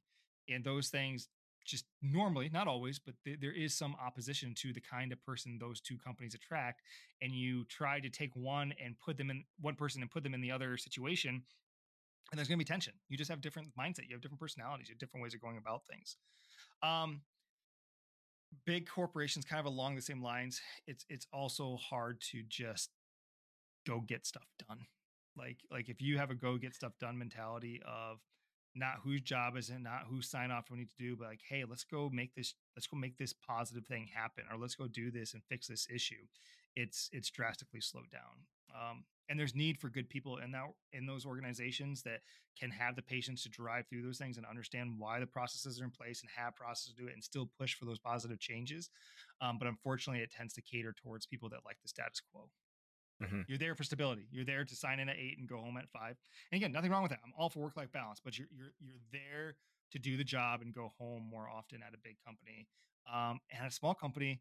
And 0.48 0.64
those 0.64 0.88
things 0.88 1.28
just 1.64 1.84
normally, 2.02 2.50
not 2.52 2.68
always, 2.68 2.98
but 2.98 3.14
th- 3.24 3.40
there 3.40 3.52
is 3.52 3.74
some 3.74 3.94
opposition 4.04 4.54
to 4.58 4.72
the 4.72 4.80
kind 4.80 5.12
of 5.12 5.24
person 5.24 5.58
those 5.60 5.80
two 5.80 5.96
companies 5.98 6.34
attract. 6.34 6.82
And 7.20 7.32
you 7.32 7.64
try 7.64 8.00
to 8.00 8.10
take 8.10 8.34
one 8.34 8.74
and 8.82 8.98
put 8.98 9.16
them 9.16 9.30
in 9.30 9.44
one 9.60 9.74
person 9.74 10.02
and 10.02 10.10
put 10.10 10.22
them 10.22 10.34
in 10.34 10.40
the 10.40 10.50
other 10.50 10.76
situation. 10.76 11.42
And 12.30 12.38
there's 12.38 12.48
going 12.48 12.58
to 12.58 12.64
be 12.64 12.68
tension. 12.68 12.94
You 13.08 13.18
just 13.18 13.30
have 13.30 13.40
different 13.40 13.68
mindset. 13.78 14.08
You 14.08 14.14
have 14.14 14.22
different 14.22 14.40
personalities. 14.40 14.88
You 14.88 14.94
have 14.94 14.98
different 14.98 15.22
ways 15.22 15.34
of 15.34 15.40
going 15.40 15.58
about 15.58 15.82
things. 15.86 16.16
Um, 16.82 17.20
big 18.66 18.88
corporations, 18.88 19.44
kind 19.44 19.60
of 19.60 19.66
along 19.66 19.96
the 19.96 20.02
same 20.02 20.22
lines. 20.22 20.60
It's 20.86 21.04
it's 21.08 21.26
also 21.32 21.76
hard 21.76 22.20
to 22.32 22.42
just 22.48 22.90
go 23.86 24.00
get 24.00 24.26
stuff 24.26 24.46
done. 24.68 24.86
Like 25.36 25.58
like 25.70 25.88
if 25.88 26.00
you 26.00 26.18
have 26.18 26.30
a 26.30 26.34
go 26.34 26.56
get 26.56 26.74
stuff 26.74 26.92
done 27.00 27.18
mentality 27.18 27.80
of 27.86 28.18
not 28.74 29.00
whose 29.04 29.20
job 29.20 29.56
is 29.56 29.68
it, 29.70 29.80
not 29.80 30.06
who 30.08 30.22
sign 30.22 30.50
off 30.50 30.70
we 30.70 30.78
need 30.78 30.90
to 30.90 30.96
do, 30.96 31.16
but 31.16 31.28
like, 31.28 31.42
hey, 31.48 31.64
let's 31.68 31.84
go 31.84 32.10
make 32.12 32.34
this, 32.34 32.54
let's 32.76 32.86
go 32.86 32.96
make 32.96 33.18
this 33.18 33.32
positive 33.32 33.86
thing 33.86 34.08
happen, 34.14 34.44
or 34.50 34.58
let's 34.58 34.74
go 34.74 34.86
do 34.86 35.10
this 35.10 35.34
and 35.34 35.42
fix 35.48 35.66
this 35.66 35.86
issue. 35.94 36.26
It's 36.74 37.10
it's 37.12 37.30
drastically 37.30 37.80
slowed 37.80 38.10
down. 38.10 38.46
Um, 38.74 39.04
and 39.28 39.38
there's 39.38 39.54
need 39.54 39.78
for 39.78 39.88
good 39.88 40.08
people 40.08 40.38
in 40.38 40.52
that 40.52 40.64
in 40.92 41.06
those 41.06 41.26
organizations 41.26 42.02
that 42.02 42.20
can 42.58 42.70
have 42.70 42.96
the 42.96 43.02
patience 43.02 43.42
to 43.42 43.48
drive 43.48 43.86
through 43.88 44.02
those 44.02 44.18
things 44.18 44.36
and 44.36 44.46
understand 44.46 44.94
why 44.98 45.20
the 45.20 45.26
processes 45.26 45.80
are 45.80 45.84
in 45.84 45.90
place 45.90 46.20
and 46.22 46.30
have 46.34 46.56
processes 46.56 46.94
do 46.96 47.06
it 47.06 47.14
and 47.14 47.22
still 47.22 47.50
push 47.58 47.74
for 47.74 47.84
those 47.84 47.98
positive 47.98 48.38
changes. 48.38 48.90
Um, 49.40 49.58
but 49.58 49.68
unfortunately, 49.68 50.22
it 50.22 50.30
tends 50.30 50.54
to 50.54 50.62
cater 50.62 50.92
towards 50.92 51.26
people 51.26 51.48
that 51.50 51.60
like 51.64 51.76
the 51.82 51.88
status 51.88 52.20
quo. 52.32 52.48
Mm-hmm. 53.22 53.40
You're 53.48 53.58
there 53.58 53.74
for 53.74 53.84
stability. 53.84 54.26
You're 54.30 54.44
there 54.44 54.64
to 54.64 54.76
sign 54.76 55.00
in 55.00 55.08
at 55.08 55.16
eight 55.16 55.38
and 55.38 55.48
go 55.48 55.58
home 55.58 55.76
at 55.76 55.88
five. 55.88 56.16
And 56.50 56.60
again, 56.60 56.72
nothing 56.72 56.90
wrong 56.90 57.02
with 57.02 57.10
that. 57.10 57.20
I'm 57.24 57.32
all 57.38 57.48
for 57.48 57.60
work 57.60 57.76
life 57.76 57.92
balance, 57.92 58.20
but 58.22 58.38
you're 58.38 58.48
you're 58.50 58.72
you're 58.80 59.00
there 59.12 59.56
to 59.92 59.98
do 59.98 60.16
the 60.16 60.24
job 60.24 60.62
and 60.62 60.74
go 60.74 60.90
home 60.98 61.28
more 61.30 61.48
often 61.48 61.80
at 61.86 61.94
a 61.94 61.98
big 62.02 62.16
company. 62.24 62.66
Um, 63.12 63.40
and 63.56 63.66
a 63.66 63.70
small 63.70 63.94
company, 63.94 64.40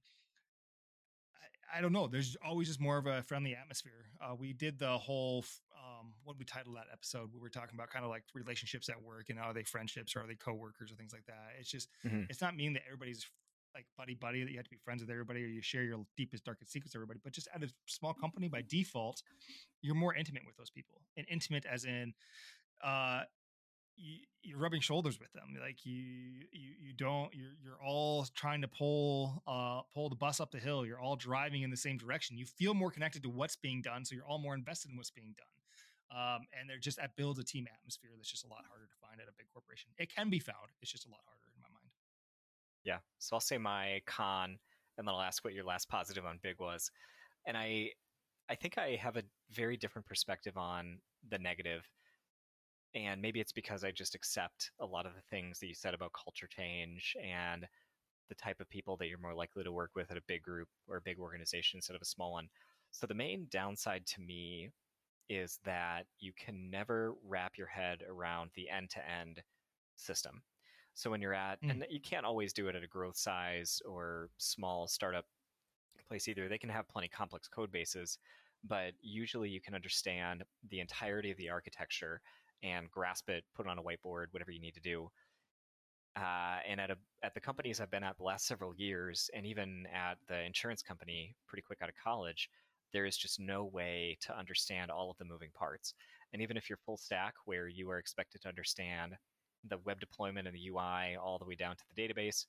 I, 1.73 1.79
I, 1.79 1.81
don't 1.81 1.91
know. 1.91 2.07
There's 2.07 2.37
always 2.45 2.67
just 2.67 2.79
more 2.79 2.97
of 2.97 3.07
a 3.07 3.23
friendly 3.23 3.55
atmosphere. 3.55 4.05
Uh, 4.23 4.35
we 4.35 4.53
did 4.53 4.77
the 4.77 4.97
whole 4.97 5.43
um, 5.75 6.13
what 6.23 6.37
we 6.37 6.45
titled 6.45 6.75
that 6.75 6.85
episode. 6.93 7.29
We 7.33 7.39
were 7.39 7.49
talking 7.49 7.75
about 7.75 7.89
kind 7.89 8.05
of 8.05 8.11
like 8.11 8.23
relationships 8.33 8.87
at 8.87 9.01
work 9.01 9.29
and 9.29 9.39
are 9.39 9.53
they 9.53 9.63
friendships 9.63 10.15
or 10.15 10.21
are 10.21 10.27
they 10.27 10.35
coworkers 10.35 10.91
or 10.91 10.95
things 10.95 11.11
like 11.11 11.25
that. 11.25 11.55
It's 11.59 11.71
just 11.71 11.89
mm-hmm. 12.05 12.23
it's 12.29 12.41
not 12.41 12.55
meaning 12.55 12.73
that 12.73 12.83
everybody's 12.85 13.25
like 13.73 13.85
buddy 13.97 14.13
buddy 14.13 14.43
that 14.43 14.51
you 14.51 14.57
have 14.57 14.65
to 14.65 14.69
be 14.69 14.77
friends 14.83 15.01
with 15.01 15.09
everybody 15.09 15.43
or 15.43 15.47
you 15.47 15.61
share 15.61 15.83
your 15.83 16.05
deepest 16.17 16.43
darkest 16.43 16.71
secrets 16.71 16.93
with 16.93 16.99
everybody 16.99 17.19
but 17.23 17.33
just 17.33 17.47
at 17.53 17.63
a 17.63 17.69
small 17.85 18.13
company 18.13 18.47
by 18.47 18.61
default 18.67 19.21
you're 19.81 19.95
more 19.95 20.15
intimate 20.15 20.43
with 20.45 20.55
those 20.57 20.69
people 20.69 21.01
and 21.17 21.25
intimate 21.29 21.65
as 21.65 21.85
in 21.85 22.13
uh 22.83 23.21
you, 23.97 24.55
are 24.55 24.59
rubbing 24.59 24.81
shoulders 24.81 25.19
with 25.19 25.31
them 25.33 25.55
like 25.61 25.85
you 25.85 25.93
you 26.51 26.71
you 26.79 26.93
don't 26.97 27.33
you're 27.33 27.53
you're 27.63 27.83
all 27.85 28.25
trying 28.35 28.61
to 28.61 28.67
pull 28.67 29.43
uh 29.47 29.81
pull 29.93 30.09
the 30.09 30.15
bus 30.15 30.39
up 30.39 30.51
the 30.51 30.57
hill 30.59 30.85
you're 30.85 30.99
all 30.99 31.15
driving 31.15 31.61
in 31.61 31.69
the 31.69 31.77
same 31.77 31.97
direction 31.97 32.37
you 32.37 32.45
feel 32.45 32.73
more 32.73 32.89
connected 32.89 33.21
to 33.21 33.29
what's 33.29 33.55
being 33.55 33.81
done 33.81 34.03
so 34.03 34.15
you're 34.15 34.25
all 34.25 34.39
more 34.39 34.55
invested 34.55 34.89
in 34.89 34.97
what's 34.97 35.11
being 35.11 35.35
done 35.37 35.47
um, 36.11 36.43
and 36.51 36.67
they're 36.67 36.81
just 36.81 36.99
that 36.99 37.15
builds 37.15 37.39
a 37.39 37.43
team 37.43 37.67
atmosphere 37.71 38.11
that's 38.17 38.29
just 38.29 38.43
a 38.43 38.51
lot 38.51 38.67
harder 38.67 38.83
to 38.83 38.97
find 38.99 39.23
at 39.23 39.31
a 39.31 39.35
big 39.39 39.47
corporation. 39.47 39.95
It 39.95 40.11
can 40.11 40.29
be 40.29 40.39
found 40.39 40.75
it's 40.83 40.91
just 40.91 41.07
a 41.07 41.09
lot 41.09 41.23
harder 41.23 41.50
yeah. 42.83 42.97
So 43.19 43.35
I'll 43.35 43.41
say 43.41 43.57
my 43.57 44.01
con, 44.05 44.57
and 44.97 45.07
then 45.07 45.13
I'll 45.13 45.21
ask 45.21 45.43
what 45.43 45.53
your 45.53 45.65
last 45.65 45.89
positive 45.89 46.25
on 46.25 46.39
Big 46.41 46.59
was. 46.59 46.91
And 47.45 47.57
I, 47.57 47.89
I 48.49 48.55
think 48.55 48.77
I 48.77 48.95
have 49.01 49.17
a 49.17 49.23
very 49.51 49.77
different 49.77 50.05
perspective 50.05 50.57
on 50.57 50.99
the 51.29 51.39
negative, 51.39 51.87
and 52.93 53.21
maybe 53.21 53.39
it's 53.39 53.53
because 53.53 53.83
I 53.83 53.91
just 53.91 54.15
accept 54.15 54.71
a 54.79 54.85
lot 54.85 55.05
of 55.05 55.13
the 55.15 55.21
things 55.29 55.59
that 55.59 55.67
you 55.67 55.73
said 55.75 55.93
about 55.93 56.11
culture 56.13 56.47
change 56.47 57.15
and 57.23 57.65
the 58.29 58.35
type 58.35 58.59
of 58.59 58.69
people 58.69 58.97
that 58.97 59.07
you're 59.07 59.17
more 59.17 59.33
likely 59.33 59.63
to 59.63 59.71
work 59.71 59.91
with 59.95 60.11
at 60.11 60.17
a 60.17 60.23
big 60.27 60.41
group 60.41 60.67
or 60.87 60.97
a 60.97 61.01
big 61.01 61.19
organization 61.19 61.77
instead 61.77 61.95
of 61.95 62.01
a 62.01 62.05
small 62.05 62.31
one. 62.31 62.47
So 62.91 63.07
the 63.07 63.13
main 63.13 63.47
downside 63.49 64.05
to 64.07 64.21
me 64.21 64.71
is 65.29 65.59
that 65.63 66.05
you 66.19 66.33
can 66.37 66.69
never 66.69 67.13
wrap 67.25 67.57
your 67.57 67.67
head 67.67 68.03
around 68.09 68.51
the 68.55 68.69
end 68.69 68.89
to 68.91 69.09
end 69.09 69.41
system. 69.95 70.41
So 70.93 71.09
when 71.11 71.21
you're 71.21 71.33
at, 71.33 71.59
Mm. 71.63 71.69
and 71.69 71.85
you 71.89 72.01
can't 72.01 72.25
always 72.25 72.53
do 72.53 72.67
it 72.67 72.75
at 72.75 72.83
a 72.83 72.87
growth 72.87 73.17
size 73.17 73.81
or 73.85 74.29
small 74.37 74.87
startup 74.87 75.25
place 76.07 76.27
either. 76.27 76.47
They 76.49 76.57
can 76.57 76.69
have 76.69 76.87
plenty 76.87 77.09
complex 77.09 77.47
code 77.47 77.71
bases, 77.71 78.19
but 78.63 78.93
usually 79.01 79.49
you 79.49 79.61
can 79.61 79.75
understand 79.75 80.45
the 80.69 80.79
entirety 80.79 81.31
of 81.31 81.37
the 81.37 81.49
architecture 81.49 82.21
and 82.63 82.91
grasp 82.91 83.29
it, 83.29 83.45
put 83.55 83.65
it 83.65 83.69
on 83.69 83.79
a 83.79 83.83
whiteboard, 83.83 84.27
whatever 84.31 84.51
you 84.51 84.59
need 84.59 84.75
to 84.75 84.81
do. 84.81 85.11
Uh, 86.15 86.59
and 86.65 86.81
at 86.81 86.91
a 86.91 86.97
at 87.23 87.33
the 87.33 87.39
companies 87.39 87.79
I've 87.79 87.89
been 87.91 88.03
at 88.03 88.17
the 88.17 88.23
last 88.23 88.45
several 88.45 88.75
years, 88.75 89.29
and 89.33 89.45
even 89.45 89.85
at 89.87 90.17
the 90.27 90.41
insurance 90.41 90.81
company, 90.83 91.35
pretty 91.47 91.61
quick 91.61 91.81
out 91.81 91.87
of 91.89 91.95
college, 91.95 92.49
there 92.91 93.05
is 93.05 93.17
just 93.17 93.39
no 93.39 93.63
way 93.65 94.17
to 94.21 94.37
understand 94.37 94.91
all 94.91 95.09
of 95.09 95.17
the 95.17 95.25
moving 95.25 95.51
parts. 95.51 95.93
And 96.33 96.41
even 96.41 96.57
if 96.57 96.69
you're 96.69 96.77
full 96.77 96.97
stack, 96.97 97.35
where 97.45 97.67
you 97.69 97.89
are 97.89 97.97
expected 97.97 98.41
to 98.41 98.49
understand 98.49 99.17
the 99.69 99.77
web 99.85 99.99
deployment 99.99 100.47
and 100.47 100.55
the 100.55 100.69
UI 100.69 101.15
all 101.15 101.37
the 101.37 101.45
way 101.45 101.55
down 101.55 101.75
to 101.75 101.83
the 101.93 102.01
database, 102.01 102.45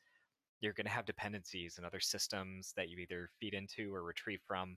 you're 0.61 0.73
going 0.73 0.87
to 0.87 0.93
have 0.93 1.05
dependencies 1.05 1.77
and 1.77 1.87
other 1.87 2.01
systems 2.01 2.73
that 2.77 2.89
you 2.89 2.99
either 2.99 3.29
feed 3.41 3.55
into 3.55 3.95
or 3.95 4.03
retrieve 4.03 4.41
from, 4.47 4.77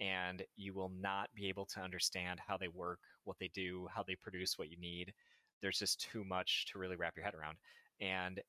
and 0.00 0.42
you 0.56 0.72
will 0.72 0.92
not 1.00 1.28
be 1.34 1.48
able 1.48 1.66
to 1.66 1.80
understand 1.80 2.40
how 2.46 2.56
they 2.56 2.68
work, 2.68 3.00
what 3.24 3.36
they 3.38 3.50
do, 3.54 3.88
how 3.94 4.02
they 4.02 4.14
produce 4.14 4.58
what 4.58 4.70
you 4.70 4.76
need. 4.78 5.12
There's 5.60 5.78
just 5.78 6.00
too 6.00 6.24
much 6.24 6.66
to 6.72 6.78
really 6.78 6.96
wrap 6.96 7.16
your 7.16 7.24
head 7.24 7.34
around. 7.34 7.56
And 8.00 8.40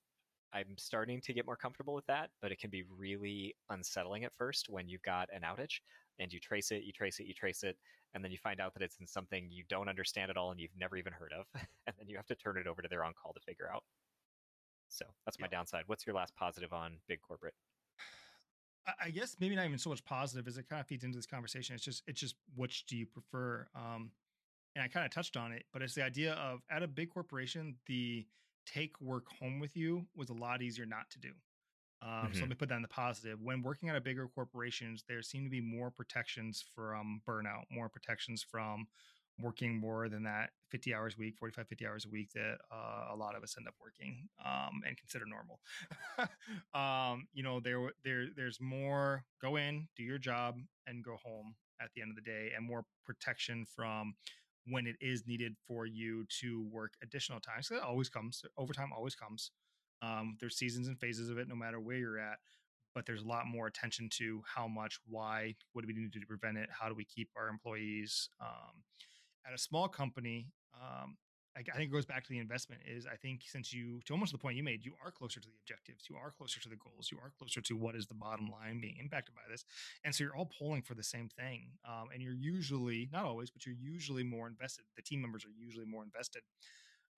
I'm 0.53 0.77
starting 0.77 1.19
to 1.21 1.33
get 1.33 1.45
more 1.45 1.57
comfortable 1.57 1.93
with 1.93 2.05
that, 2.05 2.29
but 2.41 2.51
it 2.51 2.59
can 2.59 2.69
be 2.69 2.83
really 2.97 3.55
unsettling 3.69 4.23
at 4.23 4.33
first 4.37 4.69
when 4.69 4.87
you've 4.87 5.01
got 5.01 5.29
an 5.33 5.41
outage 5.41 5.79
and 6.19 6.31
you 6.33 6.39
trace 6.39 6.71
it, 6.71 6.83
you 6.83 6.91
trace 6.93 7.19
it, 7.19 7.25
you 7.27 7.33
trace 7.33 7.63
it, 7.63 7.77
and 8.13 8.23
then 8.23 8.31
you 8.31 8.37
find 8.37 8.59
out 8.59 8.73
that 8.73 8.83
it's 8.83 8.99
in 8.99 9.07
something 9.07 9.51
you 9.51 9.63
don't 9.63 9.89
understand 9.89 10.31
at 10.31 10.37
all 10.37 10.51
and 10.51 10.59
you've 10.59 10.75
never 10.75 10.97
even 10.97 11.13
heard 11.13 11.33
of. 11.33 11.47
and 11.87 11.95
then 11.97 12.07
you 12.07 12.17
have 12.17 12.25
to 12.27 12.35
turn 12.35 12.57
it 12.57 12.67
over 12.67 12.81
to 12.81 12.87
their 12.87 13.03
on 13.03 13.13
call 13.13 13.33
to 13.33 13.39
figure 13.41 13.71
out. 13.71 13.85
So 14.87 15.13
that's 15.25 15.39
my 15.39 15.47
Yep. 15.47 15.47
downside. 15.47 15.87
What's 15.87 16.05
your 16.07 16.15
last 16.15 16.35
positive 16.35 16.73
on 16.73 17.01
big 17.07 17.21
corporate? 17.21 17.55
I- 18.85 18.95
I 19.05 19.11
guess 19.11 19.39
maybe 19.39 19.55
not 19.55 19.65
even 19.65 19.77
so 19.77 19.89
much 19.89 20.03
positive 20.03 20.47
as 20.47 20.57
it 20.57 20.67
kind 20.67 20.79
of 20.79 20.87
feeds 20.87 21.03
into 21.03 21.17
this 21.17 21.25
conversation. 21.25 21.75
It's 21.75 21.83
just 21.83 22.03
it's 22.07 22.19
just 22.19 22.37
which 22.53 22.85
do 22.85 22.97
you 22.97 23.07
prefer? 23.07 23.69
Um, 23.73 24.13
and 24.75 24.83
I 24.83 24.89
kind 24.89 25.05
of 25.05 25.11
touched 25.11 25.37
on 25.37 25.51
it, 25.53 25.67
but 25.73 25.81
it's 25.81 25.95
the 25.95 26.03
idea 26.03 26.35
of 26.35 26.63
at 26.69 26.83
a 26.83 26.87
big 26.89 27.11
corporation, 27.11 27.79
the 27.87 28.29
take 28.65 29.01
work 29.01 29.29
home 29.29 29.59
with 29.59 29.77
you 29.77 30.09
was 30.15 30.29
a 30.29 30.33
lot 30.33 30.61
easier 30.61 30.85
not 30.85 31.11
to 31.11 31.19
do. 31.19 31.35
Um, 32.05 32.33
So 32.33 32.43
Mhm. 32.43 32.45
let 32.45 32.49
me 32.51 32.55
put 32.55 32.69
that 32.69 32.75
in 32.77 32.83
the 32.83 32.87
positive. 32.89 33.41
When 33.41 33.63
working 33.63 33.89
at 33.89 33.95
a 33.95 34.01
bigger 34.01 34.27
corporations, 34.27 35.03
there 35.07 35.21
seem 35.23 35.43
to 35.45 35.49
be 35.49 35.61
more 35.61 35.91
protections 35.91 36.61
from 36.61 37.21
burnout, 37.27 37.65
more 37.71 37.89
protections 37.89 38.43
from 38.43 38.87
working 39.39 39.77
more 39.77 40.09
than 40.09 40.23
that 40.23 40.51
50 40.69 40.93
hours 40.93 41.15
a 41.15 41.19
week 41.19 41.37
45 41.37 41.67
50 41.67 41.85
hours 41.85 42.05
a 42.05 42.09
week 42.09 42.31
that 42.33 42.57
uh, 42.71 43.07
a 43.11 43.15
lot 43.17 43.35
of 43.35 43.43
us 43.43 43.57
end 43.57 43.67
up 43.67 43.75
working 43.81 44.29
um, 44.45 44.81
and 44.85 44.97
consider 44.97 45.25
normal 45.25 45.59
um, 46.73 47.27
you 47.33 47.43
know 47.43 47.59
there 47.59 47.91
there 48.03 48.27
there's 48.35 48.61
more 48.61 49.25
go 49.41 49.57
in 49.57 49.89
do 49.95 50.03
your 50.03 50.17
job 50.17 50.59
and 50.87 51.03
go 51.03 51.17
home 51.17 51.55
at 51.81 51.91
the 51.93 52.01
end 52.01 52.11
of 52.11 52.15
the 52.15 52.21
day 52.21 52.51
and 52.55 52.65
more 52.65 52.85
protection 53.05 53.65
from 53.65 54.15
when 54.65 54.87
it 54.87 54.95
is 55.01 55.27
needed 55.27 55.55
for 55.67 55.85
you 55.85 56.25
to 56.25 56.63
work 56.63 56.93
additional 57.03 57.39
time 57.39 57.61
so 57.61 57.73
that 57.75 57.83
always 57.83 58.09
comes 58.09 58.43
overtime 58.57 58.91
always 58.93 59.15
comes 59.15 59.51
um, 60.05 60.37
there's 60.39 60.57
seasons 60.57 60.87
and 60.87 60.99
phases 60.99 61.29
of 61.29 61.37
it 61.37 61.47
no 61.47 61.55
matter 61.55 61.79
where 61.79 61.97
you're 61.97 62.19
at 62.19 62.37
but 62.93 63.05
there's 63.05 63.23
a 63.23 63.27
lot 63.27 63.45
more 63.45 63.67
attention 63.67 64.09
to 64.09 64.41
how 64.45 64.67
much 64.67 64.99
why 65.07 65.53
what 65.73 65.81
do 65.81 65.87
we 65.87 65.93
need 65.93 66.11
to 66.11 66.19
do 66.19 66.19
to 66.19 66.27
prevent 66.27 66.57
it 66.57 66.69
how 66.71 66.87
do 66.87 66.95
we 66.95 67.05
keep 67.05 67.29
our 67.35 67.47
employees 67.47 68.29
um, 68.41 68.83
at 69.47 69.53
a 69.53 69.57
small 69.57 69.87
company, 69.87 70.47
um, 70.73 71.17
I, 71.55 71.59
I 71.59 71.77
think 71.77 71.89
it 71.89 71.93
goes 71.93 72.05
back 72.05 72.23
to 72.23 72.29
the 72.29 72.39
investment. 72.39 72.81
Is 72.85 73.05
I 73.05 73.15
think 73.15 73.41
since 73.45 73.71
you 73.71 74.01
to 74.05 74.13
almost 74.13 74.31
the 74.31 74.37
point 74.37 74.57
you 74.57 74.63
made, 74.63 74.83
you 74.83 74.93
are 75.03 75.11
closer 75.11 75.39
to 75.39 75.47
the 75.47 75.53
objectives, 75.61 76.05
you 76.09 76.15
are 76.15 76.31
closer 76.31 76.59
to 76.61 76.69
the 76.69 76.75
goals, 76.75 77.09
you 77.11 77.17
are 77.21 77.31
closer 77.37 77.61
to 77.61 77.75
what 77.75 77.95
is 77.95 78.07
the 78.07 78.13
bottom 78.13 78.49
line 78.49 78.81
being 78.81 78.97
impacted 78.99 79.35
by 79.35 79.41
this, 79.49 79.63
and 80.03 80.13
so 80.13 80.23
you're 80.23 80.35
all 80.35 80.49
pulling 80.57 80.81
for 80.81 80.95
the 80.95 81.03
same 81.03 81.29
thing. 81.29 81.67
Um, 81.87 82.09
and 82.13 82.21
you're 82.21 82.33
usually 82.33 83.09
not 83.11 83.25
always, 83.25 83.49
but 83.49 83.65
you're 83.65 83.75
usually 83.79 84.23
more 84.23 84.47
invested. 84.47 84.85
The 84.95 85.01
team 85.01 85.21
members 85.21 85.45
are 85.45 85.53
usually 85.57 85.85
more 85.85 86.03
invested. 86.03 86.41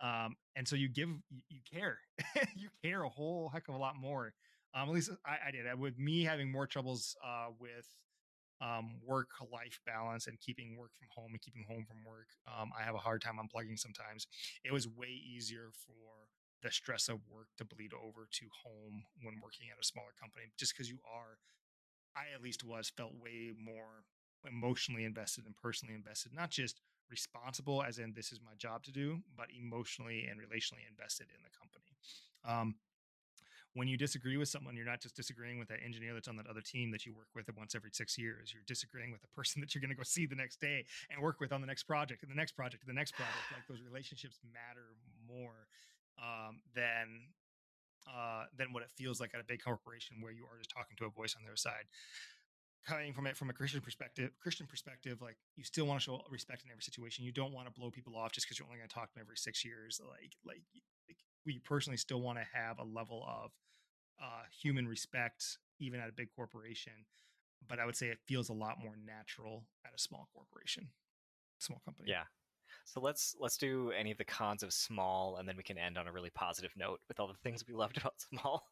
Um, 0.01 0.36
and 0.55 0.67
so 0.67 0.75
you 0.75 0.89
give 0.89 1.10
you, 1.10 1.41
you 1.49 1.60
care, 1.71 1.99
you 2.55 2.69
care 2.83 3.03
a 3.03 3.10
whole 3.10 3.49
heck 3.49 3.67
of 3.67 3.75
a 3.75 3.77
lot 3.77 3.95
more. 3.95 4.33
Um, 4.75 4.89
at 4.89 4.95
least 4.95 5.12
I, 5.25 5.47
I 5.47 5.51
did. 5.51 5.65
With 5.79 5.97
me 5.97 6.23
having 6.23 6.51
more 6.51 6.67
troubles 6.67 7.15
uh, 7.25 7.47
with 7.60 7.88
um, 8.62 8.95
work 9.05 9.29
life 9.51 9.79
balance 9.86 10.27
and 10.27 10.39
keeping 10.39 10.77
work 10.77 10.91
from 10.97 11.07
home 11.13 11.31
and 11.31 11.41
keeping 11.41 11.65
home 11.67 11.86
from 11.88 11.97
work. 12.05 12.27
Um, 12.47 12.71
I 12.77 12.83
have 12.83 12.95
a 12.95 12.99
hard 12.99 13.21
time 13.21 13.38
unplugging 13.38 13.77
sometimes. 13.77 14.27
It 14.63 14.73
was 14.73 14.88
way 14.88 15.10
easier 15.10 15.69
for 15.86 16.29
the 16.63 16.71
stress 16.71 17.07
of 17.07 17.19
work 17.29 17.47
to 17.57 17.65
bleed 17.65 17.91
over 17.93 18.27
to 18.31 18.45
home 18.63 19.03
when 19.21 19.36
working 19.43 19.67
at 19.71 19.81
a 19.81 19.86
smaller 19.86 20.13
company, 20.19 20.45
just 20.57 20.73
because 20.73 20.89
you 20.89 20.97
are, 21.05 21.38
I 22.15 22.33
at 22.33 22.41
least 22.41 22.63
was, 22.63 22.91
felt 22.95 23.13
way 23.21 23.53
more 23.57 24.05
emotionally 24.47 25.03
invested 25.03 25.45
and 25.45 25.55
personally 25.55 25.93
invested, 25.93 26.33
not 26.33 26.49
just 26.49 26.81
responsible 27.10 27.84
as 27.84 28.00
in 28.00 28.13
this 28.13 28.32
is 28.32 28.39
my 28.43 28.54
job 28.58 28.84
to 28.84 28.91
do, 28.91 29.20
but 29.36 29.48
emotionally 29.58 30.28
and 30.30 30.39
relationally 30.39 30.88
invested 30.89 31.28
in 31.34 31.41
the 31.43 31.50
company. 31.50 31.96
Um, 32.46 32.76
when 33.74 33.88
you 33.88 33.96
disagree 33.96 34.38
with 34.38 34.50
someone, 34.50 34.76
you're 34.76 34.89
not 34.89 35.02
just 35.02 35.15
disagreeing 35.15 35.60
with 35.60 35.67
that 35.67 35.80
engineer 35.86 36.13
that's 36.15 36.28
on 36.28 36.36
that 36.38 36.48
other 36.48 36.62
team 36.62 36.89
that 36.91 37.06
you 37.06 37.13
work 37.13 37.28
with 37.36 37.46
once 37.56 37.76
every 37.76 37.91
six 37.93 38.17
years. 38.17 38.52
You're 38.52 38.65
disagreeing 38.65 39.12
with 39.12 39.22
the 39.22 39.28
person 39.28 39.60
that 39.62 39.76
you're 39.76 39.82
going 39.82 39.91
to 39.91 39.96
go 39.96 40.04
see 40.04 40.26
the 40.26 40.36
next 40.36 40.60
day 40.60 40.84
and 41.12 41.22
work 41.22 41.39
with 41.39 41.54
on 41.54 41.62
the 41.62 41.67
next 41.67 41.84
project 41.84 42.24
and 42.24 42.32
the 42.32 42.36
next 42.36 42.54
project 42.54 42.84
and 42.84 42.89
the 42.89 42.98
next 42.98 43.13
project. 43.13 43.38
Like 43.54 43.67
those 43.67 43.86
relationships 43.86 44.39
matter 44.52 44.98
more 45.28 45.67
um, 46.17 46.62
than 46.74 47.30
uh, 48.08 48.46
than 48.58 48.72
what 48.72 48.84
it 48.84 48.89
feels 48.96 49.20
like 49.20 49.32
at 49.34 49.41
a 49.41 49.43
big 49.43 49.62
corporation 49.62 50.17
where 50.22 50.32
you 50.32 50.46
are 50.46 50.58
just 50.58 50.72
talking 50.72 50.96
to 50.98 51.06
a 51.06 51.10
voice 51.10 51.36
on 51.38 51.43
their 51.43 51.58
side. 51.58 51.86
Coming 52.88 53.12
from 53.12 53.28
it 53.28 53.36
from 53.36 53.50
a 53.50 53.54
Christian 53.54 53.82
perspective, 53.82 54.32
Christian 54.39 54.65
perspective, 54.65 55.21
like 55.21 55.36
you 55.58 55.65
still 55.65 55.86
want 55.86 56.00
to 56.00 56.04
show 56.06 56.21
respect 56.32 56.63
in 56.63 56.71
every 56.71 56.82
situation. 56.84 57.26
You 57.26 57.34
don't 57.34 57.52
want 57.52 57.67
to 57.67 57.73
blow 57.78 57.91
people 57.91 58.15
off 58.15 58.32
just 58.32 58.47
because 58.47 58.58
you're 58.58 58.65
only 58.65 58.78
going 58.78 58.88
to 58.88 58.95
talk 58.95 59.10
to 59.10 59.15
them 59.15 59.23
every 59.26 59.36
six 59.36 59.65
years. 59.65 60.00
Like, 60.02 60.32
like, 60.45 60.62
like 61.10 61.17
we 61.45 61.60
personally 61.60 61.97
still 61.97 62.21
want 62.21 62.38
to 62.38 62.45
have 62.54 62.80
a 62.80 62.86
level 62.86 63.26
of 63.28 63.52
uh, 64.21 64.43
human 64.62 64.88
respect, 64.88 65.58
even 65.80 66.00
at 66.00 66.08
a 66.08 66.13
big 66.13 66.30
corporation. 66.34 66.93
But 67.67 67.80
I 67.80 67.86
would 67.86 67.97
say 67.97 68.08
it 68.08 68.19
feels 68.26 68.47
a 68.47 68.54
lot 68.54 68.78
more 68.82 68.93
natural 69.06 69.65
at 69.86 69.93
a 69.93 70.00
small 70.00 70.30
corporation, 70.34 70.88
small 71.60 71.82
company. 71.84 72.08
Yeah. 72.10 72.23
So 72.86 73.02
let's 73.02 73.36
let's 73.38 73.58
do 73.58 73.91
any 73.91 74.12
of 74.12 74.17
the 74.17 74.23
cons 74.23 74.63
of 74.63 74.71
small, 74.71 75.38
and 75.38 75.47
then 75.50 75.58
we 75.58 75.63
can 75.63 75.78
end 75.78 75.97
on 75.97 76.08
a 76.08 76.12
really 76.12 76.30
positive 76.30 76.71
note 76.78 77.02
with 77.10 77.19
all 77.19 77.28
the 77.28 77.34
things 77.43 77.65
we 77.67 77.73
loved 77.73 77.97
about 77.97 78.13
small. 78.30 78.63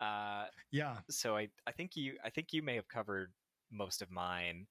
Uh, 0.00 0.44
Yeah. 0.70 0.98
so 1.10 1.36
I 1.36 1.48
I 1.66 1.72
think 1.72 1.96
you 1.96 2.16
I 2.24 2.30
think 2.30 2.52
you 2.52 2.62
may 2.62 2.76
have 2.76 2.86
covered 2.86 3.32
most 3.70 4.02
of 4.02 4.10
mine, 4.10 4.66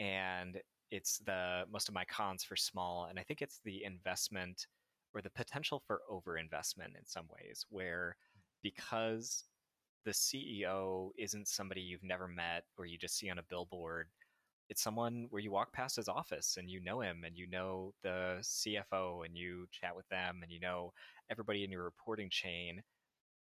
and 0.00 0.60
it's 0.90 1.18
the 1.18 1.64
most 1.70 1.88
of 1.88 1.94
my 1.94 2.04
cons 2.04 2.44
for 2.44 2.56
small, 2.56 3.06
and 3.08 3.18
I 3.18 3.22
think 3.22 3.42
it's 3.42 3.60
the 3.64 3.84
investment 3.84 4.66
or 5.14 5.22
the 5.22 5.30
potential 5.30 5.82
for 5.86 6.02
overinvestment 6.10 6.96
in 6.98 7.06
some 7.06 7.26
ways, 7.28 7.66
where 7.70 8.16
because 8.62 9.44
the 10.04 10.12
CEO 10.12 11.10
isn't 11.18 11.48
somebody 11.48 11.80
you've 11.80 12.02
never 12.02 12.28
met 12.28 12.64
or 12.76 12.86
you 12.86 12.98
just 12.98 13.16
see 13.16 13.30
on 13.30 13.38
a 13.38 13.44
billboard. 13.44 14.08
It's 14.68 14.82
someone 14.82 15.26
where 15.30 15.42
you 15.42 15.50
walk 15.50 15.72
past 15.72 15.96
his 15.96 16.08
office 16.08 16.56
and 16.58 16.70
you 16.70 16.80
know 16.80 17.00
him 17.00 17.24
and 17.24 17.36
you 17.36 17.46
know 17.46 17.92
the 18.02 18.38
CFO 18.40 19.24
and 19.24 19.36
you 19.36 19.66
chat 19.70 19.94
with 19.94 20.08
them 20.08 20.40
and 20.42 20.50
you 20.50 20.60
know 20.60 20.92
everybody 21.30 21.64
in 21.64 21.70
your 21.70 21.84
reporting 21.84 22.30
chain. 22.30 22.82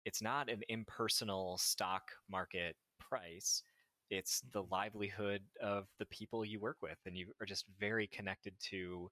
It's 0.05 0.21
not 0.21 0.49
an 0.49 0.63
impersonal 0.69 1.57
stock 1.57 2.11
market 2.29 2.75
price. 2.99 3.63
It's 4.09 4.41
the 4.53 4.61
mm-hmm. 4.61 4.73
livelihood 4.73 5.41
of 5.61 5.85
the 5.99 6.05
people 6.07 6.45
you 6.45 6.59
work 6.59 6.77
with, 6.81 6.97
and 7.05 7.15
you 7.17 7.27
are 7.41 7.45
just 7.45 7.65
very 7.79 8.07
connected 8.07 8.53
to 8.71 9.09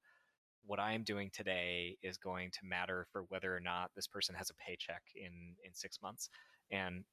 what 0.65 0.79
I 0.79 0.93
am 0.93 1.03
doing 1.03 1.29
today 1.33 1.97
is 2.03 2.17
going 2.17 2.51
to 2.51 2.59
matter 2.65 3.07
for 3.11 3.23
whether 3.29 3.55
or 3.55 3.61
not 3.61 3.91
this 3.95 4.07
person 4.07 4.35
has 4.35 4.49
a 4.49 4.55
paycheck 4.55 5.01
in 5.15 5.55
in 5.63 5.73
six 5.73 5.99
months. 6.01 6.29
And 6.71 7.05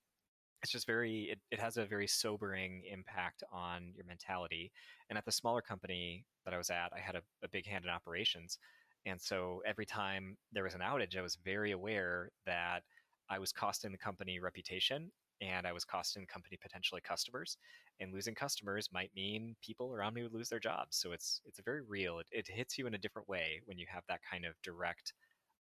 it's 0.62 0.72
just 0.72 0.86
very 0.86 1.28
it, 1.30 1.38
it 1.50 1.60
has 1.60 1.76
a 1.76 1.84
very 1.84 2.08
sobering 2.08 2.82
impact 2.90 3.44
on 3.52 3.92
your 3.94 4.06
mentality. 4.06 4.72
And 5.08 5.16
at 5.16 5.24
the 5.24 5.32
smaller 5.32 5.62
company 5.62 6.24
that 6.44 6.52
i 6.52 6.58
was 6.58 6.70
at 6.70 6.90
i 6.94 7.00
had 7.00 7.14
a, 7.14 7.22
a, 7.44 7.48
big 7.48 7.66
hand 7.66 7.84
in 7.84 7.90
operations. 7.90 8.58
And 9.06 9.20
so 9.20 9.60
every 9.66 9.86
time 9.86 10.36
there 10.52 10.64
was 10.64 10.74
an 10.74 10.80
outage 10.80 11.16
i 11.16 11.22
was 11.22 11.38
very 11.44 11.72
aware 11.72 12.30
that 12.46 12.82
i 13.30 13.38
was 13.38 13.52
costing 13.52 13.92
the 13.92 13.98
company 13.98 14.40
reputation 14.40 15.12
and 15.40 15.66
i 15.66 15.72
was 15.72 15.84
costing 15.84 16.22
the 16.22 16.26
company 16.26 16.58
potentially 16.60 17.00
customers 17.00 17.56
and 18.00 18.12
losing 18.12 18.34
customers 18.34 18.88
might 18.92 19.10
mean 19.14 19.54
people 19.62 19.92
around 19.92 20.14
me 20.14 20.22
would 20.22 20.34
lose 20.34 20.48
their 20.48 20.60
jobs 20.60 20.96
so 20.96 21.12
it's 21.12 21.40
it's 21.44 21.60
very 21.64 21.82
real 21.82 22.18
it, 22.18 22.26
it 22.30 22.48
hits 22.48 22.78
you 22.78 22.86
in 22.86 22.94
a 22.94 22.98
different 22.98 23.28
way 23.28 23.60
when 23.66 23.78
you 23.78 23.86
have 23.88 24.04
that 24.08 24.20
kind 24.28 24.44
of 24.44 24.54
direct 24.62 25.12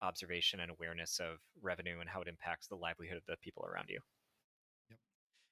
observation 0.01 0.61
and 0.61 0.71
awareness 0.71 1.19
of 1.19 1.37
revenue 1.61 1.99
and 1.99 2.09
how 2.09 2.21
it 2.21 2.27
impacts 2.27 2.67
the 2.67 2.75
livelihood 2.75 3.17
of 3.17 3.25
the 3.27 3.35
people 3.41 3.65
around 3.65 3.89
you 3.89 3.99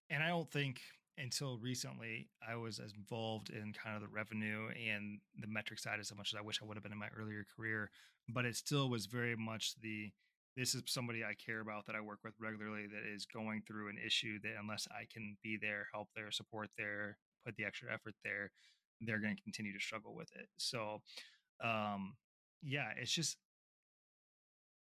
and 0.10 0.24
I 0.24 0.30
don't 0.30 0.50
think 0.52 0.82
until 1.18 1.58
recently 1.58 2.30
I 2.48 2.56
was 2.56 2.80
as 2.80 2.94
involved 2.94 3.50
in 3.50 3.74
kind 3.74 3.96
of 3.96 4.02
the 4.02 4.08
revenue 4.08 4.70
and 4.70 5.20
the 5.40 5.48
metric 5.48 5.80
side 5.80 6.00
as 6.00 6.14
much 6.16 6.34
as 6.34 6.38
I 6.38 6.42
wish 6.42 6.60
I 6.62 6.66
would 6.66 6.78
have 6.78 6.84
been 6.84 6.92
in 6.92 7.00
my 7.00 7.10
earlier 7.18 7.46
career. 7.56 7.90
But 8.30 8.46
it 8.46 8.56
still 8.56 8.90
was 8.90 9.06
very 9.06 9.36
much 9.36 9.74
the 9.82 10.12
this 10.58 10.74
is 10.74 10.82
somebody 10.88 11.24
I 11.24 11.34
care 11.36 11.62
about 11.62 11.86
that 11.86 11.96
I 11.96 12.02
work 12.02 12.20
with 12.24 12.34
regularly 12.40 12.88
that 12.88 13.08
is 13.14 13.26
going 13.26 13.62
through 13.68 13.90
an 13.90 13.98
issue 14.04 14.40
that 14.42 14.54
unless 14.60 14.88
I 14.92 15.06
can 15.12 15.38
be 15.44 15.58
there, 15.62 15.88
help 15.94 16.10
there, 16.16 16.32
support 16.32 16.70
there, 16.78 17.18
put 17.46 17.56
the 17.56 17.64
extra 17.64 17.94
effort 17.94 18.16
there, 18.24 18.52
they're 19.02 19.22
going 19.22 19.36
to 19.36 19.44
continue 19.44 19.72
to 19.72 19.80
struggle 19.80 20.16
with 20.16 20.30
it. 20.36 20.48
So, 20.58 21.02
um, 21.64 22.16
yeah, 22.64 22.88
it's 23.00 23.12
just 23.12 23.38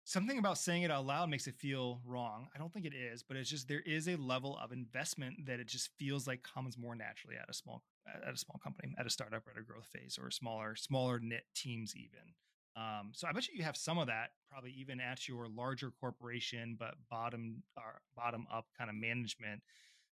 something 0.05 0.39
about 0.39 0.57
saying 0.57 0.83
it 0.83 0.91
out 0.91 1.05
loud 1.05 1.29
makes 1.29 1.45
it 1.45 1.55
feel 1.55 1.99
wrong. 2.05 2.47
I 2.55 2.57
don't 2.57 2.73
think 2.73 2.85
it 2.85 2.95
is, 2.95 3.21
but 3.21 3.35
it's 3.35 3.49
just 3.49 3.67
there 3.67 3.83
is 3.85 4.07
a 4.07 4.15
level 4.15 4.57
of 4.63 4.71
investment 4.71 5.45
that 5.45 5.59
it 5.59 5.67
just 5.67 5.89
feels 5.99 6.25
like 6.25 6.41
comes 6.41 6.77
more 6.77 6.95
naturally 6.95 7.35
at 7.35 7.49
a 7.49 7.53
small 7.53 7.83
at 8.25 8.33
a 8.33 8.37
small 8.37 8.59
company, 8.63 8.95
at 8.97 9.05
a 9.05 9.09
startup, 9.09 9.45
or 9.45 9.51
at 9.51 9.59
a 9.59 9.63
growth 9.63 9.87
phase, 9.93 10.17
or 10.19 10.31
smaller 10.31 10.75
smaller 10.75 11.19
knit 11.19 11.43
teams 11.53 11.93
even. 11.95 12.33
Um, 12.75 13.11
so 13.13 13.27
I 13.27 13.31
bet 13.31 13.47
you 13.47 13.55
you 13.57 13.63
have 13.63 13.77
some 13.77 13.97
of 13.97 14.07
that 14.07 14.29
probably 14.49 14.71
even 14.71 14.99
at 14.99 15.27
your 15.27 15.47
larger 15.47 15.91
corporation, 15.99 16.75
but 16.79 16.95
bottom 17.09 17.63
or 17.75 18.01
bottom 18.15 18.47
up 18.53 18.67
kind 18.77 18.89
of 18.89 18.95
management. 18.95 19.61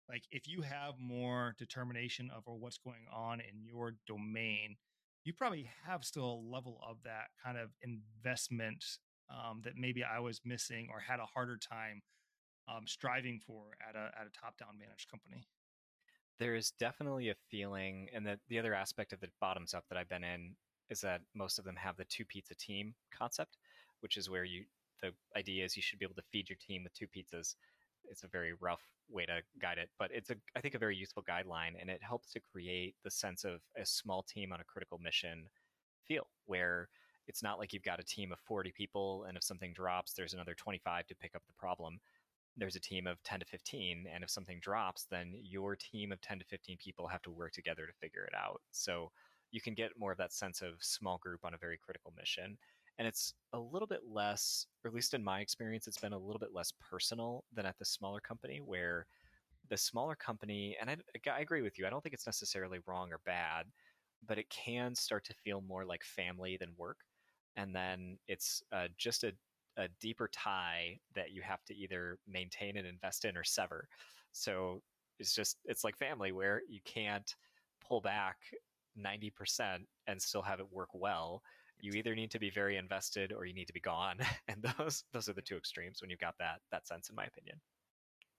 Like 0.08 0.22
if 0.30 0.48
you 0.48 0.62
have 0.62 0.94
more 0.98 1.54
determination 1.58 2.30
over 2.34 2.56
what's 2.56 2.78
going 2.78 3.06
on 3.12 3.40
in 3.40 3.64
your 3.64 3.94
domain, 4.06 4.76
you 5.24 5.32
probably 5.32 5.68
have 5.84 6.04
still 6.04 6.24
a 6.24 6.50
level 6.52 6.80
of 6.88 6.98
that 7.04 7.28
kind 7.44 7.58
of 7.58 7.70
investment 7.82 8.84
um, 9.28 9.60
that 9.64 9.76
maybe 9.76 10.04
I 10.04 10.20
was 10.20 10.40
missing 10.44 10.88
or 10.90 11.00
had 11.00 11.18
a 11.18 11.26
harder 11.26 11.56
time 11.56 12.02
um, 12.68 12.86
striving 12.86 13.40
for 13.44 13.76
at 13.88 13.96
a 13.96 14.10
at 14.18 14.26
a 14.26 14.30
top 14.30 14.56
down 14.58 14.78
managed 14.78 15.10
company. 15.10 15.44
There 16.38 16.54
is 16.54 16.72
definitely 16.78 17.30
a 17.30 17.34
feeling, 17.50 18.08
and 18.14 18.26
that 18.26 18.40
the 18.48 18.58
other 18.58 18.74
aspect 18.74 19.12
of 19.12 19.20
the 19.20 19.28
bottoms 19.40 19.74
up 19.74 19.84
that 19.88 19.98
I've 19.98 20.08
been 20.08 20.24
in 20.24 20.54
is 20.90 21.00
that 21.00 21.20
most 21.34 21.58
of 21.58 21.64
them 21.64 21.76
have 21.76 21.96
the 21.96 22.04
two 22.04 22.24
pizza 22.24 22.54
team 22.54 22.94
concept, 23.16 23.56
which 24.00 24.16
is 24.16 24.30
where 24.30 24.44
you 24.44 24.64
the 25.02 25.12
idea 25.36 25.64
is 25.64 25.76
you 25.76 25.82
should 25.82 25.98
be 25.98 26.06
able 26.06 26.14
to 26.14 26.22
feed 26.32 26.48
your 26.48 26.56
team 26.56 26.82
with 26.82 26.94
two 26.94 27.06
pizzas. 27.06 27.56
It's 28.08 28.22
a 28.22 28.28
very 28.28 28.54
rough 28.60 28.82
way 29.10 29.26
to 29.26 29.40
guide 29.60 29.78
it, 29.78 29.90
but 29.98 30.10
it's 30.12 30.30
a 30.30 30.36
I 30.56 30.60
think 30.60 30.74
a 30.74 30.78
very 30.78 30.96
useful 30.96 31.22
guideline, 31.22 31.80
and 31.80 31.90
it 31.90 32.02
helps 32.02 32.32
to 32.32 32.40
create 32.40 32.94
the 33.04 33.10
sense 33.10 33.44
of 33.44 33.60
a 33.80 33.84
small 33.84 34.22
team 34.22 34.52
on 34.52 34.60
a 34.60 34.64
critical 34.64 34.98
mission 34.98 35.48
feel 36.06 36.28
where 36.46 36.88
it's 37.26 37.42
not 37.42 37.58
like 37.58 37.72
you've 37.72 37.82
got 37.82 38.00
a 38.00 38.04
team 38.04 38.32
of 38.32 38.38
40 38.40 38.72
people 38.72 39.24
and 39.28 39.36
if 39.36 39.42
something 39.42 39.72
drops 39.72 40.12
there's 40.12 40.34
another 40.34 40.54
25 40.54 41.06
to 41.06 41.14
pick 41.16 41.34
up 41.34 41.42
the 41.46 41.52
problem 41.58 41.98
there's 42.56 42.76
a 42.76 42.80
team 42.80 43.06
of 43.06 43.22
10 43.24 43.40
to 43.40 43.46
15 43.46 44.06
and 44.12 44.24
if 44.24 44.30
something 44.30 44.60
drops 44.60 45.06
then 45.10 45.34
your 45.42 45.76
team 45.76 46.12
of 46.12 46.20
10 46.20 46.38
to 46.38 46.44
15 46.44 46.76
people 46.78 47.06
have 47.06 47.22
to 47.22 47.30
work 47.30 47.52
together 47.52 47.86
to 47.86 47.92
figure 48.00 48.24
it 48.24 48.34
out 48.34 48.60
so 48.70 49.10
you 49.50 49.60
can 49.60 49.74
get 49.74 49.98
more 49.98 50.12
of 50.12 50.18
that 50.18 50.32
sense 50.32 50.62
of 50.62 50.74
small 50.80 51.18
group 51.18 51.40
on 51.44 51.54
a 51.54 51.58
very 51.58 51.78
critical 51.78 52.12
mission 52.16 52.56
and 52.98 53.06
it's 53.06 53.34
a 53.52 53.58
little 53.58 53.86
bit 53.86 54.00
less 54.08 54.66
or 54.84 54.88
at 54.88 54.94
least 54.94 55.14
in 55.14 55.22
my 55.22 55.40
experience 55.40 55.86
it's 55.86 56.00
been 56.00 56.12
a 56.12 56.18
little 56.18 56.40
bit 56.40 56.54
less 56.54 56.72
personal 56.80 57.44
than 57.54 57.66
at 57.66 57.78
the 57.78 57.84
smaller 57.84 58.20
company 58.20 58.60
where 58.64 59.06
the 59.68 59.76
smaller 59.76 60.14
company 60.14 60.76
and 60.80 60.90
I, 60.90 60.96
I 61.30 61.40
agree 61.40 61.62
with 61.62 61.78
you 61.78 61.86
i 61.86 61.90
don't 61.90 62.02
think 62.02 62.14
it's 62.14 62.26
necessarily 62.26 62.78
wrong 62.86 63.12
or 63.12 63.20
bad 63.24 63.66
but 64.26 64.38
it 64.38 64.48
can 64.48 64.94
start 64.94 65.24
to 65.24 65.34
feel 65.34 65.60
more 65.60 65.84
like 65.84 66.02
family 66.04 66.56
than 66.56 66.70
work 66.76 66.98
and 67.56 67.74
then 67.74 68.18
it's 68.28 68.62
uh, 68.72 68.88
just 68.98 69.24
a, 69.24 69.32
a 69.76 69.88
deeper 70.00 70.28
tie 70.32 70.98
that 71.14 71.32
you 71.32 71.42
have 71.42 71.64
to 71.64 71.74
either 71.74 72.18
maintain 72.28 72.76
and 72.76 72.86
invest 72.86 73.24
in 73.24 73.36
or 73.36 73.44
sever. 73.44 73.88
So 74.32 74.82
it's 75.18 75.34
just 75.34 75.56
it's 75.64 75.84
like 75.84 75.96
family 75.96 76.32
where 76.32 76.62
you 76.68 76.80
can't 76.84 77.34
pull 77.86 78.00
back 78.00 78.36
90% 78.98 79.84
and 80.06 80.20
still 80.20 80.42
have 80.42 80.60
it 80.60 80.72
work 80.72 80.90
well 80.94 81.42
you 81.80 81.92
either 81.92 82.14
need 82.14 82.30
to 82.30 82.38
be 82.38 82.50
very 82.50 82.76
invested 82.76 83.32
or 83.32 83.44
you 83.44 83.52
need 83.52 83.66
to 83.66 83.72
be 83.72 83.80
gone 83.80 84.18
and 84.48 84.64
those 84.78 85.04
those 85.12 85.28
are 85.28 85.34
the 85.34 85.42
two 85.42 85.56
extremes 85.56 86.00
when 86.00 86.10
you've 86.10 86.20
got 86.20 86.36
that 86.38 86.60
that 86.70 86.86
sense 86.86 87.08
in 87.08 87.16
my 87.16 87.24
opinion 87.24 87.60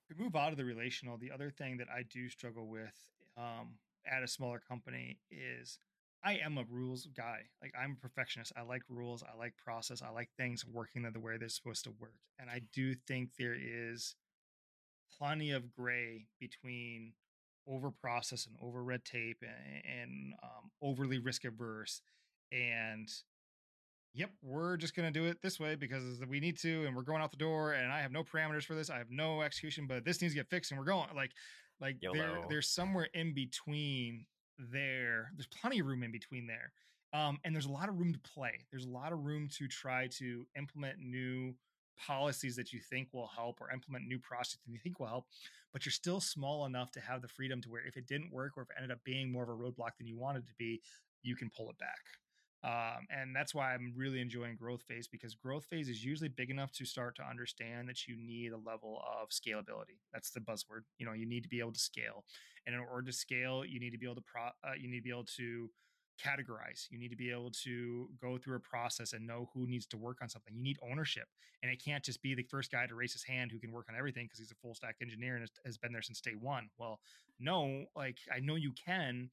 we 0.10 0.24
move 0.24 0.36
out 0.36 0.52
of 0.52 0.58
the 0.58 0.66
relational 0.66 1.18
the 1.18 1.32
other 1.32 1.50
thing 1.50 1.78
that 1.78 1.88
i 1.96 2.04
do 2.10 2.30
struggle 2.30 2.68
with 2.68 2.96
um, 3.38 3.76
at 4.12 4.24
a 4.24 4.28
smaller 4.28 4.62
company 4.68 5.20
is 5.30 5.80
I 6.24 6.40
am 6.44 6.58
a 6.58 6.66
rules 6.70 7.08
guy. 7.16 7.42
Like 7.62 7.74
I'm 7.80 7.92
a 7.92 8.02
perfectionist. 8.02 8.52
I 8.58 8.64
like 8.64 8.82
rules. 8.90 9.24
I 9.24 9.38
like 9.38 9.54
process. 9.58 10.02
I 10.02 10.10
like 10.10 10.30
things 10.36 10.66
working 10.66 11.04
the 11.04 11.20
way 11.20 11.38
they're 11.38 11.50
supposed 11.50 11.84
to 11.84 11.94
work. 12.00 12.16
And 12.40 12.50
I 12.50 12.62
do 12.74 12.96
think 12.96 13.30
there 13.38 13.56
is 13.56 14.16
plenty 15.18 15.52
of 15.52 15.72
gray 15.72 16.26
between 16.40 17.14
over 17.68 17.92
process 17.92 18.46
and 18.46 18.56
over 18.62 18.84
red 18.84 19.04
tape 19.04 19.42
and, 19.42 20.02
and 20.02 20.34
um, 20.44 20.72
overly 20.82 21.20
risk 21.20 21.46
averse 21.46 22.02
and 22.52 23.10
yep 24.14 24.30
we're 24.42 24.78
just 24.78 24.96
going 24.96 25.12
to 25.12 25.20
do 25.20 25.26
it 25.26 25.42
this 25.42 25.60
way 25.60 25.76
because 25.76 26.04
we 26.28 26.40
need 26.40 26.58
to 26.58 26.86
and 26.86 26.96
we're 26.96 27.02
going 27.02 27.22
out 27.22 27.30
the 27.30 27.38
door 27.38 27.74
and 27.74 27.92
i 27.92 28.00
have 28.00 28.12
no 28.12 28.24
parameters 28.24 28.64
for 28.64 28.74
this 28.74 28.90
i 28.90 28.98
have 28.98 29.12
no 29.12 29.42
execution 29.42 29.86
but 29.86 30.06
this 30.06 30.22
needs 30.22 30.34
to 30.34 30.40
get 30.40 30.50
fixed 30.50 30.72
and 30.72 30.80
we're 30.80 30.86
going 30.86 31.08
like 31.16 31.32
like 31.80 31.98
there, 32.02 32.40
there's 32.50 32.70
somewhere 32.70 33.08
in 33.14 33.34
between 33.34 34.26
there. 34.58 35.32
There's 35.36 35.48
plenty 35.48 35.80
of 35.80 35.88
room 35.88 36.04
in 36.04 36.12
between 36.12 36.48
there. 36.48 36.72
Um, 37.14 37.40
and 37.44 37.56
there's 37.56 37.66
a 37.66 37.72
lot 37.72 37.90
of 37.90 38.00
room 38.00 38.14
to 38.14 38.20
play. 38.20 38.66
There's 38.72 38.86
a 38.86 38.90
lot 38.90 39.14
of 39.14 39.20
room 39.20 39.48
to 39.58 39.68
try 39.68 40.08
to 40.18 40.46
implement 40.58 41.00
new 41.00 41.56
policies 41.98 42.56
that 42.56 42.74
you 42.74 42.80
think 42.80 43.10
will 43.14 43.28
help 43.28 43.62
or 43.62 43.72
implement 43.72 44.06
new 44.08 44.20
processes 44.20 44.60
that 44.66 44.72
you 44.72 44.80
think 44.80 45.00
will 45.00 45.08
help, 45.08 45.26
but 45.74 45.86
you're 45.86 45.92
still 45.92 46.20
small 46.20 46.66
enough 46.66 46.92
to 46.92 47.00
have 47.00 47.22
the 47.22 47.28
freedom 47.28 47.62
to 47.62 47.70
where 47.70 47.86
if 47.86 47.98
it 47.98 48.08
didn't 48.08 48.32
work 48.32 48.54
or 48.58 48.64
if 48.64 48.70
it 48.70 48.76
ended 48.78 48.92
up 48.92 49.04
being 49.04 49.32
more 49.32 49.44
of 49.44 49.50
a 49.50 49.54
roadblock 49.54 49.98
than 49.98 50.08
you 50.08 50.18
wanted 50.18 50.46
to 50.48 50.54
be, 50.58 50.82
you 51.22 51.36
can 51.36 51.50
pull 51.56 51.70
it 51.70 51.78
back. 51.78 52.00
Um, 52.64 53.06
and 53.12 53.36
that's 53.36 53.54
why 53.54 53.74
I'm 53.74 53.94
really 53.96 54.20
enjoying 54.20 54.56
growth 54.56 54.82
phase 54.82 55.08
because 55.08 55.36
growth 55.36 55.66
phase 55.66 55.90
is 55.90 56.04
usually 56.04 56.28
big 56.28 56.50
enough 56.50 56.72
to 56.74 56.86
start 56.86 57.16
to 57.18 57.24
understand 57.24 57.88
that 57.88 58.08
you 58.08 58.18
need 58.18 58.52
a 58.52 58.58
level 58.58 59.02
of 59.22 59.30
scalability. 59.30 60.00
That's 60.12 60.32
the 60.32 60.40
buzzword. 60.40 60.82
You 60.98 61.06
know, 61.06 61.14
you 61.14 61.28
need 61.28 61.44
to 61.44 61.50
be 61.50 61.60
able 61.60 61.74
to 61.74 61.80
scale, 61.80 62.26
and 62.66 62.76
in 62.76 62.82
order 62.82 63.12
to 63.12 63.14
scale, 63.14 63.64
you 63.64 63.80
need 63.80 63.92
to 63.92 64.00
be 64.00 64.06
able 64.06 64.16
to 64.16 64.22
pro. 64.22 64.48
Uh, 64.64 64.74
you 64.78 64.90
need 64.90 64.98
to 64.98 65.04
be 65.04 65.12
able 65.12 65.28
to 65.38 65.70
categorize. 66.18 66.88
You 66.90 67.00
need 67.00 67.10
to 67.10 67.16
be 67.16 67.32
able 67.32 67.52
to 67.64 68.10
go 68.22 68.38
through 68.38 68.58
a 68.58 68.60
process 68.60 69.14
and 69.14 69.26
know 69.26 69.50
who 69.54 69.68
needs 69.68 69.86
to 69.88 69.98
work 69.98 70.18
on 70.22 70.30
something. 70.30 70.54
You 70.56 70.64
need 70.64 70.78
ownership, 70.90 71.28
and 71.62 71.72
it 71.72 71.84
can't 71.84 72.04
just 72.04 72.22
be 72.22 72.36
the 72.36 72.44
first 72.44 72.72
guy 72.72 72.88
to 72.88 72.96
raise 72.96 73.14
his 73.14 73.24
hand 73.24 73.52
who 73.52 73.60
can 73.60 73.72
work 73.72 73.88
on 73.90 73.96
everything 73.98 74.26
because 74.26 74.40
he's 74.40 74.52
a 74.52 74.56
full 74.56 74.76
stack 74.76 74.98
engineer 75.02 75.36
and 75.36 75.48
has 75.66 75.78
been 75.78 75.92
there 75.92 76.02
since 76.02 76.22
day 76.22 76.36
one. 76.40 76.70
Well, 76.78 77.00
no, 77.40 77.86
like 77.96 78.18
I 78.34 78.40
know 78.40 78.56
you 78.56 78.74
can 78.74 79.30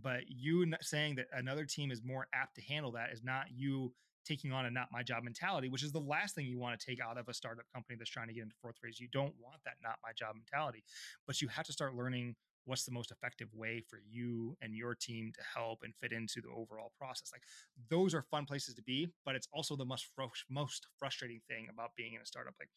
but 0.00 0.22
you 0.28 0.72
saying 0.80 1.16
that 1.16 1.26
another 1.32 1.64
team 1.64 1.90
is 1.90 2.02
more 2.02 2.26
apt 2.32 2.54
to 2.56 2.62
handle 2.62 2.92
that 2.92 3.10
is 3.12 3.22
not 3.22 3.46
you 3.54 3.92
taking 4.24 4.52
on 4.52 4.64
a 4.66 4.70
not 4.70 4.88
my 4.92 5.02
job 5.02 5.24
mentality, 5.24 5.68
which 5.68 5.82
is 5.82 5.92
the 5.92 6.00
last 6.00 6.34
thing 6.34 6.46
you 6.46 6.58
want 6.58 6.78
to 6.78 6.86
take 6.86 7.00
out 7.00 7.18
of 7.18 7.28
a 7.28 7.34
startup 7.34 7.64
company 7.74 7.96
that's 7.98 8.10
trying 8.10 8.28
to 8.28 8.34
get 8.34 8.42
into 8.42 8.54
fourth 8.62 8.76
phase. 8.78 9.00
You 9.00 9.08
don't 9.12 9.34
want 9.40 9.60
that 9.64 9.74
not 9.82 9.96
my 10.02 10.12
job 10.16 10.36
mentality, 10.36 10.84
but 11.26 11.40
you 11.42 11.48
have 11.48 11.66
to 11.66 11.72
start 11.72 11.94
learning 11.94 12.36
what's 12.64 12.84
the 12.84 12.92
most 12.92 13.10
effective 13.10 13.48
way 13.54 13.80
for 13.88 13.98
you 14.10 14.56
and 14.62 14.74
your 14.74 14.94
team 14.94 15.32
to 15.34 15.40
help 15.54 15.80
and 15.82 15.94
fit 15.96 16.12
into 16.12 16.40
the 16.40 16.48
overall 16.48 16.92
process. 16.98 17.30
Like 17.32 17.42
those 17.90 18.14
are 18.14 18.22
fun 18.22 18.44
places 18.46 18.74
to 18.74 18.82
be, 18.82 19.08
but 19.24 19.34
it's 19.34 19.48
also 19.52 19.76
the 19.76 19.84
most 19.84 20.06
most 20.48 20.86
frustrating 20.98 21.40
thing 21.48 21.68
about 21.70 21.90
being 21.96 22.14
in 22.14 22.20
a 22.20 22.26
startup. 22.26 22.54
Like 22.58 22.70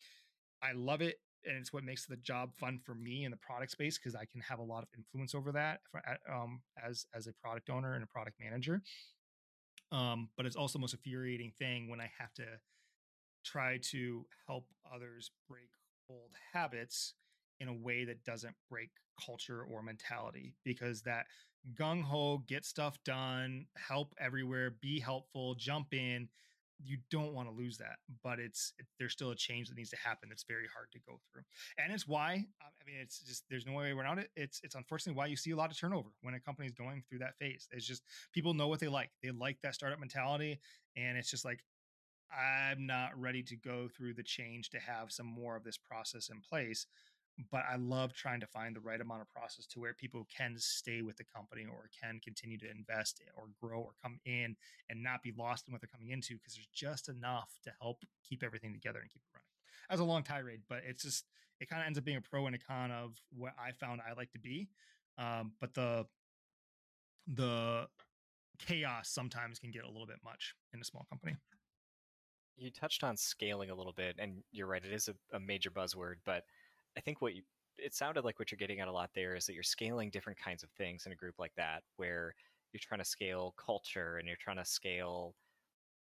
I 0.62 0.74
love 0.74 1.02
it 1.02 1.18
and 1.46 1.58
it's 1.58 1.72
what 1.72 1.84
makes 1.84 2.06
the 2.06 2.18
job 2.18 2.56
fun 2.56 2.80
for 2.84 2.96
me 2.96 3.24
in 3.24 3.32
the 3.32 3.38
product 3.38 3.72
space 3.72 3.98
because 3.98 4.16
I 4.16 4.26
can 4.26 4.42
have 4.42 4.60
a 4.60 4.64
lot 4.64 4.84
of 4.84 4.90
influence 4.98 5.36
over 5.36 5.52
that 5.52 5.82
for, 5.92 6.02
um, 6.32 6.62
as 6.84 7.06
as 7.14 7.28
a 7.28 7.34
product 7.34 7.70
owner 7.70 7.94
and 7.94 8.04
a 8.04 8.08
product 8.08 8.38
manager. 8.40 8.82
Um, 9.92 10.30
but 10.36 10.46
it's 10.46 10.56
also 10.56 10.80
the 10.80 10.82
most 10.82 10.94
infuriating 10.94 11.52
thing 11.58 11.90
when 11.90 12.02
I 12.02 12.10
have 12.18 12.34
to 12.34 12.46
try 13.46 13.80
to 13.92 14.26
help 14.48 14.66
others 14.94 15.32
break 15.48 15.70
old 16.10 16.32
habits 16.54 17.14
in 17.60 17.68
a 17.68 17.74
way 17.74 18.06
that 18.06 18.24
doesn't 18.24 18.56
break 18.70 18.90
culture 19.24 19.64
or 19.64 19.82
mentality 19.82 20.54
because 20.64 21.02
that 21.04 21.26
gung 21.80 22.04
ho, 22.04 22.44
get 22.48 22.66
stuff 22.66 22.98
done, 23.04 23.66
help 23.78 24.14
everywhere, 24.20 24.76
be 24.82 25.00
helpful, 25.00 25.56
jump 25.56 25.94
in 25.94 26.28
you 26.84 26.98
don't 27.10 27.34
want 27.34 27.48
to 27.48 27.56
lose 27.56 27.78
that 27.78 27.98
but 28.24 28.40
it's 28.40 28.74
it, 28.80 28.86
there's 29.00 29.14
still 29.14 29.32
a 29.32 29.36
change 29.36 29.70
that 29.70 29.78
needs 29.78 29.90
to 29.90 29.98
happen 29.98 30.30
that's 30.30 30.44
very 30.44 30.68
hard 30.74 30.92
to 30.92 31.00
go 31.08 31.20
through. 31.32 31.44
And 31.78 31.94
it's 31.94 32.08
why 32.08 32.46
i 32.62 32.86
mean 32.86 32.98
it's 33.02 33.20
just 33.20 33.44
there's 33.50 33.66
no 33.66 33.74
way 33.74 33.92
around 33.92 34.20
it. 34.20 34.30
It's 34.36 34.60
it's 34.64 34.76
unfortunately 34.76 35.18
why 35.18 35.28
you 35.28 35.36
see 35.36 35.52
a 35.52 35.56
lot 35.56 35.72
of 35.72 35.78
turnover 35.78 36.10
when 36.22 36.34
a 36.34 36.40
company 36.40 36.68
is 36.68 36.74
going 36.74 37.04
through 37.08 37.20
that 37.20 37.38
phase. 37.40 37.68
It's 37.72 37.86
just 37.88 38.04
people 38.34 38.54
know 38.54 38.68
what 38.68 38.80
they 38.80 38.88
like. 38.88 39.12
They 39.24 39.32
like 39.32 39.58
that 39.64 39.76
startup 39.76 40.00
mentality 40.00 40.60
and 40.96 41.18
it's 41.18 41.32
just 41.32 41.46
like 41.46 41.64
i'm 42.32 42.86
not 42.88 43.12
ready 43.20 43.44
to 43.44 43.56
go 43.56 43.88
through 43.88 44.14
the 44.14 44.24
change 44.24 44.70
to 44.72 44.80
have 44.80 45.12
some 45.12 45.28
more 45.28 45.56
of 45.56 45.64
this 45.64 45.78
process 45.78 46.30
in 46.30 46.42
place 46.42 46.88
but 47.52 47.64
I 47.70 47.76
love 47.76 48.14
trying 48.14 48.40
to 48.40 48.48
find 48.48 48.76
the 48.76 48.80
right 48.80 49.02
amount 49.02 49.22
of 49.22 49.30
process 49.30 49.66
to 49.68 49.80
where 49.80 49.94
people 49.94 50.26
can 50.36 50.56
stay 50.58 51.02
with 51.02 51.18
the 51.18 51.26
company 51.26 51.66
or 51.66 51.90
can 52.02 52.20
continue 52.24 52.58
to 52.60 52.70
invest 52.70 53.22
or 53.36 53.46
grow 53.62 53.80
or 53.80 53.92
come 54.02 54.20
in 54.26 54.56
and 54.90 55.04
not 55.04 55.22
be 55.22 55.34
lost 55.38 55.68
in 55.68 55.74
what 55.74 55.82
they're 55.82 55.90
coming 55.92 56.12
into 56.12 56.36
because 56.36 56.54
there's 56.56 56.70
just 56.74 57.10
enough 57.10 57.60
to 57.64 57.72
help 57.82 58.04
keep 58.28 58.44
everything 58.44 58.74
together 58.74 59.00
and 59.00 59.10
keep 59.10 59.22
it 59.24 59.36
running. 59.36 59.46
As 59.90 60.00
a 60.00 60.04
long 60.04 60.24
tirade, 60.24 60.62
but 60.70 60.82
it's 60.88 61.04
just 61.04 61.26
it 61.60 61.70
kind 61.70 61.82
of 61.82 61.88
ends 61.88 61.98
up 62.00 62.06
being 62.06 62.18
a 62.18 62.22
pro 62.22 62.46
and 62.48 62.56
a 62.56 62.60
con 62.60 62.92
of 62.92 63.20
what 63.36 63.54
I 63.60 63.72
found 63.72 64.02
I 64.02 64.14
like 64.14 64.32
to 64.32 64.40
be. 64.40 64.70
Um, 65.18 65.54
but 65.60 65.74
the 65.74 66.06
the 67.28 67.88
chaos 68.60 69.10
sometimes 69.10 69.60
can 69.60 69.72
get 69.72 69.84
a 69.84 69.90
little 69.90 70.06
bit 70.08 70.18
much 70.24 70.56
in 70.74 70.82
a 70.82 70.84
small 70.84 71.06
company. 71.10 71.36
you 72.58 72.72
touched 72.72 73.04
on 73.04 73.18
scaling 73.18 73.70
a 73.70 73.76
little 73.76 73.94
bit, 73.94 74.16
and 74.20 74.44
you're 74.52 74.68
right, 74.68 74.84
it 74.84 74.94
is 74.94 75.10
a, 75.10 75.36
a 75.36 75.40
major 75.40 75.70
buzzword, 75.70 76.16
but 76.26 76.44
I 76.98 77.02
think 77.02 77.22
what 77.22 77.36
you 77.36 77.44
it 77.78 77.94
sounded 77.94 78.24
like 78.24 78.40
what 78.40 78.52
you're 78.52 78.58
getting 78.58 78.80
at 78.80 78.88
a 78.88 78.92
lot 78.92 79.10
there 79.14 79.36
is 79.36 79.46
that 79.46 79.54
you're 79.54 79.64
scaling 79.64 80.10
different 80.10 80.40
kinds 80.40 80.64
of 80.64 80.70
things 80.72 81.06
in 81.06 81.12
a 81.12 81.16
group 81.16 81.36
like 81.38 81.52
that, 81.58 81.84
where 81.98 82.34
you're 82.72 82.80
trying 82.82 83.00
to 83.00 83.06
scale 83.06 83.54
culture 83.58 84.18
and 84.18 84.28
you're 84.28 84.38
trying 84.40 84.58
to 84.58 84.66
scale 84.66 85.36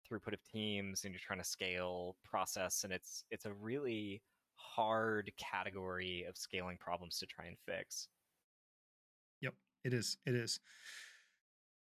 throughput 0.10 0.34
of 0.34 0.44
teams 0.44 1.04
and 1.04 1.14
you're 1.14 1.22
trying 1.24 1.40
to 1.40 1.46
scale 1.46 2.16
process, 2.24 2.84
and 2.84 2.94
it's 2.94 3.24
it's 3.32 3.46
a 3.46 3.54
really 3.54 4.22
hard 4.56 5.32
category 5.38 6.26
of 6.28 6.36
scaling 6.38 6.78
problems 6.78 7.18
to 7.20 7.26
try 7.26 7.46
and 7.46 7.58
fix. 7.66 8.08
Yep, 9.42 9.54
it 9.84 9.94
is. 9.94 10.18
It 10.26 10.36
is. 10.36 10.60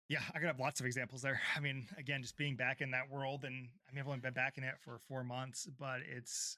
Yeah, 0.10 0.22
I 0.34 0.39
could 0.39 0.47
have 0.47 0.60
lots 0.60 0.80
of 0.80 0.86
examples 0.86 1.22
there. 1.22 1.41
I 1.55 1.60
mean, 1.60 1.88
again, 1.97 2.22
just 2.22 2.38
being 2.38 2.55
back 2.55 2.82
in 2.82 2.91
that 2.91 3.10
world, 3.10 3.43
and 3.43 3.68
I 3.89 3.93
mean, 3.93 4.01
I've 4.01 4.08
only 4.08 4.20
been 4.20 4.34
back 4.34 4.58
in 4.58 4.64
it 4.64 4.76
for 4.80 4.99
four 5.08 5.24
months, 5.24 5.68
but 5.78 5.99
it's 6.01 6.58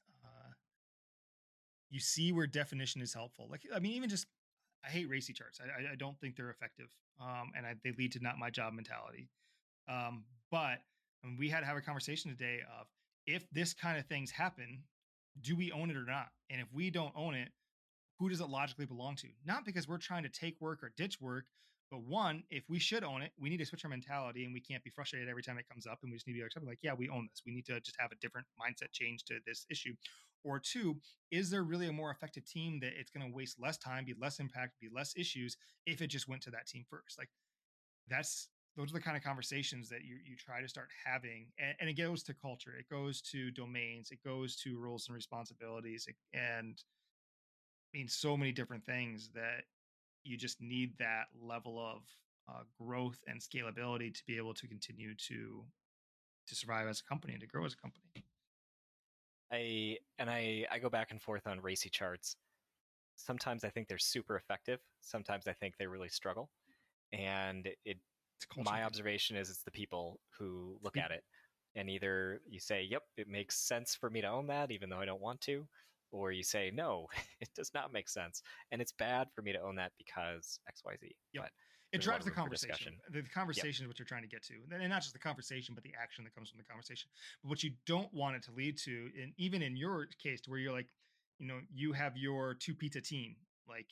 you 1.90 2.00
see 2.00 2.32
where 2.32 2.48
definition 2.48 3.02
is 3.02 3.14
helpful. 3.14 3.48
Like, 3.50 3.62
I 3.74 3.80
mean, 3.80 3.94
even 3.94 4.10
just 4.10 4.28
I 4.86 4.90
hate 4.90 5.10
RACI 5.10 5.36
charts. 5.36 5.60
I, 5.62 5.92
I 5.92 5.96
don't 5.96 6.20
think 6.20 6.36
they're 6.36 6.50
effective, 6.50 6.88
um, 7.20 7.52
and 7.56 7.66
I, 7.66 7.76
they 7.84 7.92
lead 7.98 8.14
to 8.14 8.20
not 8.20 8.38
my 8.38 8.50
job 8.50 8.74
mentality. 8.74 9.30
Um, 9.90 10.24
but 10.52 10.80
I 11.24 11.28
mean, 11.28 11.38
we 11.38 11.50
had 11.50 11.62
to 11.62 11.66
have 11.66 11.78
a 11.78 11.82
conversation 11.82 12.32
today 12.32 12.60
of 12.80 12.88
if 13.28 13.50
this 13.52 13.74
kind 13.74 13.98
of 13.98 14.06
things 14.06 14.32
happen, 14.32 14.84
do 15.42 15.56
we 15.56 15.72
own 15.72 15.90
it 15.90 15.98
or 15.98 16.06
not? 16.06 16.28
And 16.50 16.62
if 16.62 16.68
we 16.74 16.90
don't 16.90 17.14
own 17.16 17.36
it, 17.36 17.50
who 18.20 18.30
does 18.30 18.42
it 18.42 18.50
logically 18.50 18.86
belong 18.86 19.16
to? 19.18 19.28
Not 19.46 19.66
because 19.66 19.88
we're 19.88 19.98
trying 19.98 20.24
to 20.24 20.30
take 20.30 20.60
work 20.60 20.84
or 20.84 20.92
ditch 20.98 21.20
work, 21.22 21.46
but 21.90 22.04
one, 22.04 22.44
if 22.50 22.64
we 22.70 22.80
should 22.80 23.04
own 23.04 23.22
it, 23.22 23.32
we 23.40 23.50
need 23.50 23.58
to 23.58 23.66
switch 23.66 23.84
our 23.84 23.90
mentality 23.90 24.46
and 24.46 24.54
we 24.54 24.60
can't 24.60 24.84
be 24.84 24.90
frustrated 24.90 25.28
every 25.28 25.42
time 25.42 25.58
it 25.58 25.68
comes 25.68 25.88
up. 25.88 26.00
And 26.04 26.12
we 26.12 26.18
just 26.18 26.28
need 26.28 26.34
to 26.34 26.40
be 26.40 26.46
accepting, 26.46 26.70
like, 26.70 26.80
yeah, 26.82 26.94
we 26.94 27.10
own 27.10 27.28
this. 27.30 27.42
We 27.46 27.52
need 27.52 27.66
to 27.66 27.80
just 27.80 27.98
have 28.00 28.12
a 28.12 28.16
different 28.16 28.48
mindset 28.60 28.92
change 28.92 29.24
to 29.26 29.40
this 29.46 29.66
issue. 29.72 29.94
Or 30.44 30.60
two, 30.60 30.98
is 31.32 31.50
there 31.50 31.64
really 31.64 31.88
a 31.88 31.94
more 31.94 32.12
effective 32.12 32.46
team 32.46 32.80
that 32.82 32.94
it's 32.98 33.12
going 33.12 33.28
to 33.28 33.36
waste 33.36 33.60
less 33.60 33.78
time, 33.78 34.06
be 34.06 34.16
less 34.20 34.40
impact, 34.40 34.80
be 34.80 34.88
less 34.94 35.14
issues 35.18 35.58
if 35.86 36.02
it 36.02 36.08
just 36.08 36.30
went 36.30 36.42
to 36.44 36.52
that 36.52 36.68
team 36.68 36.86
first? 36.90 37.18
Like, 37.18 37.30
that's 38.08 38.50
those 38.78 38.92
are 38.92 38.94
the 38.94 39.02
kind 39.02 39.18
of 39.18 39.24
conversations 39.24 39.90
that 39.90 40.04
you 40.04 40.18
you 40.24 40.36
try 40.38 40.62
to 40.62 40.68
start 40.70 40.88
having 41.06 41.48
and, 41.60 41.76
and, 41.80 41.90
it 41.90 41.94
goes 41.94 42.24
to 42.24 42.34
culture 42.34 42.72
it 42.80 42.88
goes 42.90 43.22
to 43.22 43.52
domains 43.52 44.10
it 44.12 44.20
goes 44.24 44.56
to 44.56 44.80
roles 44.80 45.08
and 45.08 45.16
responsibilities 45.16 46.08
and 46.34 46.82
I 47.94 47.98
mean 47.98 48.08
so 48.08 48.38
many 48.38 48.52
different 48.52 48.86
things 48.86 49.32
that 49.34 49.64
you 50.30 50.38
just 50.38 50.62
need 50.62 50.98
that 51.00 51.26
level 51.42 51.80
of 51.80 52.04
uh, 52.48 52.62
growth 52.80 53.20
and 53.28 53.42
scalability 53.42 54.14
to 54.14 54.24
be 54.26 54.38
able 54.38 54.54
to 54.54 54.68
continue 54.68 55.16
to 55.16 55.64
to 56.48 56.56
survive 56.56 56.88
as 56.88 57.02
a 57.02 57.04
company 57.04 57.34
and 57.34 57.42
to 57.42 57.48
grow 57.48 57.66
as 57.66 57.74
a 57.74 57.78
company. 57.78 58.04
I 59.52 59.98
and 60.20 60.30
I 60.30 60.66
I 60.72 60.80
go 60.80 60.90
back 60.90 61.12
and 61.12 61.22
forth 61.22 61.48
on 61.48 61.60
RACI 61.60 61.92
charts. 61.92 62.36
Sometimes 63.16 63.64
I 63.64 63.70
think 63.70 63.88
they're 63.88 63.98
super 63.98 64.38
effective. 64.38 64.80
Sometimes 65.02 65.48
I 65.48 65.54
think 65.54 65.76
they 65.78 65.88
really 65.88 66.10
struggle. 66.10 66.50
And 67.12 67.68
it 67.86 67.98
my 68.58 68.84
observation 68.84 69.36
is 69.36 69.50
it's 69.50 69.64
the 69.64 69.72
people 69.72 70.20
who 70.38 70.78
look 70.82 70.96
at 70.96 71.12
it 71.12 71.24
and 71.76 71.90
either 71.90 72.42
you 72.48 72.60
say, 72.60 72.84
"Yep, 72.84 73.04
it 73.18 73.28
makes 73.28 73.58
sense 73.58 73.96
for 73.96 74.10
me 74.10 74.22
to 74.22 74.28
own 74.28 74.48
that 74.48 74.72
even 74.72 74.90
though 74.90 75.00
I 75.00 75.06
don't 75.06 75.22
want 75.22 75.42
to," 75.42 75.68
or 76.12 76.32
you 76.32 76.44
say 76.44 76.72
no 76.74 77.08
it 77.42 77.50
does 77.56 77.72
not 77.74 77.94
make 77.94 78.10
sense 78.10 78.42
and 78.72 78.82
it's 78.82 78.92
bad 78.92 79.28
for 79.34 79.42
me 79.42 79.52
to 79.52 79.62
own 79.62 79.76
that 79.76 79.92
because 79.98 80.60
xyz 80.70 81.12
yep. 81.34 81.44
but 81.44 81.52
it 81.92 82.02
drives 82.02 82.24
the 82.24 82.32
conversation. 82.32 82.94
the 83.12 83.24
conversation 83.34 83.84
yep. 83.84 83.86
is 83.86 83.88
what 83.88 84.00
you're 84.00 84.06
trying 84.06 84.22
to 84.22 84.28
get 84.28 84.44
to 84.44 84.54
and 84.72 84.90
not 84.90 85.02
just 85.02 85.14
the 85.14 85.20
conversation 85.20 85.74
but 85.74 85.84
the 85.84 85.94
action 86.02 86.24
that 86.24 86.36
comes 86.36 86.50
from 86.50 86.60
the 86.60 86.64
conversation. 86.64 87.10
But 87.42 87.50
what 87.50 87.64
you 87.64 87.72
don't 87.88 88.14
want 88.14 88.36
it 88.36 88.44
to 88.44 88.52
lead 88.52 88.78
to 88.86 89.10
and 89.22 89.34
even 89.38 89.62
in 89.62 89.76
your 89.76 90.08
case 90.22 90.42
to 90.42 90.52
where 90.52 90.60
you're 90.60 90.74
like 90.74 90.88
you 91.40 91.48
know 91.48 91.60
you 91.74 91.94
have 91.94 92.16
your 92.16 92.54
two 92.54 92.76
pizza 92.76 93.02
team. 93.02 93.36
Like 93.68 93.88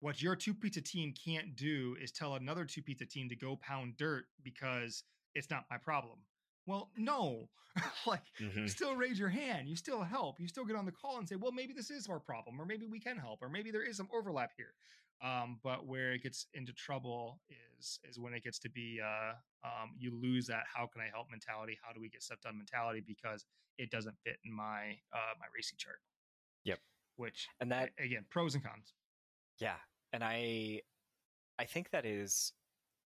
what 0.00 0.22
your 0.22 0.36
two 0.36 0.54
pizza 0.54 0.80
team 0.80 1.12
can't 1.12 1.54
do 1.56 1.96
is 2.00 2.12
tell 2.12 2.34
another 2.34 2.64
two 2.64 2.82
pizza 2.82 3.04
team 3.04 3.28
to 3.28 3.36
go 3.36 3.56
pound 3.56 3.96
dirt 3.98 4.24
because 4.42 5.04
it's 5.34 5.50
not 5.50 5.64
my 5.70 5.76
problem 5.76 6.18
well, 6.66 6.90
no, 6.96 7.48
like 8.06 8.22
mm-hmm. 8.40 8.60
you 8.60 8.68
still 8.68 8.94
raise 8.94 9.18
your 9.18 9.28
hand, 9.28 9.68
you 9.68 9.76
still 9.76 10.02
help, 10.02 10.40
you 10.40 10.48
still 10.48 10.64
get 10.64 10.76
on 10.76 10.84
the 10.84 10.92
call 10.92 11.18
and 11.18 11.28
say, 11.28 11.36
well, 11.36 11.52
maybe 11.52 11.72
this 11.72 11.90
is 11.90 12.08
our 12.08 12.20
problem, 12.20 12.60
or 12.60 12.66
maybe 12.66 12.86
we 12.86 13.00
can 13.00 13.16
help, 13.16 13.42
or 13.42 13.48
maybe 13.48 13.70
there 13.70 13.82
is 13.82 13.96
some 13.96 14.08
overlap 14.14 14.52
here. 14.56 14.74
Um, 15.22 15.58
but 15.62 15.86
where 15.86 16.12
it 16.12 16.22
gets 16.22 16.46
into 16.54 16.72
trouble 16.72 17.40
is 17.78 17.98
is 18.08 18.18
when 18.18 18.34
it 18.34 18.42
gets 18.42 18.58
to 18.60 18.70
be 18.70 19.00
uh, 19.02 19.32
um, 19.64 19.92
you 19.98 20.12
lose 20.12 20.46
that 20.48 20.64
how 20.72 20.86
can 20.86 21.00
I 21.00 21.08
help 21.12 21.28
mentality, 21.30 21.78
how 21.82 21.92
do 21.92 22.00
we 22.00 22.08
get 22.08 22.22
stuff 22.22 22.40
done 22.42 22.58
mentality 22.58 23.02
because 23.06 23.46
it 23.78 23.90
doesn't 23.90 24.16
fit 24.24 24.36
in 24.44 24.52
my 24.52 24.98
uh, 25.12 25.34
my 25.38 25.46
RACI 25.46 25.76
chart. 25.78 26.00
Yep. 26.64 26.78
Which 27.16 27.48
and 27.60 27.70
that 27.70 27.90
again 27.98 28.24
pros 28.28 28.54
and 28.54 28.64
cons. 28.64 28.92
Yeah, 29.60 29.76
and 30.12 30.22
I 30.24 30.80
I 31.58 31.64
think 31.64 31.90
that 31.90 32.04
is 32.04 32.52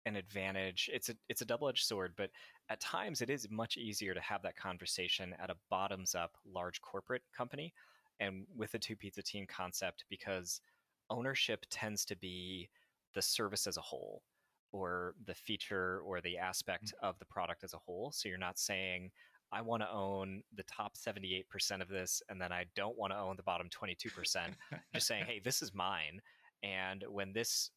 an 0.05 0.15
advantage. 0.15 0.89
It's 0.93 1.09
a 1.09 1.15
it's 1.27 1.41
a 1.41 1.45
double 1.45 1.67
edged 1.67 1.85
sword, 1.85 2.13
but 2.15 2.29
at 2.69 2.79
times 2.79 3.21
it 3.21 3.29
is 3.29 3.47
much 3.49 3.77
easier 3.77 4.13
to 4.13 4.21
have 4.21 4.41
that 4.41 4.55
conversation 4.55 5.35
at 5.39 5.49
a 5.49 5.55
bottoms 5.69 6.15
up 6.15 6.31
large 6.51 6.81
corporate 6.81 7.21
company 7.35 7.73
and 8.19 8.45
with 8.55 8.73
a 8.73 8.79
two 8.79 8.95
pizza 8.95 9.21
team 9.21 9.45
concept 9.47 10.05
because 10.09 10.61
ownership 11.09 11.65
tends 11.69 12.05
to 12.05 12.15
be 12.15 12.69
the 13.13 13.21
service 13.21 13.67
as 13.67 13.77
a 13.77 13.81
whole 13.81 14.23
or 14.71 15.13
the 15.25 15.33
feature 15.33 16.01
or 16.05 16.21
the 16.21 16.37
aspect 16.37 16.87
mm-hmm. 16.87 17.05
of 17.05 17.17
the 17.19 17.25
product 17.25 17.63
as 17.63 17.73
a 17.73 17.77
whole. 17.77 18.11
So 18.11 18.27
you're 18.27 18.37
not 18.37 18.59
saying, 18.59 19.11
I 19.51 19.61
want 19.61 19.83
to 19.83 19.91
own 19.91 20.41
the 20.55 20.63
top 20.63 20.95
78% 20.97 21.45
of 21.81 21.87
this 21.87 22.21
and 22.29 22.41
then 22.41 22.51
I 22.51 22.65
don't 22.75 22.97
want 22.97 23.13
to 23.13 23.19
own 23.19 23.37
the 23.37 23.43
bottom 23.43 23.69
22%. 23.69 24.47
just 24.93 25.07
saying, 25.07 25.25
hey, 25.25 25.39
this 25.43 25.61
is 25.61 25.73
mine. 25.73 26.19
And 26.63 27.03
when 27.07 27.31
this 27.31 27.69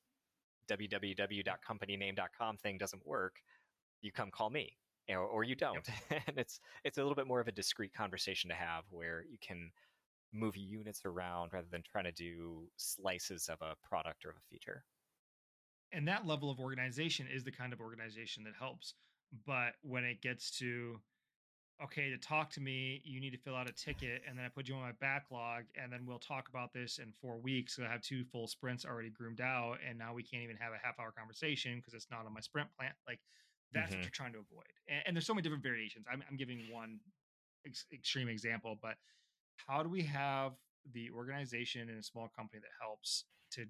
www.companyname.com 0.68 2.56
thing 2.56 2.78
doesn't 2.78 3.06
work, 3.06 3.36
you 4.02 4.12
come 4.12 4.30
call 4.30 4.50
me 4.50 4.72
or, 5.08 5.20
or 5.20 5.44
you 5.44 5.54
don't. 5.54 5.86
Yep. 6.10 6.22
and 6.28 6.38
it's 6.38 6.60
it's 6.84 6.98
a 6.98 7.00
little 7.00 7.16
bit 7.16 7.26
more 7.26 7.40
of 7.40 7.48
a 7.48 7.52
discrete 7.52 7.94
conversation 7.94 8.50
to 8.50 8.56
have 8.56 8.84
where 8.90 9.24
you 9.28 9.38
can 9.40 9.70
move 10.32 10.56
units 10.56 11.02
around 11.04 11.52
rather 11.52 11.68
than 11.70 11.82
trying 11.90 12.04
to 12.04 12.12
do 12.12 12.68
slices 12.76 13.48
of 13.48 13.58
a 13.62 13.74
product 13.86 14.24
or 14.24 14.30
of 14.30 14.36
a 14.36 14.48
feature. 14.50 14.84
And 15.92 16.06
that 16.06 16.26
level 16.26 16.50
of 16.50 16.60
organization 16.60 17.26
is 17.32 17.44
the 17.44 17.52
kind 17.52 17.72
of 17.72 17.80
organization 17.80 18.44
that 18.44 18.52
helps. 18.58 18.94
But 19.46 19.74
when 19.82 20.04
it 20.04 20.20
gets 20.20 20.50
to 20.58 21.00
okay, 21.82 22.10
to 22.10 22.18
talk 22.18 22.50
to 22.50 22.60
me, 22.60 23.00
you 23.04 23.20
need 23.20 23.30
to 23.30 23.38
fill 23.38 23.54
out 23.54 23.70
a 23.70 23.72
ticket, 23.72 24.22
and 24.28 24.36
then 24.36 24.44
I 24.44 24.48
put 24.48 24.68
you 24.68 24.74
on 24.74 24.80
my 24.80 24.92
backlog, 25.00 25.62
and 25.80 25.92
then 25.92 26.04
we'll 26.06 26.18
talk 26.18 26.48
about 26.48 26.72
this 26.72 26.98
in 26.98 27.12
four 27.20 27.38
weeks. 27.38 27.76
So 27.76 27.84
I 27.84 27.88
have 27.88 28.02
two 28.02 28.24
full 28.24 28.48
sprints 28.48 28.84
already 28.84 29.10
groomed 29.10 29.40
out, 29.40 29.78
and 29.88 29.96
now 29.96 30.12
we 30.12 30.24
can't 30.24 30.42
even 30.42 30.56
have 30.56 30.72
a 30.72 30.84
half 30.84 30.98
hour 30.98 31.12
conversation 31.16 31.76
because 31.76 31.94
it's 31.94 32.08
not 32.10 32.26
on 32.26 32.34
my 32.34 32.40
sprint 32.40 32.68
plan. 32.76 32.90
Like 33.06 33.20
that's 33.72 33.90
mm-hmm. 33.90 33.98
what 33.98 34.04
you're 34.04 34.10
trying 34.10 34.32
to 34.32 34.38
avoid. 34.38 34.72
And, 34.88 35.02
and, 35.06 35.16
there's 35.16 35.26
so 35.26 35.34
many 35.34 35.42
different 35.42 35.62
variations. 35.62 36.06
I'm, 36.10 36.22
I'm 36.30 36.36
giving 36.36 36.60
one 36.70 37.00
ex- 37.66 37.86
extreme 37.92 38.28
example, 38.28 38.78
but 38.80 38.94
how 39.56 39.82
do 39.82 39.88
we 39.88 40.02
have 40.02 40.52
the 40.92 41.10
organization 41.10 41.88
in 41.88 41.96
a 41.96 42.02
small 42.02 42.30
company 42.34 42.60
that 42.60 42.70
helps 42.80 43.24
to 43.52 43.66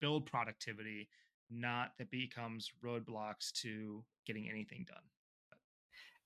build 0.00 0.26
productivity, 0.26 1.08
not 1.50 1.92
that 1.98 2.10
becomes 2.10 2.70
roadblocks 2.84 3.52
to 3.62 4.04
getting 4.26 4.48
anything 4.48 4.84
done? 4.86 5.02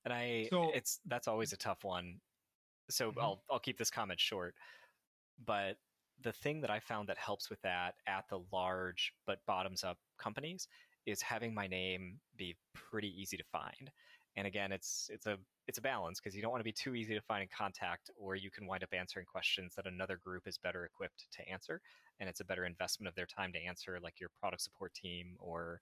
And 0.04 0.14
I, 0.14 0.46
so, 0.50 0.70
it's 0.74 1.00
that's 1.06 1.28
always 1.28 1.52
a 1.52 1.56
tough 1.56 1.84
one. 1.84 2.20
So 2.90 3.10
mm-hmm. 3.10 3.20
I'll 3.20 3.42
I'll 3.50 3.58
keep 3.58 3.78
this 3.78 3.90
comment 3.90 4.20
short. 4.20 4.54
But 5.44 5.76
the 6.22 6.32
thing 6.32 6.60
that 6.62 6.70
I 6.70 6.80
found 6.80 7.08
that 7.08 7.18
helps 7.18 7.50
with 7.50 7.60
that 7.62 7.94
at 8.06 8.24
the 8.28 8.40
large 8.52 9.12
but 9.26 9.38
bottoms 9.46 9.84
up 9.84 9.98
companies 10.18 10.66
is 11.08 11.22
having 11.22 11.54
my 11.54 11.66
name 11.66 12.18
be 12.36 12.56
pretty 12.74 13.08
easy 13.20 13.36
to 13.36 13.44
find. 13.44 13.90
And 14.36 14.46
again, 14.46 14.70
it's 14.72 15.10
it's 15.12 15.26
a 15.26 15.36
it's 15.66 15.78
a 15.78 15.82
balance 15.82 16.20
because 16.20 16.36
you 16.36 16.42
don't 16.42 16.50
want 16.50 16.60
to 16.60 16.64
be 16.64 16.72
too 16.72 16.94
easy 16.94 17.14
to 17.14 17.20
find 17.20 17.42
and 17.42 17.50
contact, 17.50 18.10
or 18.16 18.36
you 18.36 18.50
can 18.50 18.66
wind 18.66 18.84
up 18.84 18.90
answering 18.92 19.26
questions 19.26 19.74
that 19.74 19.86
another 19.86 20.16
group 20.16 20.46
is 20.46 20.58
better 20.58 20.84
equipped 20.84 21.26
to 21.32 21.48
answer, 21.48 21.80
and 22.20 22.28
it's 22.28 22.40
a 22.40 22.44
better 22.44 22.64
investment 22.64 23.08
of 23.08 23.14
their 23.14 23.26
time 23.26 23.52
to 23.52 23.58
answer, 23.58 23.98
like 24.02 24.20
your 24.20 24.30
product 24.38 24.62
support 24.62 24.94
team 24.94 25.36
or 25.40 25.80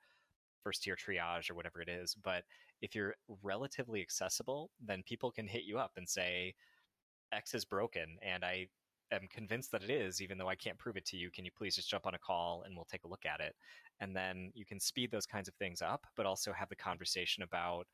first 0.63 0.83
tier 0.83 0.97
triage 0.97 1.51
or 1.51 1.55
whatever 1.55 1.81
it 1.81 1.89
is. 1.89 2.17
But 2.23 2.45
if 2.81 2.95
you're 2.95 3.15
relatively 3.43 4.01
accessible, 4.01 4.71
then 4.85 5.03
people 5.05 5.31
can 5.31 5.47
hit 5.47 5.65
you 5.65 5.79
up 5.79 5.93
and 5.97 6.09
say, 6.09 6.55
X 7.33 7.55
is 7.55 7.65
broken, 7.65 8.17
and 8.23 8.45
I 8.45 8.69
am 9.13 9.29
convinced 9.31 9.71
that 9.73 9.83
it 9.83 9.91
is, 9.91 10.21
even 10.21 10.39
though 10.39 10.49
I 10.49 10.55
can't 10.55 10.79
prove 10.79 10.97
it 10.97 11.05
to 11.07 11.17
you. 11.17 11.31
Can 11.31 11.45
you 11.45 11.51
please 11.57 11.77
just 11.77 11.91
jump 11.91 12.07
on 12.07 12.15
a 12.15 12.19
call 12.19 12.63
and 12.65 12.75
we'll 12.75 12.87
take 12.87 13.05
a 13.05 13.09
look 13.09 13.25
at 13.25 13.41
it? 13.41 13.55
And 14.01 14.15
then 14.15 14.51
you 14.55 14.65
can 14.65 14.81
speed 14.81 15.11
those 15.11 15.27
kinds 15.27 15.49
of 15.49 15.55
things 15.55 15.83
up, 15.83 16.07
but 16.17 16.27
also 16.27 16.53
have 16.53 16.69
the 16.69 16.77
conversation 16.77 17.43
about 17.43 17.87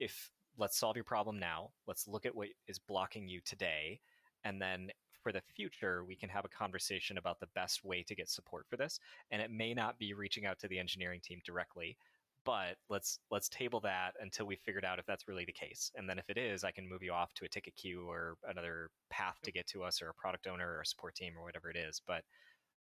if 0.00 0.30
let's 0.58 0.78
solve 0.78 0.96
your 0.96 1.04
problem 1.04 1.38
now, 1.38 1.70
let's 1.86 2.06
look 2.06 2.26
at 2.26 2.34
what 2.34 2.48
is 2.68 2.78
blocking 2.78 3.28
you 3.28 3.40
today, 3.44 4.00
and 4.44 4.60
then 4.60 4.90
for 5.22 5.32
the 5.32 5.42
future, 5.56 6.04
we 6.04 6.14
can 6.14 6.28
have 6.28 6.44
a 6.44 6.48
conversation 6.48 7.16
about 7.16 7.40
the 7.40 7.48
best 7.54 7.82
way 7.82 8.02
to 8.02 8.14
get 8.14 8.28
support 8.28 8.66
for 8.68 8.76
this. 8.76 9.00
And 9.30 9.40
it 9.40 9.50
may 9.50 9.72
not 9.72 9.98
be 9.98 10.12
reaching 10.12 10.44
out 10.44 10.58
to 10.58 10.68
the 10.68 10.78
engineering 10.78 11.20
team 11.24 11.40
directly, 11.46 11.96
but 12.44 12.76
let's 12.88 13.18
let's 13.30 13.48
table 13.48 13.80
that 13.80 14.14
until 14.20 14.46
we 14.46 14.56
figured 14.56 14.84
out 14.84 14.98
if 14.98 15.06
that's 15.06 15.28
really 15.28 15.44
the 15.44 15.52
case. 15.52 15.90
And 15.94 16.08
then 16.08 16.18
if 16.18 16.28
it 16.28 16.38
is 16.38 16.64
i 16.64 16.70
can 16.70 16.88
move 16.88 17.02
you 17.02 17.12
off 17.12 17.32
to 17.34 17.44
a 17.44 17.48
ticket 17.48 17.74
queue 17.76 18.08
or 18.08 18.36
another 18.48 18.90
path 19.10 19.36
to 19.42 19.52
get 19.52 19.66
to 19.68 19.82
us 19.82 20.02
or 20.02 20.08
a 20.08 20.14
product 20.14 20.46
owner 20.46 20.68
or 20.68 20.80
a 20.80 20.86
support 20.86 21.14
team 21.14 21.34
or 21.38 21.44
whatever 21.44 21.70
it 21.70 21.76
is. 21.76 22.00
But 22.06 22.22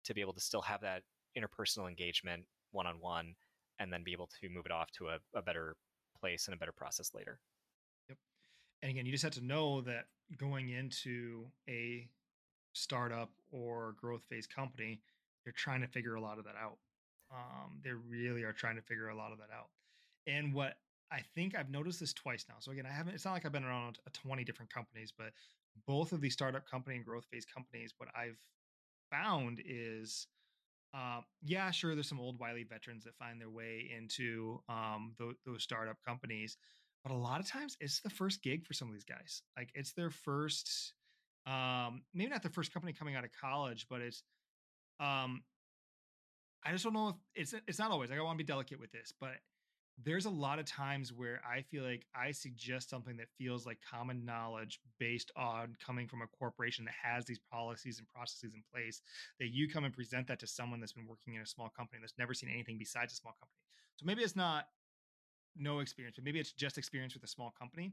to 0.06 0.14
be 0.14 0.22
able 0.22 0.34
to 0.34 0.40
still 0.40 0.62
have 0.62 0.82
that 0.82 1.04
interpersonal 1.38 1.88
engagement 1.88 2.44
one-on-one 2.72 3.36
and 3.80 3.92
then 3.92 4.04
be 4.04 4.14
able 4.14 4.30
to 4.42 4.50
move 4.50 4.66
it 4.66 4.72
off 4.72 4.90
to 4.92 5.08
a, 5.08 5.18
a 5.36 5.42
better 5.42 5.76
place 6.20 6.48
and 6.48 6.56
a 6.56 6.58
better 6.58 6.72
process 6.72 7.12
later. 7.14 7.40
Yep. 8.10 8.18
And 8.82 8.92
again 8.92 9.06
you 9.06 9.12
just 9.12 9.24
have 9.24 9.34
to 9.34 9.46
know 9.46 9.82
that 9.82 10.06
going 10.38 10.70
into 10.70 11.48
a 11.70 12.08
startup 12.74 13.32
or 13.52 13.96
growth 14.00 14.24
phase 14.30 14.48
company 14.48 15.02
you're 15.46 15.54
trying 15.54 15.82
to 15.82 15.88
figure 15.88 16.16
a 16.16 16.22
lot 16.22 16.40
of 16.40 16.46
that 16.46 16.56
out 16.56 16.78
um, 17.32 17.80
they 17.84 17.92
really 17.92 18.44
are 18.44 18.54
trying 18.54 18.76
to 18.76 18.82
figure 18.82 19.10
a 19.10 19.16
lot 19.16 19.32
of 19.32 19.38
that 19.40 19.50
out. 19.56 19.70
And 20.28 20.54
what 20.54 20.76
I 21.12 21.22
think 21.36 21.56
I've 21.56 21.70
noticed 21.70 22.00
this 22.00 22.14
twice 22.14 22.46
now. 22.48 22.56
So 22.60 22.72
again, 22.72 22.86
I 22.86 22.92
haven't. 22.92 23.14
It's 23.14 23.26
not 23.26 23.34
like 23.34 23.46
I've 23.46 23.52
been 23.52 23.66
around 23.66 24.00
a 24.08 24.10
20 24.12 24.44
different 24.44 24.74
companies, 24.74 25.12
but 25.16 25.32
both 25.86 26.14
of 26.14 26.22
these 26.22 26.34
startup 26.34 26.66
company 26.70 26.96
and 26.96 27.06
growth 27.06 27.26
phase 27.32 27.46
companies, 27.46 27.94
what 27.98 28.10
I've 28.16 28.40
found 29.12 29.62
is, 29.66 30.28
uh, 30.94 31.22
yeah, 31.44 31.70
sure, 31.72 31.96
there's 31.96 32.08
some 32.08 32.20
old 32.20 32.40
wily 32.40 32.64
veterans 32.64 33.04
that 33.04 33.16
find 33.16 33.40
their 33.40 33.50
way 33.50 33.92
into 33.96 34.62
um, 34.70 35.14
those, 35.18 35.36
those 35.46 35.64
startup 35.64 35.98
companies, 36.06 36.58
but 37.04 37.12
a 37.12 37.16
lot 37.16 37.40
of 37.40 37.48
times 37.48 37.76
it's 37.80 38.00
the 38.02 38.10
first 38.10 38.42
gig 38.42 38.66
for 38.66 38.74
some 38.74 38.88
of 38.88 38.94
these 38.94 39.04
guys. 39.04 39.42
Like 39.58 39.70
it's 39.74 39.94
their 39.94 40.12
first, 40.12 40.94
um, 41.46 42.04
maybe 42.14 42.30
not 42.30 42.44
the 42.44 42.50
first 42.50 42.74
company 42.74 42.94
coming 42.94 43.16
out 43.16 43.24
of 43.24 43.32
college, 43.40 43.88
but 43.90 44.02
it's 44.02 44.24
um, 45.00 45.42
I 46.64 46.72
just 46.72 46.84
don't 46.84 46.94
know 46.94 47.10
if 47.10 47.16
it's 47.36 47.54
it's 47.68 47.80
not 47.80 47.92
always. 47.92 48.10
Like 48.10 48.20
I 48.20 48.22
want 48.22 48.38
to 48.38 48.44
be 48.44 48.48
delicate 48.48 48.80
with 48.80 48.92
this, 48.92 49.14
but 49.20 49.34
there's 50.04 50.26
a 50.26 50.30
lot 50.32 50.60
of 50.60 50.66
times 50.66 51.14
where 51.14 51.42
I 51.48 51.62
feel 51.62 51.84
like 51.84 52.06
I 52.16 52.32
suggest 52.32 52.90
something 52.90 53.18
that 53.18 53.28
feels 53.38 53.66
like 53.66 53.78
common 53.88 54.26
knowledge 54.26 54.80
based 55.00 55.32
on 55.36 55.76
coming 55.84 56.08
from 56.08 56.22
a 56.22 56.28
corporation 56.28 56.86
that 56.86 56.94
has 57.02 57.26
these 57.26 57.40
policies 57.52 58.00
and 58.00 58.08
processes 58.08 58.54
in 58.54 58.64
place 58.74 59.02
that 59.40 59.50
you 59.50 59.68
come 59.68 59.84
and 59.84 59.94
present 59.94 60.28
that 60.28 60.40
to 60.40 60.48
someone 60.48 60.80
that's 60.80 60.94
been 60.94 61.08
working 61.08 61.36
in 61.36 61.42
a 61.42 61.46
small 61.46 61.70
company 61.70 62.00
that's 62.02 62.18
never 62.18 62.34
seen 62.34 62.50
anything 62.50 62.78
besides 62.78 63.14
a 63.14 63.16
small 63.16 63.34
company. 63.34 63.60
So 63.98 64.06
maybe 64.06 64.24
it's 64.24 64.36
not 64.36 64.68
no 65.56 65.80
experience, 65.80 66.16
but 66.16 66.26
maybe 66.26 66.40
it's 66.40 66.54
just 66.54 66.78
experience 66.78 67.14
with 67.14 67.24
a 67.24 67.28
small 67.28 67.54
company 67.60 67.92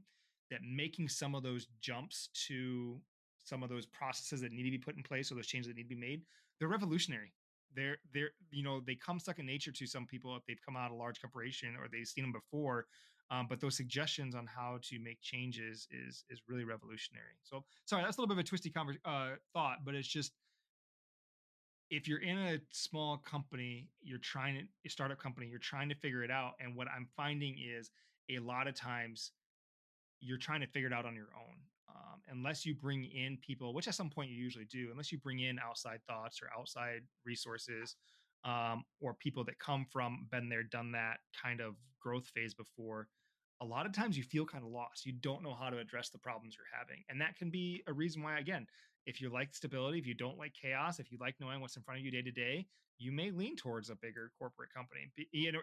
that 0.51 0.61
making 0.63 1.09
some 1.09 1.35
of 1.35 1.43
those 1.43 1.67
jumps 1.81 2.29
to 2.47 3.01
some 3.45 3.63
of 3.63 3.69
those 3.69 3.87
processes 3.87 4.41
that 4.41 4.53
need 4.53 4.65
to 4.65 4.71
be 4.71 4.79
put 4.79 4.97
in 4.97 5.03
place 5.03 5.31
or 5.31 5.35
those 5.35 5.47
changes 5.47 5.69
that 5.69 5.77
need 5.77 5.89
to 5.89 5.95
be 5.95 6.01
made, 6.01 6.23
they're 6.59 6.69
revolutionary 6.69 7.33
they're 7.75 7.99
they're 8.13 8.31
you 8.51 8.63
know 8.63 8.81
they 8.81 8.95
come 8.95 9.19
second 9.19 9.47
nature 9.47 9.73
to 9.73 9.87
some 9.87 10.07
people 10.07 10.37
if 10.37 10.45
they've 10.47 10.61
come 10.65 10.77
out 10.77 10.87
of 10.87 10.93
a 10.93 10.97
large 10.97 11.21
corporation 11.21 11.77
or 11.77 11.89
they've 11.91 12.07
seen 12.07 12.25
them 12.25 12.33
before 12.33 12.87
um, 13.31 13.47
but 13.49 13.61
those 13.61 13.77
suggestions 13.77 14.35
on 14.35 14.47
how 14.47 14.79
to 14.83 14.99
make 14.99 15.21
changes 15.21 15.87
is 15.91 16.25
is 16.31 16.41
really 16.49 16.65
revolutionary. 16.65 17.37
So 17.43 17.65
sorry 17.85 18.03
that's 18.03 18.17
a 18.17 18.21
little 18.21 18.35
bit 18.35 18.41
of 18.41 18.47
a 18.47 18.49
twisty 18.49 18.71
conver- 18.71 18.99
uh, 19.05 19.37
thought 19.53 19.79
but 19.85 19.95
it's 19.95 20.09
just 20.09 20.33
if 21.91 22.07
you're 22.07 22.21
in 22.21 22.39
a 22.39 22.59
small 22.71 23.19
company 23.19 23.89
you're 24.03 24.19
trying 24.19 24.55
to 24.55 24.63
a 24.87 24.91
startup 24.91 25.19
company 25.19 25.47
you're 25.47 25.59
trying 25.59 25.89
to 25.89 25.95
figure 25.95 26.23
it 26.23 26.31
out 26.31 26.53
and 26.61 26.75
what 26.75 26.87
i'm 26.95 27.09
finding 27.17 27.57
is 27.59 27.91
a 28.31 28.39
lot 28.41 28.67
of 28.69 28.75
times 28.75 29.33
you're 30.21 30.39
trying 30.39 30.61
to 30.61 30.67
figure 30.67 30.89
it 30.89 30.93
out 30.93 31.07
on 31.07 31.15
your 31.15 31.29
own 31.35 31.57
um, 31.89 32.21
unless 32.29 32.67
you 32.67 32.75
bring 32.75 33.05
in 33.05 33.39
people, 33.39 33.75
which 33.75 33.89
at 33.89 33.95
some 33.95 34.11
point 34.11 34.31
you 34.31 34.37
usually 34.37 34.67
do, 34.67 34.89
unless 34.91 35.11
you 35.11 35.19
bring 35.19 35.41
in 35.41 35.59
outside 35.59 36.01
thoughts 36.07 36.41
or 36.43 36.49
outside 36.59 37.03
resources 37.25 37.97
um, 38.45 38.85
or 39.01 39.15
people 39.15 39.45
that 39.45 39.59
come 39.59 39.87
from 39.91 40.27
been 40.31 40.49
there, 40.49 40.63
done 40.63 40.93
that 40.93 41.19
kind 41.41 41.61
of 41.61 41.75
growth 42.01 42.27
phase 42.35 42.55
before, 42.55 43.09
a 43.61 43.65
lot 43.65 43.87
of 43.87 43.93
times 43.93 44.17
you 44.17 44.23
feel 44.23 44.45
kind 44.45 44.65
of 44.65 44.71
lost. 44.71 45.05
You 45.05 45.13
don't 45.13 45.43
know 45.43 45.55
how 45.55 45.71
to 45.71 45.79
address 45.79 46.11
the 46.11 46.19
problems 46.19 46.55
you're 46.57 46.79
having. 46.79 47.03
And 47.09 47.21
that 47.21 47.37
can 47.37 47.51
be 47.51 47.83
a 47.87 47.93
reason 47.93 48.23
why, 48.23 48.39
again, 48.39 48.67
if 49.09 49.23
you 49.23 49.31
like 49.31 49.55
stability, 49.55 49.99
if 49.99 50.07
you 50.07 50.13
don't 50.13 50.37
like 50.37 50.53
chaos, 50.53 51.01
if 51.01 51.11
you 51.11 51.17
like 51.19 51.35
knowing 51.41 51.63
what's 51.63 51.77
in 51.77 51.83
front 51.83 51.99
of 51.99 52.05
you 52.05 52.11
day 52.11 52.21
to 52.21 52.31
day, 52.31 52.67
you 52.99 53.11
may 53.11 53.31
lean 53.31 53.57
towards 53.57 53.89
a 53.89 53.95
bigger 53.95 54.31
corporate 54.39 54.69
company, 54.75 55.11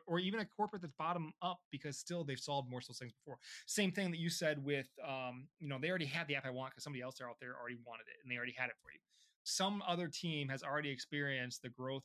or 0.07 0.19
even 0.19 0.39
a 0.39 0.45
corporate 0.45 0.81
that's 0.81 0.93
bottom 0.97 1.31
up 1.43 1.59
because 1.71 1.95
still 1.95 2.23
they've 2.23 2.39
solved 2.39 2.69
more 2.69 2.79
of 2.79 2.87
those 2.87 2.97
things 2.97 3.11
before. 3.13 3.37
Same 3.67 3.91
thing 3.91 4.09
that 4.09 4.19
you 4.19 4.31
said 4.31 4.63
with, 4.65 4.87
um, 5.07 5.47
you 5.59 5.67
know, 5.67 5.77
they 5.79 5.89
already 5.89 6.05
had 6.05 6.27
the 6.27 6.35
app 6.35 6.45
I 6.45 6.49
want 6.49 6.71
because 6.71 6.83
somebody 6.83 7.03
else 7.03 7.21
out 7.21 7.35
there 7.39 7.55
already 7.59 7.77
wanted 7.85 8.07
it 8.07 8.15
and 8.23 8.31
they 8.31 8.37
already 8.37 8.55
had 8.57 8.69
it 8.69 8.75
for 8.81 8.91
you. 8.91 8.99
Some 9.43 9.83
other 9.87 10.07
team 10.07 10.49
has 10.49 10.63
already 10.63 10.89
experienced 10.89 11.61
the 11.61 11.69
growth 11.69 12.03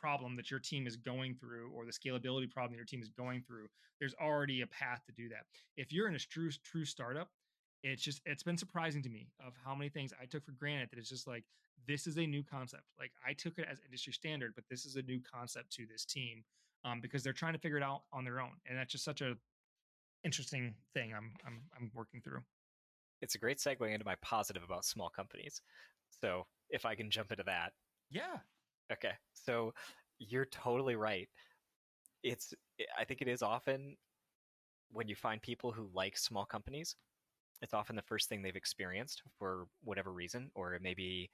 problem 0.00 0.34
that 0.36 0.50
your 0.50 0.60
team 0.60 0.86
is 0.86 0.96
going 0.96 1.34
through 1.34 1.70
or 1.74 1.84
the 1.84 1.92
scalability 1.92 2.50
problem 2.50 2.72
that 2.72 2.76
your 2.76 2.86
team 2.86 3.02
is 3.02 3.10
going 3.10 3.42
through. 3.46 3.66
There's 3.98 4.14
already 4.14 4.62
a 4.62 4.66
path 4.66 5.02
to 5.04 5.12
do 5.12 5.28
that. 5.28 5.44
If 5.76 5.92
you're 5.92 6.08
in 6.08 6.14
a 6.14 6.18
true 6.18 6.50
true 6.64 6.86
startup, 6.86 7.28
it's 7.82 8.02
just 8.02 8.20
it's 8.26 8.42
been 8.42 8.58
surprising 8.58 9.02
to 9.02 9.08
me 9.08 9.28
of 9.44 9.54
how 9.64 9.74
many 9.74 9.88
things 9.88 10.12
I 10.20 10.26
took 10.26 10.44
for 10.44 10.52
granted 10.52 10.90
that 10.90 10.98
it's 10.98 11.08
just 11.08 11.26
like 11.26 11.44
this 11.86 12.06
is 12.06 12.18
a 12.18 12.26
new 12.26 12.42
concept. 12.42 12.84
Like 12.98 13.12
I 13.26 13.32
took 13.32 13.58
it 13.58 13.66
as 13.70 13.80
industry 13.84 14.12
standard, 14.12 14.52
but 14.54 14.64
this 14.68 14.84
is 14.84 14.96
a 14.96 15.02
new 15.02 15.20
concept 15.20 15.72
to 15.72 15.86
this 15.86 16.04
team 16.04 16.44
um, 16.84 17.00
because 17.00 17.22
they're 17.22 17.32
trying 17.32 17.54
to 17.54 17.58
figure 17.58 17.78
it 17.78 17.82
out 17.82 18.02
on 18.12 18.24
their 18.24 18.40
own, 18.40 18.52
and 18.68 18.78
that's 18.78 18.92
just 18.92 19.04
such 19.04 19.20
a 19.20 19.34
interesting 20.24 20.74
thing 20.94 21.12
I'm 21.16 21.32
I'm 21.46 21.62
I'm 21.76 21.90
working 21.94 22.20
through. 22.20 22.40
It's 23.22 23.34
a 23.34 23.38
great 23.38 23.58
segue 23.58 23.92
into 23.92 24.04
my 24.04 24.16
positive 24.22 24.62
about 24.62 24.84
small 24.84 25.10
companies. 25.10 25.60
So 26.20 26.46
if 26.70 26.86
I 26.86 26.94
can 26.94 27.10
jump 27.10 27.32
into 27.32 27.44
that, 27.44 27.72
yeah. 28.10 28.38
Okay, 28.92 29.12
so 29.34 29.72
you're 30.18 30.46
totally 30.46 30.96
right. 30.96 31.28
It's 32.22 32.52
I 32.98 33.04
think 33.04 33.22
it 33.22 33.28
is 33.28 33.42
often 33.42 33.96
when 34.92 35.08
you 35.08 35.14
find 35.14 35.40
people 35.40 35.70
who 35.70 35.88
like 35.94 36.18
small 36.18 36.44
companies 36.44 36.96
it's 37.62 37.74
often 37.74 37.96
the 37.96 38.02
first 38.02 38.28
thing 38.28 38.42
they've 38.42 38.56
experienced 38.56 39.22
for 39.38 39.66
whatever 39.84 40.12
reason, 40.12 40.50
or 40.54 40.74
it 40.74 40.82
may 40.82 40.94
be 40.94 41.30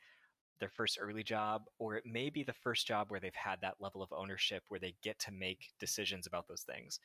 their 0.58 0.68
first 0.68 0.98
early 1.00 1.22
job, 1.22 1.62
or 1.78 1.96
it 1.96 2.04
may 2.06 2.30
be 2.30 2.42
the 2.42 2.52
first 2.52 2.86
job 2.86 3.10
where 3.10 3.20
they've 3.20 3.34
had 3.34 3.60
that 3.60 3.76
level 3.80 4.02
of 4.02 4.12
ownership 4.12 4.62
where 4.68 4.80
they 4.80 4.94
get 5.02 5.18
to 5.18 5.32
make 5.32 5.72
decisions 5.78 6.26
about 6.26 6.48
those 6.48 6.62
things. 6.62 6.98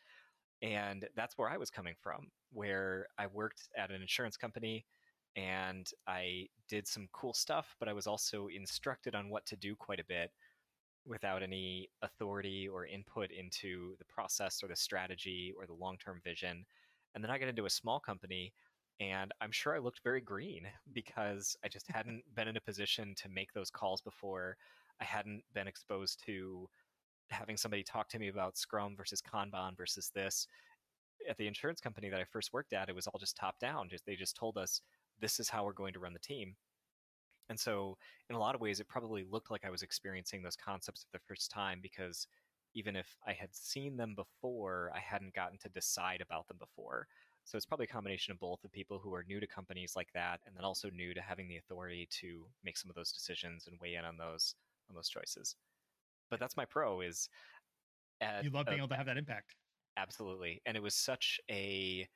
And 0.62 1.08
that's 1.16 1.38
where 1.38 1.50
I 1.50 1.58
was 1.58 1.70
coming 1.70 1.96
from, 2.02 2.28
where 2.54 3.08
I 3.18 3.28
worked 3.28 3.70
at 3.78 3.92
an 3.92 4.02
insurance 4.02 4.38
company 4.38 4.86
and 5.36 5.90
I 6.08 6.48
did 6.70 6.88
some 6.88 7.08
cool 7.14 7.34
stuff, 7.34 7.76
but 7.80 7.88
I 7.88 7.94
was 7.94 8.08
also 8.08 8.48
instructed 8.48 9.16
on 9.16 9.30
what 9.30 9.46
to 9.48 9.56
do 9.56 9.76
quite 9.76 10.00
a 10.00 10.06
bit 10.06 10.32
without 11.06 11.42
any 11.42 11.90
authority 12.04 12.68
or 12.68 12.86
input 12.86 13.32
into 13.32 13.96
the 13.98 14.06
process 14.06 14.62
or 14.64 14.68
the 14.68 14.76
strategy 14.76 15.54
or 15.58 15.66
the 15.66 15.74
long 15.74 15.98
term 15.98 16.22
vision. 16.24 16.66
And 17.16 17.24
then 17.24 17.32
I 17.32 17.38
got 17.38 17.50
into 17.50 17.66
a 17.66 17.70
small 17.70 18.00
company 18.00 18.54
and 19.00 19.32
I'm 19.42 19.52
sure 19.52 19.76
I 19.76 19.80
looked 19.80 20.02
very 20.04 20.22
green 20.22 20.68
because 20.94 21.56
I 21.64 21.68
just 21.68 21.88
hadn't 21.92 22.24
been 22.36 22.48
in 22.48 22.58
a 22.58 22.62
position 22.62 23.14
to 23.18 23.30
make 23.30 23.54
those 23.54 23.72
calls 23.72 24.02
before. 24.02 24.58
I 25.00 25.04
hadn't 25.04 25.44
been 25.54 25.68
exposed 25.68 26.24
to 26.26 26.70
having 27.30 27.58
somebody 27.58 27.84
talk 27.84 28.10
to 28.10 28.20
me 28.20 28.28
about 28.28 28.58
Scrum 28.58 28.96
versus 28.96 29.22
Kanban 29.22 29.76
versus 29.76 30.12
this. 30.14 30.48
At 31.30 31.38
the 31.38 31.48
insurance 31.48 31.80
company 31.80 32.10
that 32.10 32.20
I 32.20 32.26
first 32.26 32.54
worked 32.54 32.74
at, 32.74 32.90
it 32.90 32.96
was 32.96 33.08
all 33.08 33.20
just 33.20 33.38
top 33.38 33.60
down. 33.60 33.90
Just 33.90 34.06
they 34.06 34.16
just 34.16 34.36
told 34.36 34.58
us 34.58 34.82
this 35.20 35.40
is 35.40 35.50
how 35.50 35.64
we're 35.64 35.74
going 35.74 35.94
to 35.94 36.00
run 36.00 36.14
the 36.14 36.20
team. 36.20 36.56
And 37.50 37.60
so, 37.60 37.98
in 38.30 38.36
a 38.36 38.40
lot 38.40 38.56
of 38.56 38.62
ways, 38.62 38.80
it 38.80 38.88
probably 38.88 39.26
looked 39.30 39.52
like 39.52 39.66
I 39.66 39.70
was 39.70 39.82
experiencing 39.82 40.42
those 40.42 40.56
concepts 40.56 41.04
for 41.04 41.18
the 41.18 41.24
first 41.28 41.52
time 41.52 41.80
because 41.82 42.28
even 42.74 42.96
if 42.96 43.18
I 43.28 43.34
had 43.34 43.54
seen 43.54 43.98
them 43.98 44.16
before, 44.16 44.92
I 44.96 45.00
hadn't 45.00 45.34
gotten 45.34 45.58
to 45.60 45.70
decide 45.70 46.22
about 46.22 46.48
them 46.48 46.58
before. 46.58 47.08
So 47.44 47.58
it's 47.58 47.66
probably 47.66 47.86
a 47.86 47.88
combination 47.88 48.32
of 48.32 48.40
both 48.40 48.64
of 48.64 48.72
people 48.72 49.00
who 49.00 49.14
are 49.14 49.24
new 49.24 49.40
to 49.40 49.48
companies 49.48 49.94
like 49.96 50.12
that, 50.14 50.40
and 50.46 50.56
then 50.56 50.64
also 50.64 50.90
new 50.90 51.14
to 51.14 51.22
having 51.22 51.48
the 51.48 51.58
authority 51.58 52.08
to 52.22 52.46
make 52.64 52.78
some 52.78 52.90
of 52.90 52.96
those 52.96 53.12
decisions 53.12 53.68
and 53.68 53.80
weigh 53.82 53.96
in 53.96 54.06
on 54.06 54.18
those 54.18 54.56
on 54.90 54.96
those 54.96 55.10
choices. 55.10 55.56
But 56.30 56.40
that's 56.40 56.56
my 56.56 56.66
pro 56.66 57.02
is 57.02 57.30
you 58.42 58.50
love 58.52 58.68
being 58.68 58.80
able 58.80 58.88
to 58.90 58.96
have 58.96 59.08
that 59.08 59.18
impact. 59.18 59.56
Absolutely, 59.98 60.62
and 60.66 60.78
it 60.78 60.84
was 60.84 60.96
such 60.96 61.40
a 61.50 62.08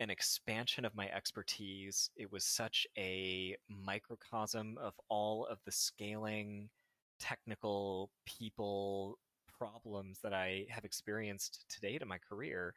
an 0.00 0.10
expansion 0.10 0.84
of 0.86 0.94
my 0.94 1.08
expertise. 1.10 2.10
It 2.16 2.32
was 2.32 2.44
such 2.44 2.86
a 2.96 3.56
microcosm 3.68 4.78
of 4.78 4.94
all 5.10 5.46
of 5.46 5.58
the 5.66 5.72
scaling, 5.72 6.70
technical, 7.18 8.10
people 8.24 9.18
problems 9.58 10.20
that 10.22 10.32
I 10.32 10.64
have 10.70 10.86
experienced 10.86 11.66
to 11.68 11.80
date 11.80 12.00
in 12.00 12.08
my 12.08 12.16
career 12.16 12.74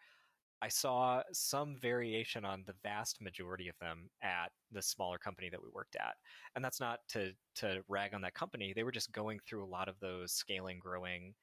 I 0.63 0.69
saw 0.69 1.21
some 1.33 1.75
variation 1.75 2.45
on 2.45 2.63
the 2.65 2.75
vast 2.83 3.21
majority 3.21 3.67
of 3.67 3.77
them 3.81 4.09
at 4.21 4.49
the 4.71 4.81
smaller 4.81 5.17
company 5.17 5.49
that 5.49 5.61
we 5.61 5.67
worked 5.73 5.97
at. 5.97 6.13
And 6.55 6.63
that's 6.63 6.79
not 6.79 6.99
to 7.09 7.33
to 7.55 7.81
rag 7.89 8.13
on 8.13 8.21
that 8.21 8.33
company. 8.33 8.71
They 8.73 8.83
were 8.83 8.91
just 8.93 9.11
going 9.11 9.39
through 9.45 9.65
a 9.65 9.67
lot 9.67 9.89
of 9.89 9.99
those 9.99 10.31
scaling, 10.31 10.79
growing 10.79 11.33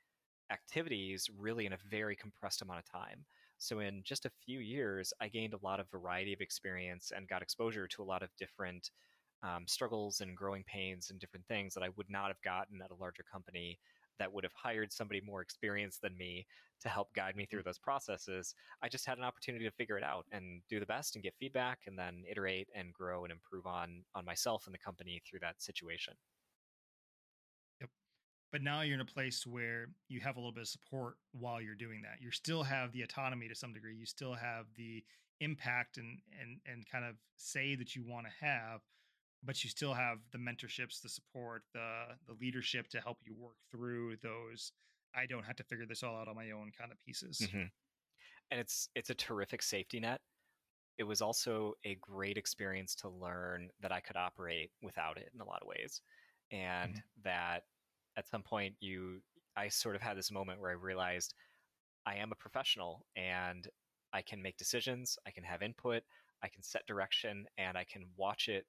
activities 0.50 1.28
really 1.38 1.66
in 1.66 1.74
a 1.74 1.78
very 1.90 2.16
compressed 2.16 2.62
amount 2.62 2.78
of 2.78 2.90
time. 2.90 3.26
So 3.58 3.80
in 3.80 4.00
just 4.04 4.24
a 4.24 4.30
few 4.46 4.60
years, 4.60 5.12
I 5.20 5.28
gained 5.28 5.52
a 5.52 5.62
lot 5.62 5.80
of 5.80 5.90
variety 5.90 6.32
of 6.32 6.40
experience 6.40 7.12
and 7.14 7.28
got 7.28 7.42
exposure 7.42 7.86
to 7.86 8.02
a 8.02 8.10
lot 8.10 8.22
of 8.22 8.30
different 8.38 8.90
um, 9.42 9.66
struggles 9.66 10.22
and 10.22 10.34
growing 10.34 10.64
pains 10.64 11.10
and 11.10 11.20
different 11.20 11.46
things 11.46 11.74
that 11.74 11.82
I 11.82 11.90
would 11.98 12.08
not 12.08 12.28
have 12.28 12.40
gotten 12.42 12.80
at 12.82 12.90
a 12.90 12.94
larger 12.98 13.24
company 13.30 13.78
that 14.20 14.32
would 14.32 14.44
have 14.44 14.52
hired 14.52 14.92
somebody 14.92 15.20
more 15.20 15.40
experienced 15.40 16.00
than 16.02 16.16
me 16.16 16.46
to 16.82 16.88
help 16.88 17.12
guide 17.14 17.34
me 17.36 17.46
through 17.46 17.62
mm. 17.62 17.64
those 17.64 17.78
processes. 17.78 18.54
I 18.82 18.88
just 18.88 19.06
had 19.06 19.18
an 19.18 19.24
opportunity 19.24 19.64
to 19.64 19.70
figure 19.72 19.98
it 19.98 20.04
out 20.04 20.26
and 20.30 20.62
do 20.68 20.78
the 20.78 20.86
best 20.86 21.16
and 21.16 21.24
get 21.24 21.34
feedback 21.38 21.80
and 21.86 21.98
then 21.98 22.22
iterate 22.30 22.68
and 22.74 22.92
grow 22.92 23.24
and 23.24 23.32
improve 23.32 23.66
on 23.66 24.04
on 24.14 24.24
myself 24.24 24.66
and 24.66 24.74
the 24.74 24.78
company 24.78 25.20
through 25.28 25.40
that 25.40 25.60
situation. 25.60 26.14
Yep. 27.80 27.90
But 28.52 28.62
now 28.62 28.82
you're 28.82 28.94
in 28.94 29.00
a 29.00 29.04
place 29.04 29.46
where 29.46 29.88
you 30.08 30.20
have 30.20 30.36
a 30.36 30.38
little 30.38 30.52
bit 30.52 30.62
of 30.62 30.68
support 30.68 31.14
while 31.32 31.60
you're 31.60 31.74
doing 31.74 32.02
that. 32.02 32.22
You 32.22 32.30
still 32.30 32.62
have 32.62 32.92
the 32.92 33.02
autonomy 33.02 33.48
to 33.48 33.54
some 33.54 33.72
degree. 33.72 33.96
You 33.96 34.06
still 34.06 34.34
have 34.34 34.66
the 34.76 35.02
impact 35.40 35.96
and 35.96 36.18
and 36.38 36.60
and 36.66 36.84
kind 36.90 37.04
of 37.04 37.16
say 37.36 37.74
that 37.74 37.96
you 37.96 38.04
want 38.06 38.26
to 38.26 38.46
have 38.46 38.80
but 39.44 39.62
you 39.64 39.70
still 39.70 39.94
have 39.94 40.18
the 40.32 40.38
mentorships 40.38 41.00
the 41.00 41.08
support 41.08 41.62
the 41.72 42.04
the 42.26 42.34
leadership 42.40 42.88
to 42.88 43.00
help 43.00 43.18
you 43.24 43.34
work 43.38 43.56
through 43.70 44.16
those 44.22 44.72
i 45.14 45.26
don't 45.26 45.44
have 45.44 45.56
to 45.56 45.64
figure 45.64 45.86
this 45.86 46.02
all 46.02 46.16
out 46.16 46.28
on 46.28 46.34
my 46.34 46.50
own 46.50 46.70
kind 46.78 46.92
of 46.92 47.00
pieces 47.04 47.38
mm-hmm. 47.42 47.64
and 48.50 48.60
it's 48.60 48.88
it's 48.94 49.10
a 49.10 49.14
terrific 49.14 49.62
safety 49.62 50.00
net 50.00 50.20
it 50.98 51.04
was 51.04 51.22
also 51.22 51.72
a 51.84 51.94
great 51.96 52.36
experience 52.36 52.94
to 52.94 53.08
learn 53.08 53.68
that 53.80 53.92
i 53.92 54.00
could 54.00 54.16
operate 54.16 54.70
without 54.82 55.16
it 55.16 55.30
in 55.34 55.40
a 55.40 55.46
lot 55.46 55.62
of 55.62 55.68
ways 55.68 56.00
and 56.52 56.92
mm-hmm. 56.92 57.22
that 57.24 57.64
at 58.16 58.28
some 58.28 58.42
point 58.42 58.74
you 58.80 59.20
i 59.56 59.68
sort 59.68 59.96
of 59.96 60.02
had 60.02 60.16
this 60.16 60.30
moment 60.30 60.60
where 60.60 60.70
i 60.70 60.74
realized 60.74 61.34
i 62.06 62.14
am 62.14 62.32
a 62.32 62.36
professional 62.36 63.04
and 63.16 63.68
I 64.12 64.22
can 64.22 64.42
make 64.42 64.56
decisions, 64.56 65.18
I 65.26 65.30
can 65.30 65.44
have 65.44 65.62
input, 65.62 66.02
I 66.42 66.48
can 66.48 66.62
set 66.62 66.86
direction, 66.86 67.46
and 67.58 67.76
I 67.76 67.84
can 67.84 68.06
watch 68.16 68.48
it 68.48 68.66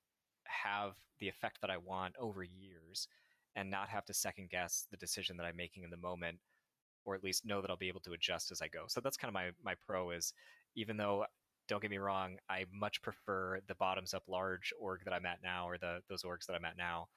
have 0.52 0.94
the 1.20 1.28
effect 1.28 1.60
that 1.62 1.70
I 1.70 1.78
want 1.78 2.16
over 2.20 2.44
years 2.44 3.08
and 3.56 3.70
not 3.70 3.90
have 3.90 4.06
to 4.06 4.14
second 4.14 4.50
guess 4.50 4.88
the 4.92 4.98
decision 4.98 5.38
that 5.38 5.46
I'm 5.46 5.58
making 5.58 5.84
in 5.84 5.90
the 5.90 5.98
moment 5.98 6.38
or 7.06 7.16
at 7.16 7.24
least 7.24 7.46
know 7.46 7.62
that 7.62 7.70
I'll 7.70 7.78
be 7.78 7.88
able 7.88 8.02
to 8.02 8.14
adjust 8.14 8.52
as 8.52 8.62
I 8.62 8.68
go. 8.68 8.84
So 8.88 9.02
that's 9.02 9.18
kind 9.18 9.30
of 9.30 9.34
my 9.34 9.50
my 9.64 9.76
pro 9.86 10.12
is 10.12 10.34
even 10.76 10.98
though 10.98 11.26
don't 11.68 11.82
get 11.82 11.92
me 11.92 11.98
wrong, 11.98 12.38
I 12.50 12.66
much 12.72 13.02
prefer 13.02 13.60
the 13.68 13.76
bottoms 13.76 14.14
up 14.14 14.24
large 14.28 14.74
org 14.80 15.02
that 15.06 15.14
I'm 15.14 15.26
at 15.26 15.40
now 15.44 15.68
or 15.68 15.78
the 15.78 16.00
those 16.10 16.24
orgs 16.24 16.46
that 16.48 16.56
I'm 16.56 16.66
at 16.66 16.78
now. 16.78 17.08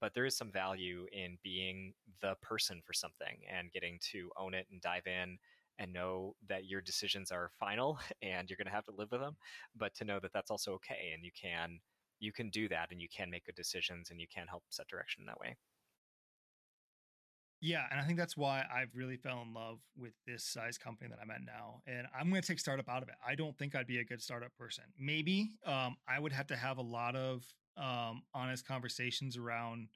But 0.00 0.12
there 0.14 0.26
is 0.26 0.36
some 0.36 0.50
value 0.52 1.06
in 1.12 1.38
being 1.42 1.94
the 2.20 2.36
person 2.42 2.80
for 2.84 2.92
something 2.92 3.38
and 3.50 3.72
getting 3.72 3.98
to 4.12 4.30
own 4.36 4.54
it 4.54 4.66
and 4.70 4.80
dive 4.80 5.06
in 5.06 5.38
and 5.78 5.92
know 5.92 6.34
that 6.48 6.66
your 6.66 6.80
decisions 6.80 7.30
are 7.30 7.50
final 7.58 7.98
and 8.22 8.50
you're 8.50 8.56
going 8.56 8.66
to 8.66 8.72
have 8.72 8.84
to 8.84 8.94
live 8.96 9.10
with 9.12 9.20
them 9.20 9.36
but 9.76 9.94
to 9.94 10.04
know 10.04 10.18
that 10.20 10.32
that's 10.32 10.50
also 10.50 10.72
okay 10.72 11.12
and 11.14 11.24
you 11.24 11.30
can 11.40 11.78
you 12.20 12.32
can 12.32 12.50
do 12.50 12.68
that 12.68 12.88
and 12.90 13.00
you 13.00 13.08
can 13.14 13.30
make 13.30 13.46
good 13.46 13.54
decisions 13.54 14.10
and 14.10 14.20
you 14.20 14.26
can 14.32 14.46
help 14.46 14.62
set 14.70 14.88
direction 14.88 15.24
that 15.26 15.38
way 15.40 15.56
yeah 17.60 17.84
and 17.90 18.00
i 18.00 18.04
think 18.04 18.18
that's 18.18 18.36
why 18.36 18.64
i've 18.72 18.94
really 18.94 19.16
fell 19.16 19.42
in 19.42 19.52
love 19.52 19.78
with 19.96 20.12
this 20.26 20.44
size 20.44 20.78
company 20.78 21.10
that 21.10 21.18
i'm 21.20 21.30
at 21.30 21.40
now 21.44 21.80
and 21.86 22.06
i'm 22.18 22.30
going 22.30 22.40
to 22.40 22.46
take 22.46 22.60
startup 22.60 22.88
out 22.88 23.02
of 23.02 23.08
it 23.08 23.16
i 23.26 23.34
don't 23.34 23.56
think 23.58 23.74
i'd 23.74 23.86
be 23.86 23.98
a 23.98 24.04
good 24.04 24.22
startup 24.22 24.54
person 24.56 24.84
maybe 24.98 25.50
um, 25.66 25.96
i 26.08 26.18
would 26.18 26.32
have 26.32 26.46
to 26.46 26.56
have 26.56 26.78
a 26.78 26.82
lot 26.82 27.16
of 27.16 27.44
um, 27.76 28.22
honest 28.34 28.66
conversations 28.66 29.36
around 29.36 29.88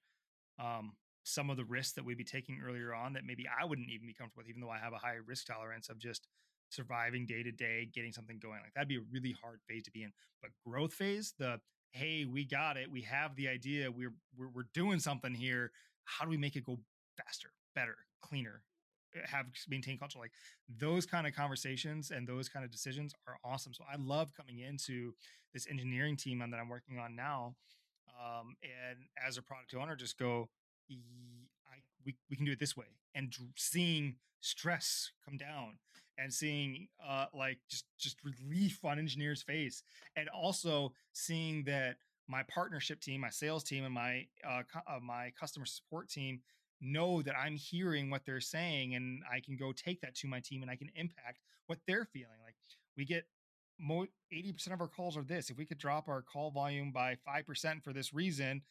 um, 0.58 0.92
some 1.24 1.50
of 1.50 1.56
the 1.56 1.64
risks 1.64 1.92
that 1.94 2.04
we'd 2.04 2.18
be 2.18 2.24
taking 2.24 2.60
earlier 2.64 2.94
on 2.94 3.12
that 3.12 3.24
maybe 3.24 3.46
I 3.46 3.64
wouldn't 3.64 3.90
even 3.90 4.06
be 4.06 4.14
comfortable 4.14 4.42
with, 4.42 4.48
even 4.48 4.60
though 4.60 4.70
I 4.70 4.78
have 4.78 4.92
a 4.92 4.98
high 4.98 5.16
risk 5.26 5.46
tolerance 5.46 5.88
of 5.88 5.98
just 5.98 6.26
surviving 6.70 7.26
day 7.26 7.42
to 7.42 7.52
day, 7.52 7.88
getting 7.92 8.12
something 8.12 8.38
going. 8.40 8.60
Like 8.62 8.74
that'd 8.74 8.88
be 8.88 8.96
a 8.96 9.06
really 9.12 9.34
hard 9.40 9.60
phase 9.68 9.84
to 9.84 9.90
be 9.90 10.02
in. 10.02 10.12
But 10.40 10.50
growth 10.66 10.94
phase, 10.94 11.34
the 11.38 11.60
hey, 11.92 12.24
we 12.24 12.44
got 12.44 12.76
it, 12.76 12.90
we 12.90 13.02
have 13.02 13.36
the 13.36 13.48
idea, 13.48 13.90
we're 13.90 14.14
we're, 14.36 14.48
we're 14.48 14.66
doing 14.74 14.98
something 14.98 15.34
here. 15.34 15.70
How 16.04 16.24
do 16.24 16.30
we 16.30 16.36
make 16.36 16.56
it 16.56 16.64
go 16.64 16.78
faster, 17.16 17.50
better, 17.74 17.96
cleaner? 18.20 18.62
Eh, 19.14 19.20
have 19.26 19.46
maintain 19.68 19.98
culture 19.98 20.18
like 20.18 20.32
those 20.78 21.06
kind 21.06 21.26
of 21.26 21.34
conversations 21.34 22.10
and 22.10 22.26
those 22.26 22.48
kind 22.48 22.64
of 22.64 22.70
decisions 22.70 23.14
are 23.28 23.36
awesome. 23.44 23.74
So 23.74 23.84
I 23.90 23.96
love 23.96 24.32
coming 24.36 24.58
into 24.58 25.14
this 25.52 25.66
engineering 25.70 26.16
team 26.16 26.38
that 26.38 26.58
I'm 26.58 26.68
working 26.68 26.98
on 26.98 27.14
now, 27.14 27.54
um, 28.20 28.56
and 28.62 28.98
as 29.24 29.36
a 29.36 29.42
product 29.42 29.74
owner, 29.74 29.96
just 29.96 30.18
go 30.18 30.48
I, 30.90 31.76
we, 32.04 32.16
we 32.28 32.36
can 32.36 32.44
do 32.44 32.52
it 32.52 32.58
this 32.58 32.76
way 32.76 32.86
and 33.14 33.34
seeing 33.56 34.16
stress 34.40 35.12
come 35.24 35.36
down 35.36 35.78
and 36.18 36.32
seeing 36.32 36.88
uh, 37.06 37.26
like 37.34 37.58
just 37.68 37.84
just 37.98 38.16
relief 38.24 38.84
on 38.84 38.98
engineers 38.98 39.42
face 39.42 39.82
and 40.16 40.28
also 40.28 40.92
seeing 41.12 41.64
that 41.64 41.96
my 42.28 42.42
partnership 42.44 43.00
team 43.00 43.20
my 43.20 43.30
sales 43.30 43.64
team 43.64 43.84
and 43.84 43.94
my 43.94 44.26
uh, 44.48 44.62
uh, 44.86 45.00
my 45.00 45.32
customer 45.38 45.66
support 45.66 46.08
team 46.08 46.40
know 46.80 47.22
that 47.22 47.34
i'm 47.36 47.56
hearing 47.56 48.10
what 48.10 48.22
they're 48.26 48.40
saying 48.40 48.94
and 48.94 49.22
i 49.32 49.40
can 49.40 49.56
go 49.56 49.72
take 49.72 50.00
that 50.00 50.14
to 50.14 50.26
my 50.26 50.40
team 50.40 50.62
and 50.62 50.70
i 50.70 50.76
can 50.76 50.90
impact 50.94 51.40
what 51.66 51.78
they're 51.86 52.04
feeling 52.04 52.38
like 52.44 52.54
we 52.96 53.04
get 53.04 53.24
mo- 53.78 54.06
80% 54.32 54.72
of 54.72 54.80
our 54.80 54.88
calls 54.88 55.16
are 55.16 55.24
this 55.24 55.50
if 55.50 55.56
we 55.56 55.64
could 55.64 55.78
drop 55.78 56.08
our 56.08 56.22
call 56.22 56.50
volume 56.50 56.92
by 56.92 57.16
5% 57.26 57.82
for 57.82 57.92
this 57.92 58.12
reason 58.12 58.62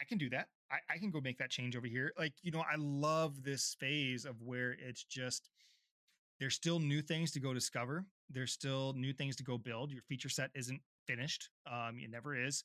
I 0.00 0.04
can 0.04 0.18
do 0.18 0.28
that. 0.30 0.48
I, 0.70 0.94
I 0.94 0.98
can 0.98 1.10
go 1.10 1.20
make 1.20 1.38
that 1.38 1.50
change 1.50 1.76
over 1.76 1.86
here. 1.86 2.12
Like, 2.18 2.34
you 2.42 2.50
know, 2.50 2.64
I 2.70 2.76
love 2.76 3.42
this 3.42 3.76
phase 3.78 4.24
of 4.24 4.40
where 4.42 4.76
it's 4.78 5.04
just 5.04 5.48
there's 6.44 6.54
still 6.54 6.78
new 6.78 7.00
things 7.00 7.32
to 7.32 7.40
go 7.40 7.54
discover. 7.54 8.04
There's 8.28 8.52
still 8.52 8.92
new 8.98 9.14
things 9.14 9.34
to 9.36 9.42
go 9.42 9.56
build. 9.56 9.90
Your 9.90 10.02
feature 10.02 10.28
set 10.28 10.50
isn't 10.54 10.78
finished. 11.06 11.48
Um, 11.66 11.96
it 11.98 12.10
never 12.10 12.36
is. 12.36 12.64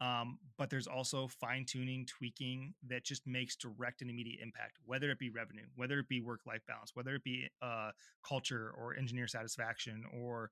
Um, 0.00 0.40
but 0.58 0.68
there's 0.68 0.88
also 0.88 1.28
fine 1.28 1.64
tuning, 1.64 2.06
tweaking 2.06 2.74
that 2.88 3.04
just 3.04 3.24
makes 3.28 3.54
direct 3.54 4.00
and 4.00 4.10
immediate 4.10 4.40
impact, 4.42 4.78
whether 4.84 5.12
it 5.12 5.20
be 5.20 5.30
revenue, 5.30 5.66
whether 5.76 6.00
it 6.00 6.08
be 6.08 6.20
work 6.20 6.40
life 6.44 6.62
balance, 6.66 6.90
whether 6.94 7.14
it 7.14 7.22
be 7.22 7.48
uh, 7.62 7.92
culture 8.26 8.74
or 8.76 8.96
engineer 8.96 9.28
satisfaction 9.28 10.02
or 10.20 10.50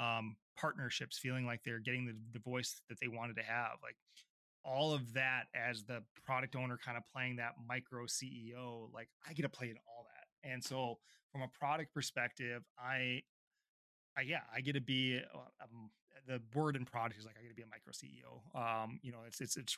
um, 0.00 0.34
partnerships, 0.58 1.18
feeling 1.18 1.46
like 1.46 1.60
they're 1.64 1.78
getting 1.78 2.06
the, 2.06 2.16
the 2.32 2.40
voice 2.40 2.80
that 2.88 2.98
they 3.00 3.06
wanted 3.06 3.36
to 3.36 3.42
have. 3.42 3.78
Like 3.84 3.94
all 4.64 4.92
of 4.92 5.12
that 5.12 5.44
as 5.54 5.84
the 5.84 6.02
product 6.24 6.56
owner 6.56 6.76
kind 6.84 6.96
of 6.96 7.04
playing 7.14 7.36
that 7.36 7.52
micro 7.68 8.06
CEO, 8.06 8.92
like 8.92 9.08
I 9.28 9.32
get 9.32 9.42
to 9.42 9.48
play 9.48 9.68
in 9.68 9.76
all. 9.86 9.95
And 10.44 10.62
so 10.62 10.98
from 11.32 11.42
a 11.42 11.48
product 11.48 11.92
perspective, 11.92 12.62
I, 12.78 13.22
I 14.16 14.22
yeah, 14.22 14.40
I 14.54 14.60
get 14.60 14.74
to 14.74 14.80
be 14.80 15.20
uh, 15.34 15.38
um, 15.62 15.90
the 16.26 16.40
word 16.54 16.76
in 16.76 16.84
product 16.84 17.18
is 17.18 17.26
like 17.26 17.36
I 17.38 17.42
get 17.42 17.50
to 17.50 17.54
be 17.54 17.62
a 17.62 17.66
micro 17.66 17.92
CEO. 17.92 18.56
Um, 18.58 18.98
you 19.02 19.12
know, 19.12 19.18
it's 19.26 19.40
it's 19.40 19.56
it's 19.56 19.76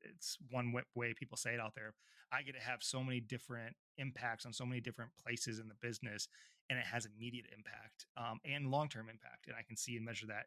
it's 0.00 0.38
one 0.50 0.72
way 0.94 1.14
people 1.14 1.36
say 1.36 1.54
it 1.54 1.60
out 1.60 1.74
there. 1.74 1.94
I 2.32 2.42
get 2.42 2.54
to 2.54 2.62
have 2.62 2.82
so 2.82 3.04
many 3.04 3.20
different 3.20 3.76
impacts 3.98 4.46
on 4.46 4.52
so 4.52 4.64
many 4.64 4.80
different 4.80 5.10
places 5.22 5.58
in 5.58 5.68
the 5.68 5.74
business, 5.82 6.28
and 6.70 6.78
it 6.78 6.86
has 6.86 7.06
immediate 7.06 7.46
impact 7.54 8.06
um, 8.16 8.40
and 8.44 8.70
long 8.70 8.88
term 8.88 9.08
impact, 9.08 9.46
and 9.46 9.56
I 9.56 9.62
can 9.62 9.76
see 9.76 9.96
and 9.96 10.04
measure 10.04 10.26
that. 10.26 10.46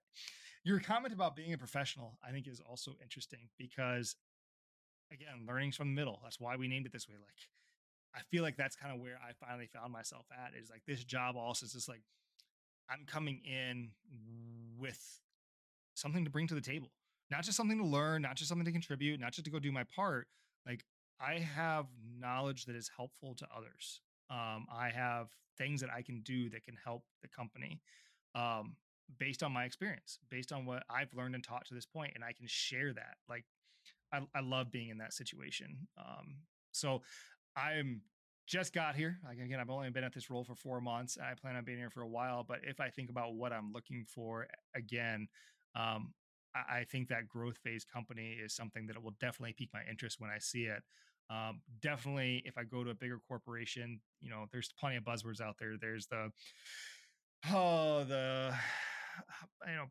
Your 0.63 0.79
comment 0.79 1.13
about 1.13 1.35
being 1.35 1.53
a 1.53 1.57
professional, 1.57 2.17
I 2.27 2.31
think, 2.31 2.47
is 2.47 2.59
also 2.59 2.95
interesting 3.01 3.49
because, 3.59 4.15
again, 5.13 5.45
learnings 5.47 5.75
from 5.75 5.89
the 5.89 6.01
middle. 6.01 6.19
That's 6.23 6.39
why 6.39 6.55
we 6.55 6.67
named 6.67 6.87
it 6.87 6.91
this 6.91 7.07
way. 7.07 7.15
Like, 7.19 7.35
I 8.15 8.21
feel 8.31 8.43
like 8.43 8.57
that's 8.57 8.75
kind 8.75 8.93
of 8.93 9.01
where 9.01 9.19
I 9.21 9.33
finally 9.33 9.67
found 9.67 9.91
myself 9.91 10.25
at. 10.31 10.53
Is 10.59 10.69
like 10.69 10.83
this 10.87 11.03
job 11.03 11.35
also 11.35 11.65
is 11.65 11.73
just 11.73 11.89
like 11.89 12.01
I'm 12.89 13.05
coming 13.05 13.41
in 13.45 13.91
with 14.77 15.21
something 15.95 16.23
to 16.23 16.31
bring 16.31 16.47
to 16.47 16.55
the 16.55 16.61
table. 16.61 16.91
Not 17.31 17.43
just 17.43 17.57
something 17.57 17.79
to 17.79 17.85
learn, 17.85 18.21
not 18.21 18.35
just 18.35 18.49
something 18.49 18.65
to 18.65 18.71
contribute, 18.71 19.19
not 19.19 19.31
just 19.33 19.45
to 19.45 19.51
go 19.51 19.59
do 19.59 19.71
my 19.71 19.83
part. 19.95 20.27
Like 20.65 20.85
I 21.19 21.39
have 21.39 21.87
knowledge 22.19 22.65
that 22.65 22.75
is 22.75 22.89
helpful 22.95 23.35
to 23.35 23.47
others. 23.55 24.01
Um, 24.29 24.65
I 24.73 24.89
have 24.93 25.29
things 25.57 25.81
that 25.81 25.89
I 25.95 26.01
can 26.01 26.21
do 26.21 26.49
that 26.49 26.63
can 26.63 26.75
help 26.83 27.03
the 27.21 27.27
company 27.27 27.81
um, 28.33 28.75
based 29.19 29.43
on 29.43 29.51
my 29.51 29.65
experience, 29.65 30.19
based 30.29 30.51
on 30.51 30.65
what 30.65 30.83
I've 30.89 31.13
learned 31.13 31.35
and 31.35 31.43
taught 31.43 31.65
to 31.67 31.73
this 31.73 31.85
point, 31.85 32.13
and 32.15 32.23
I 32.23 32.33
can 32.33 32.47
share 32.47 32.93
that. 32.93 33.15
Like 33.29 33.45
I, 34.11 34.21
I 34.35 34.41
love 34.41 34.71
being 34.71 34.89
in 34.89 34.97
that 34.99 35.13
situation. 35.13 35.87
Um, 35.97 36.37
so 36.71 37.01
I'm 37.55 38.01
just 38.47 38.73
got 38.73 38.95
here. 38.95 39.17
Like 39.25 39.39
again, 39.39 39.59
I've 39.59 39.69
only 39.69 39.89
been 39.89 40.03
at 40.03 40.13
this 40.13 40.29
role 40.29 40.43
for 40.43 40.55
four 40.55 40.81
months. 40.81 41.17
I 41.21 41.33
plan 41.39 41.55
on 41.55 41.63
being 41.63 41.77
here 41.77 41.89
for 41.89 42.01
a 42.01 42.07
while, 42.07 42.43
but 42.43 42.59
if 42.63 42.79
I 42.79 42.89
think 42.89 43.09
about 43.09 43.35
what 43.35 43.51
I'm 43.51 43.71
looking 43.71 44.05
for, 44.07 44.47
again, 44.75 45.27
um, 45.75 46.13
I, 46.55 46.79
I, 46.79 46.83
think 46.83 47.09
that 47.09 47.27
growth 47.27 47.57
phase 47.57 47.83
company 47.83 48.37
is 48.41 48.55
something 48.55 48.87
that 48.87 49.01
will 49.01 49.15
definitely 49.19 49.53
pique 49.53 49.71
my 49.73 49.81
interest 49.89 50.21
when 50.21 50.29
I 50.29 50.37
see 50.39 50.63
it. 50.63 50.83
Um, 51.29 51.61
definitely, 51.81 52.43
if 52.45 52.57
I 52.57 52.63
go 52.63 52.83
to 52.83 52.91
a 52.91 52.95
bigger 52.95 53.19
corporation, 53.27 53.99
you 54.21 54.29
know, 54.29 54.45
there's 54.51 54.71
plenty 54.79 54.97
of 54.97 55.03
buzzwords 55.03 55.41
out 55.41 55.55
there. 55.59 55.73
There's 55.79 56.07
the 56.07 56.29
oh 57.51 58.03
the 58.03 58.53
you 59.67 59.75
know 59.75 59.85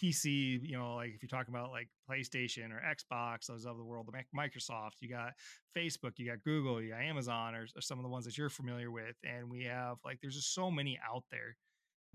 PC, 0.00 0.60
you 0.62 0.76
know, 0.76 0.94
like 0.94 1.12
if 1.14 1.22
you're 1.22 1.28
talking 1.28 1.54
about 1.54 1.70
like 1.70 1.88
PlayStation 2.08 2.70
or 2.70 2.80
Xbox, 2.80 3.46
those 3.46 3.66
of 3.66 3.76
the 3.76 3.84
world, 3.84 4.08
the 4.08 4.38
Microsoft, 4.38 4.92
you 5.00 5.08
got 5.08 5.32
Facebook, 5.76 6.12
you 6.16 6.26
got 6.26 6.42
Google, 6.42 6.80
you 6.80 6.90
got 6.90 7.00
Amazon, 7.00 7.54
or, 7.54 7.66
or, 7.76 7.80
some 7.80 7.98
of 7.98 8.02
the 8.02 8.08
ones 8.08 8.24
that 8.24 8.38
you're 8.38 8.48
familiar 8.48 8.90
with. 8.90 9.16
And 9.24 9.50
we 9.50 9.64
have 9.64 9.98
like, 10.04 10.18
there's 10.20 10.36
just 10.36 10.54
so 10.54 10.70
many 10.70 10.98
out 11.08 11.24
there 11.30 11.56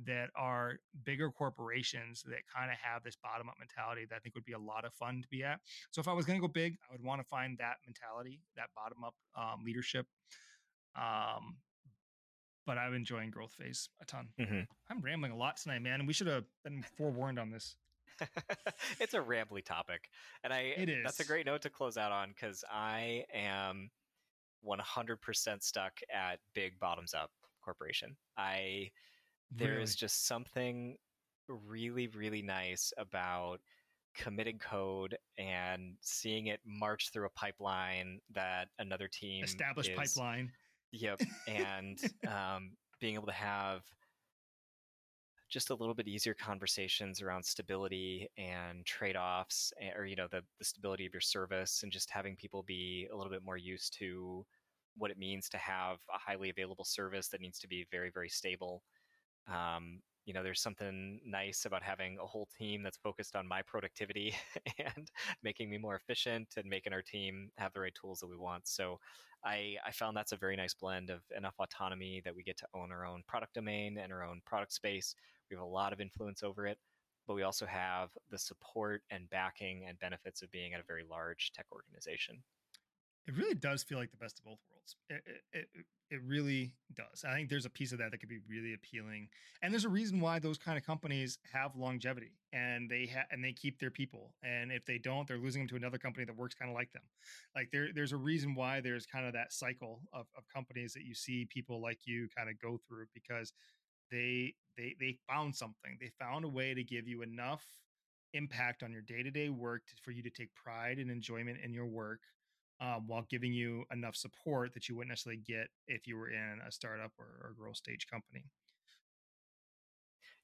that 0.04 0.30
are 0.36 0.74
bigger 1.06 1.32
corporations 1.32 2.24
that 2.28 2.40
kind 2.54 2.70
of 2.70 2.78
have 2.82 3.04
this 3.04 3.16
bottom 3.16 3.48
up 3.48 3.56
mentality 3.60 4.06
that 4.10 4.16
I 4.16 4.20
think 4.20 4.36
would 4.36 4.46
be 4.46 4.54
a 4.54 4.60
lot 4.60 4.84
of 4.84 4.94
fun 4.94 5.22
to 5.22 5.28
be 5.30 5.44
at. 5.44 5.60
So 5.92 6.02
if 6.02 6.08
I 6.08 6.14
was 6.14 6.26
going 6.26 6.40
to 6.40 6.46
go 6.46 6.52
big, 6.52 6.76
I 6.90 6.94
would 6.94 7.04
want 7.04 7.22
to 7.22 7.28
find 7.28 7.58
that 7.60 7.76
mentality, 7.86 8.42
that 8.58 8.70
bottom 8.76 9.04
up 9.04 9.16
um, 9.38 9.64
leadership. 9.64 10.08
Um, 10.98 11.58
but 12.66 12.78
I'm 12.78 12.94
enjoying 12.94 13.30
growth 13.32 13.54
phase 13.54 13.90
a 14.02 14.06
ton. 14.06 14.30
Mm-hmm. 14.40 14.62
I'm 14.90 15.02
rambling 15.02 15.32
a 15.32 15.38
lot 15.38 15.58
tonight, 15.58 15.80
man. 15.82 16.06
We 16.06 16.14
should 16.14 16.28
have 16.28 16.46
been 16.64 16.84
forewarned 16.98 17.40
on 17.40 17.50
this. 17.52 17.76
it's 19.00 19.14
a 19.14 19.20
rambly 19.20 19.64
topic, 19.64 20.10
and 20.44 20.54
I 20.54 20.74
It 20.78 20.88
is. 20.90 21.04
that's 21.04 21.20
a 21.20 21.26
great 21.26 21.46
note 21.46 21.62
to 21.64 21.70
close 21.70 21.98
out 21.98 22.12
on 22.14 22.30
because 22.30 22.64
I 22.72 23.26
am 23.34 23.90
100% 24.66 25.64
stuck 25.64 26.00
at 26.14 26.40
big 26.54 26.80
bottoms 26.80 27.14
up 27.14 27.32
corporation. 27.64 28.16
I 28.38 28.92
there 29.52 29.80
is 29.80 29.92
Really. 29.92 29.96
just 29.98 30.26
something 30.28 30.98
really 31.48 32.08
really 32.08 32.42
nice 32.42 32.92
about 32.98 33.60
committing 34.16 34.58
code 34.58 35.16
and 35.38 35.94
seeing 36.02 36.48
it 36.48 36.60
march 36.66 37.12
through 37.12 37.26
a 37.28 37.30
pipeline 37.32 38.20
that 38.34 38.70
another 38.80 39.08
team 39.08 39.44
established 39.44 39.90
is- 39.92 39.98
pipeline. 39.98 40.52
Yep, 40.96 41.22
and 41.48 42.00
um, 42.28 42.78
being 43.00 43.16
able 43.16 43.28
to 43.28 43.34
have 43.34 43.84
just 45.50 45.70
a 45.70 45.76
little 45.76 45.94
bit 45.94 46.08
easier 46.08 46.34
conversations 46.34 47.22
around 47.22 47.44
stability 47.46 48.30
and 48.38 48.86
trade-offs, 48.86 49.72
eh, 49.80 49.92
or 49.96 50.06
you 50.06 50.16
know 50.16 50.28
the 50.32 50.42
the 50.60 50.66
stability 50.66 51.06
of 51.06 51.14
your 51.14 51.22
service, 51.22 51.84
and 51.84 51.92
just 51.92 52.10
having 52.10 52.36
people 52.36 52.64
be 52.64 53.08
a 53.12 53.16
little 53.16 53.32
bit 53.32 53.44
more 53.44 53.58
used 53.58 53.94
to 54.00 54.46
what 54.98 55.12
it 55.12 55.18
means 55.18 55.50
to 55.50 55.58
have 55.58 55.98
a 56.14 56.18
highly 56.18 56.50
available 56.50 56.86
service 56.86 57.28
that 57.30 57.42
needs 57.42 57.60
to 57.60 57.68
be 57.68 57.86
very 57.92 58.10
very 58.10 58.30
stable. 58.30 58.84
Um, 59.48 60.02
you 60.26 60.34
know, 60.34 60.44
there's 60.44 60.62
something 60.62 61.20
nice 61.24 61.66
about 61.66 61.84
having 61.84 62.18
a 62.22 62.26
whole 62.26 62.48
team 62.58 62.82
that's 62.82 62.98
focused 62.98 63.36
on 63.36 63.48
my 63.48 63.62
productivity 63.62 64.34
and 64.80 65.12
making 65.44 65.70
me 65.70 65.78
more 65.78 65.96
efficient 65.96 66.48
and 66.58 66.68
making 66.68 66.94
our 66.94 67.02
team 67.02 67.52
have 67.58 67.74
the 67.74 67.80
right 67.80 67.94
tools 68.00 68.20
that 68.20 68.30
we 68.30 68.36
want. 68.36 68.68
So 68.68 69.00
I, 69.44 69.76
I 69.86 69.92
found 69.92 70.18
that's 70.18 70.32
a 70.32 70.38
very 70.38 70.56
nice 70.56 70.74
blend 70.74 71.12
of 71.12 71.22
enough 71.38 71.54
autonomy 71.60 72.22
that 72.26 72.36
we 72.36 72.44
get 72.44 72.58
to 72.58 72.68
own 72.74 72.92
our 72.92 73.06
own 73.06 73.24
product 73.28 73.54
domain 73.54 74.00
and 74.00 74.12
our 74.12 74.24
own 74.24 74.42
product 74.46 74.74
space. 74.74 75.16
We 75.50 75.56
have 75.56 75.64
a 75.64 75.68
lot 75.68 75.94
of 75.94 76.02
influence 76.02 76.42
over 76.42 76.66
it, 76.66 76.80
but 77.28 77.36
we 77.36 77.44
also 77.44 77.68
have 77.68 78.10
the 78.32 78.40
support 78.40 79.04
and 79.12 79.30
backing 79.30 79.86
and 79.88 80.00
benefits 80.00 80.42
of 80.42 80.50
being 80.52 80.74
at 80.74 80.80
a 80.80 80.86
very 80.88 81.04
large 81.08 81.52
tech 81.54 81.68
organization. 81.72 82.42
It 83.28 83.36
really 83.36 83.56
does 83.56 83.84
feel 83.84 83.98
like 83.98 84.12
the 84.12 84.18
best 84.18 84.38
of 84.40 84.46
both 84.46 84.60
worlds. 84.72 84.96
It, 85.10 85.24
it, 85.26 85.68
it, 85.74 85.86
it 86.12 86.22
really 86.24 86.76
does. 86.94 87.26
I 87.28 87.34
think 87.34 87.50
there's 87.50 87.66
a 87.66 87.72
piece 87.72 87.92
of 87.92 87.98
that 87.98 88.12
that 88.12 88.20
could 88.20 88.30
be 88.30 88.40
really 88.48 88.74
appealing, 88.76 89.30
and 89.64 89.74
there's 89.74 89.86
a 89.86 89.90
reason 89.90 90.20
why 90.20 90.38
those 90.38 90.60
kind 90.60 90.78
of 90.78 90.86
companies 90.86 91.40
have 91.52 91.76
longevity 91.76 92.34
and 92.54 92.88
they 92.88 93.08
ha- 93.08 93.26
and 93.32 93.44
they 93.44 93.52
keep 93.52 93.80
their 93.80 93.90
people. 93.90 94.36
And 94.44 94.72
if 94.72 94.86
they 94.86 95.00
don't, 95.00 95.28
they're 95.28 95.40
losing 95.40 95.64
them 95.64 95.70
to 95.70 95.76
another 95.76 95.98
company 95.98 96.26
that 96.26 96.36
works 96.36 96.54
kind 96.54 96.70
of 96.70 96.76
like 96.76 96.92
them. 96.92 97.02
Like 97.56 97.70
there, 97.72 97.88
there's 97.96 98.12
a 98.12 98.18
reason 98.18 98.54
why 98.54 98.80
there's 98.82 99.08
kind 99.08 99.26
of 99.26 99.34
that 99.34 99.52
cycle 99.52 100.02
of, 100.14 100.28
of 100.38 100.48
companies 100.48 100.94
that 100.94 101.04
you 101.04 101.16
see 101.16 101.46
people 101.46 101.82
like 101.82 102.00
you 102.06 102.28
kind 102.38 102.50
of 102.50 102.60
go 102.60 102.80
through 102.88 103.08
because 103.16 103.54
they 104.12 104.54
they 104.78 104.96
they 105.00 105.18
found 105.28 105.56
something. 105.56 105.98
They 106.00 106.12
found 106.20 106.46
a 106.46 106.50
way 106.50 106.76
to 106.76 106.84
give 106.84 107.08
you 107.08 107.24
enough 107.24 107.66
impact 108.34 108.84
on 108.84 108.92
your 108.92 109.02
day 109.02 109.24
to 109.24 109.32
day 109.32 109.50
work 109.50 109.86
to, 109.88 109.94
for 110.04 110.12
you 110.12 110.22
to 110.22 110.30
take 110.30 110.54
pride 110.54 111.00
and 111.00 111.10
enjoyment 111.10 111.58
in 111.64 111.74
your 111.74 111.86
work 111.86 112.20
um, 112.82 113.08
while 113.08 113.26
giving 113.30 113.54
you 113.54 113.86
enough 113.92 114.16
support 114.16 114.74
that 114.74 114.90
you 114.90 114.96
wouldn't 114.96 115.12
necessarily 115.12 115.42
get 115.46 115.68
if 115.88 116.08
you 116.08 116.18
were 116.18 116.30
in 116.30 116.60
a 116.68 116.72
startup 116.72 117.12
or, 117.18 117.26
or 117.44 117.54
growth 117.58 117.78
stage 117.78 118.08
company. 118.08 118.46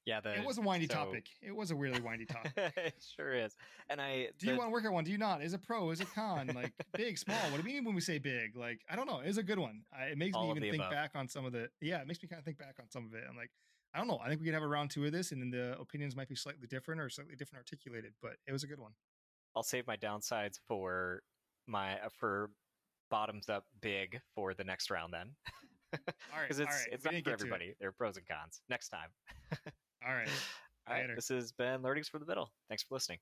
Yeah, 0.04 0.20
the, 0.20 0.34
it 0.34 0.44
was 0.44 0.58
a 0.58 0.62
windy 0.62 0.88
so- 0.88 0.94
topic. 0.94 1.26
It 1.40 1.54
was 1.54 1.70
a 1.70 1.76
really 1.76 2.00
windy 2.00 2.26
topic. 2.26 2.52
it 2.56 2.94
sure 3.16 3.34
is. 3.34 3.54
And 3.88 4.00
I 4.00 4.28
Do 4.38 4.48
you 4.48 4.56
want 4.56 4.68
to 4.68 4.72
work 4.72 4.84
at 4.84 4.92
one? 4.92 5.04
Do 5.04 5.12
you 5.12 5.18
not? 5.18 5.42
Is 5.42 5.54
it 5.54 5.62
pro? 5.62 5.90
Is 5.90 6.00
it 6.00 6.08
con? 6.12 6.50
Like 6.54 6.72
big, 6.96 7.18
small? 7.18 7.36
What 7.50 7.58
do 7.58 7.62
we 7.62 7.72
mean 7.72 7.84
when 7.84 7.94
we 7.94 8.00
say 8.00 8.18
big? 8.18 8.56
Like 8.56 8.80
I 8.90 8.96
don't 8.96 9.06
know. 9.06 9.20
It's 9.24 9.38
a 9.38 9.42
good 9.42 9.58
one. 9.58 9.82
I, 9.96 10.06
it 10.06 10.18
makes 10.18 10.36
me 10.36 10.50
even 10.50 10.62
think 10.62 10.76
above. 10.76 10.90
back 10.90 11.12
on 11.14 11.28
some 11.28 11.44
of 11.44 11.52
the. 11.52 11.68
Yeah, 11.80 12.00
it 12.00 12.08
makes 12.08 12.22
me 12.22 12.28
kind 12.28 12.40
of 12.40 12.44
think 12.44 12.58
back 12.58 12.76
on 12.80 12.90
some 12.90 13.06
of 13.06 13.14
it. 13.14 13.22
I'm 13.28 13.36
like, 13.36 13.50
I 13.94 13.98
don't 13.98 14.08
know. 14.08 14.18
I 14.24 14.28
think 14.28 14.40
we 14.40 14.46
could 14.46 14.54
have 14.54 14.62
a 14.64 14.68
round 14.68 14.90
two 14.90 15.04
of 15.04 15.12
this, 15.12 15.30
and 15.30 15.40
then 15.40 15.50
the 15.50 15.78
opinions 15.78 16.16
might 16.16 16.28
be 16.28 16.34
slightly 16.34 16.66
different 16.66 17.00
or 17.00 17.08
slightly 17.08 17.36
different 17.36 17.60
articulated. 17.60 18.12
But 18.20 18.32
it 18.48 18.52
was 18.52 18.64
a 18.64 18.66
good 18.66 18.80
one. 18.80 18.92
I'll 19.54 19.62
save 19.62 19.86
my 19.86 19.96
downsides 19.96 20.58
for 20.66 21.22
my 21.66 21.94
uh, 22.00 22.08
for 22.18 22.50
bottoms 23.10 23.48
up 23.48 23.64
big 23.80 24.20
for 24.34 24.54
the 24.54 24.64
next 24.64 24.90
round 24.90 25.12
then. 25.12 25.28
All 25.94 25.98
right, 26.38 26.42
Because 26.42 26.58
it's 26.60 26.70
right. 26.70 26.88
it's 26.92 27.04
we 27.04 27.16
not 27.16 27.24
for 27.24 27.30
it. 27.30 27.32
everybody. 27.34 27.74
There 27.78 27.88
are 27.90 27.92
pros 27.92 28.16
and 28.16 28.26
cons. 28.26 28.62
Next 28.68 28.88
time. 28.88 29.08
All 30.06 30.14
right. 30.14 30.28
All 30.88 30.94
right. 30.94 31.06
This 31.14 31.28
has 31.28 31.52
been 31.52 31.82
Learnings 31.82 32.08
for 32.08 32.18
the 32.18 32.26
Middle. 32.26 32.50
Thanks 32.68 32.82
for 32.82 32.94
listening. 32.94 33.18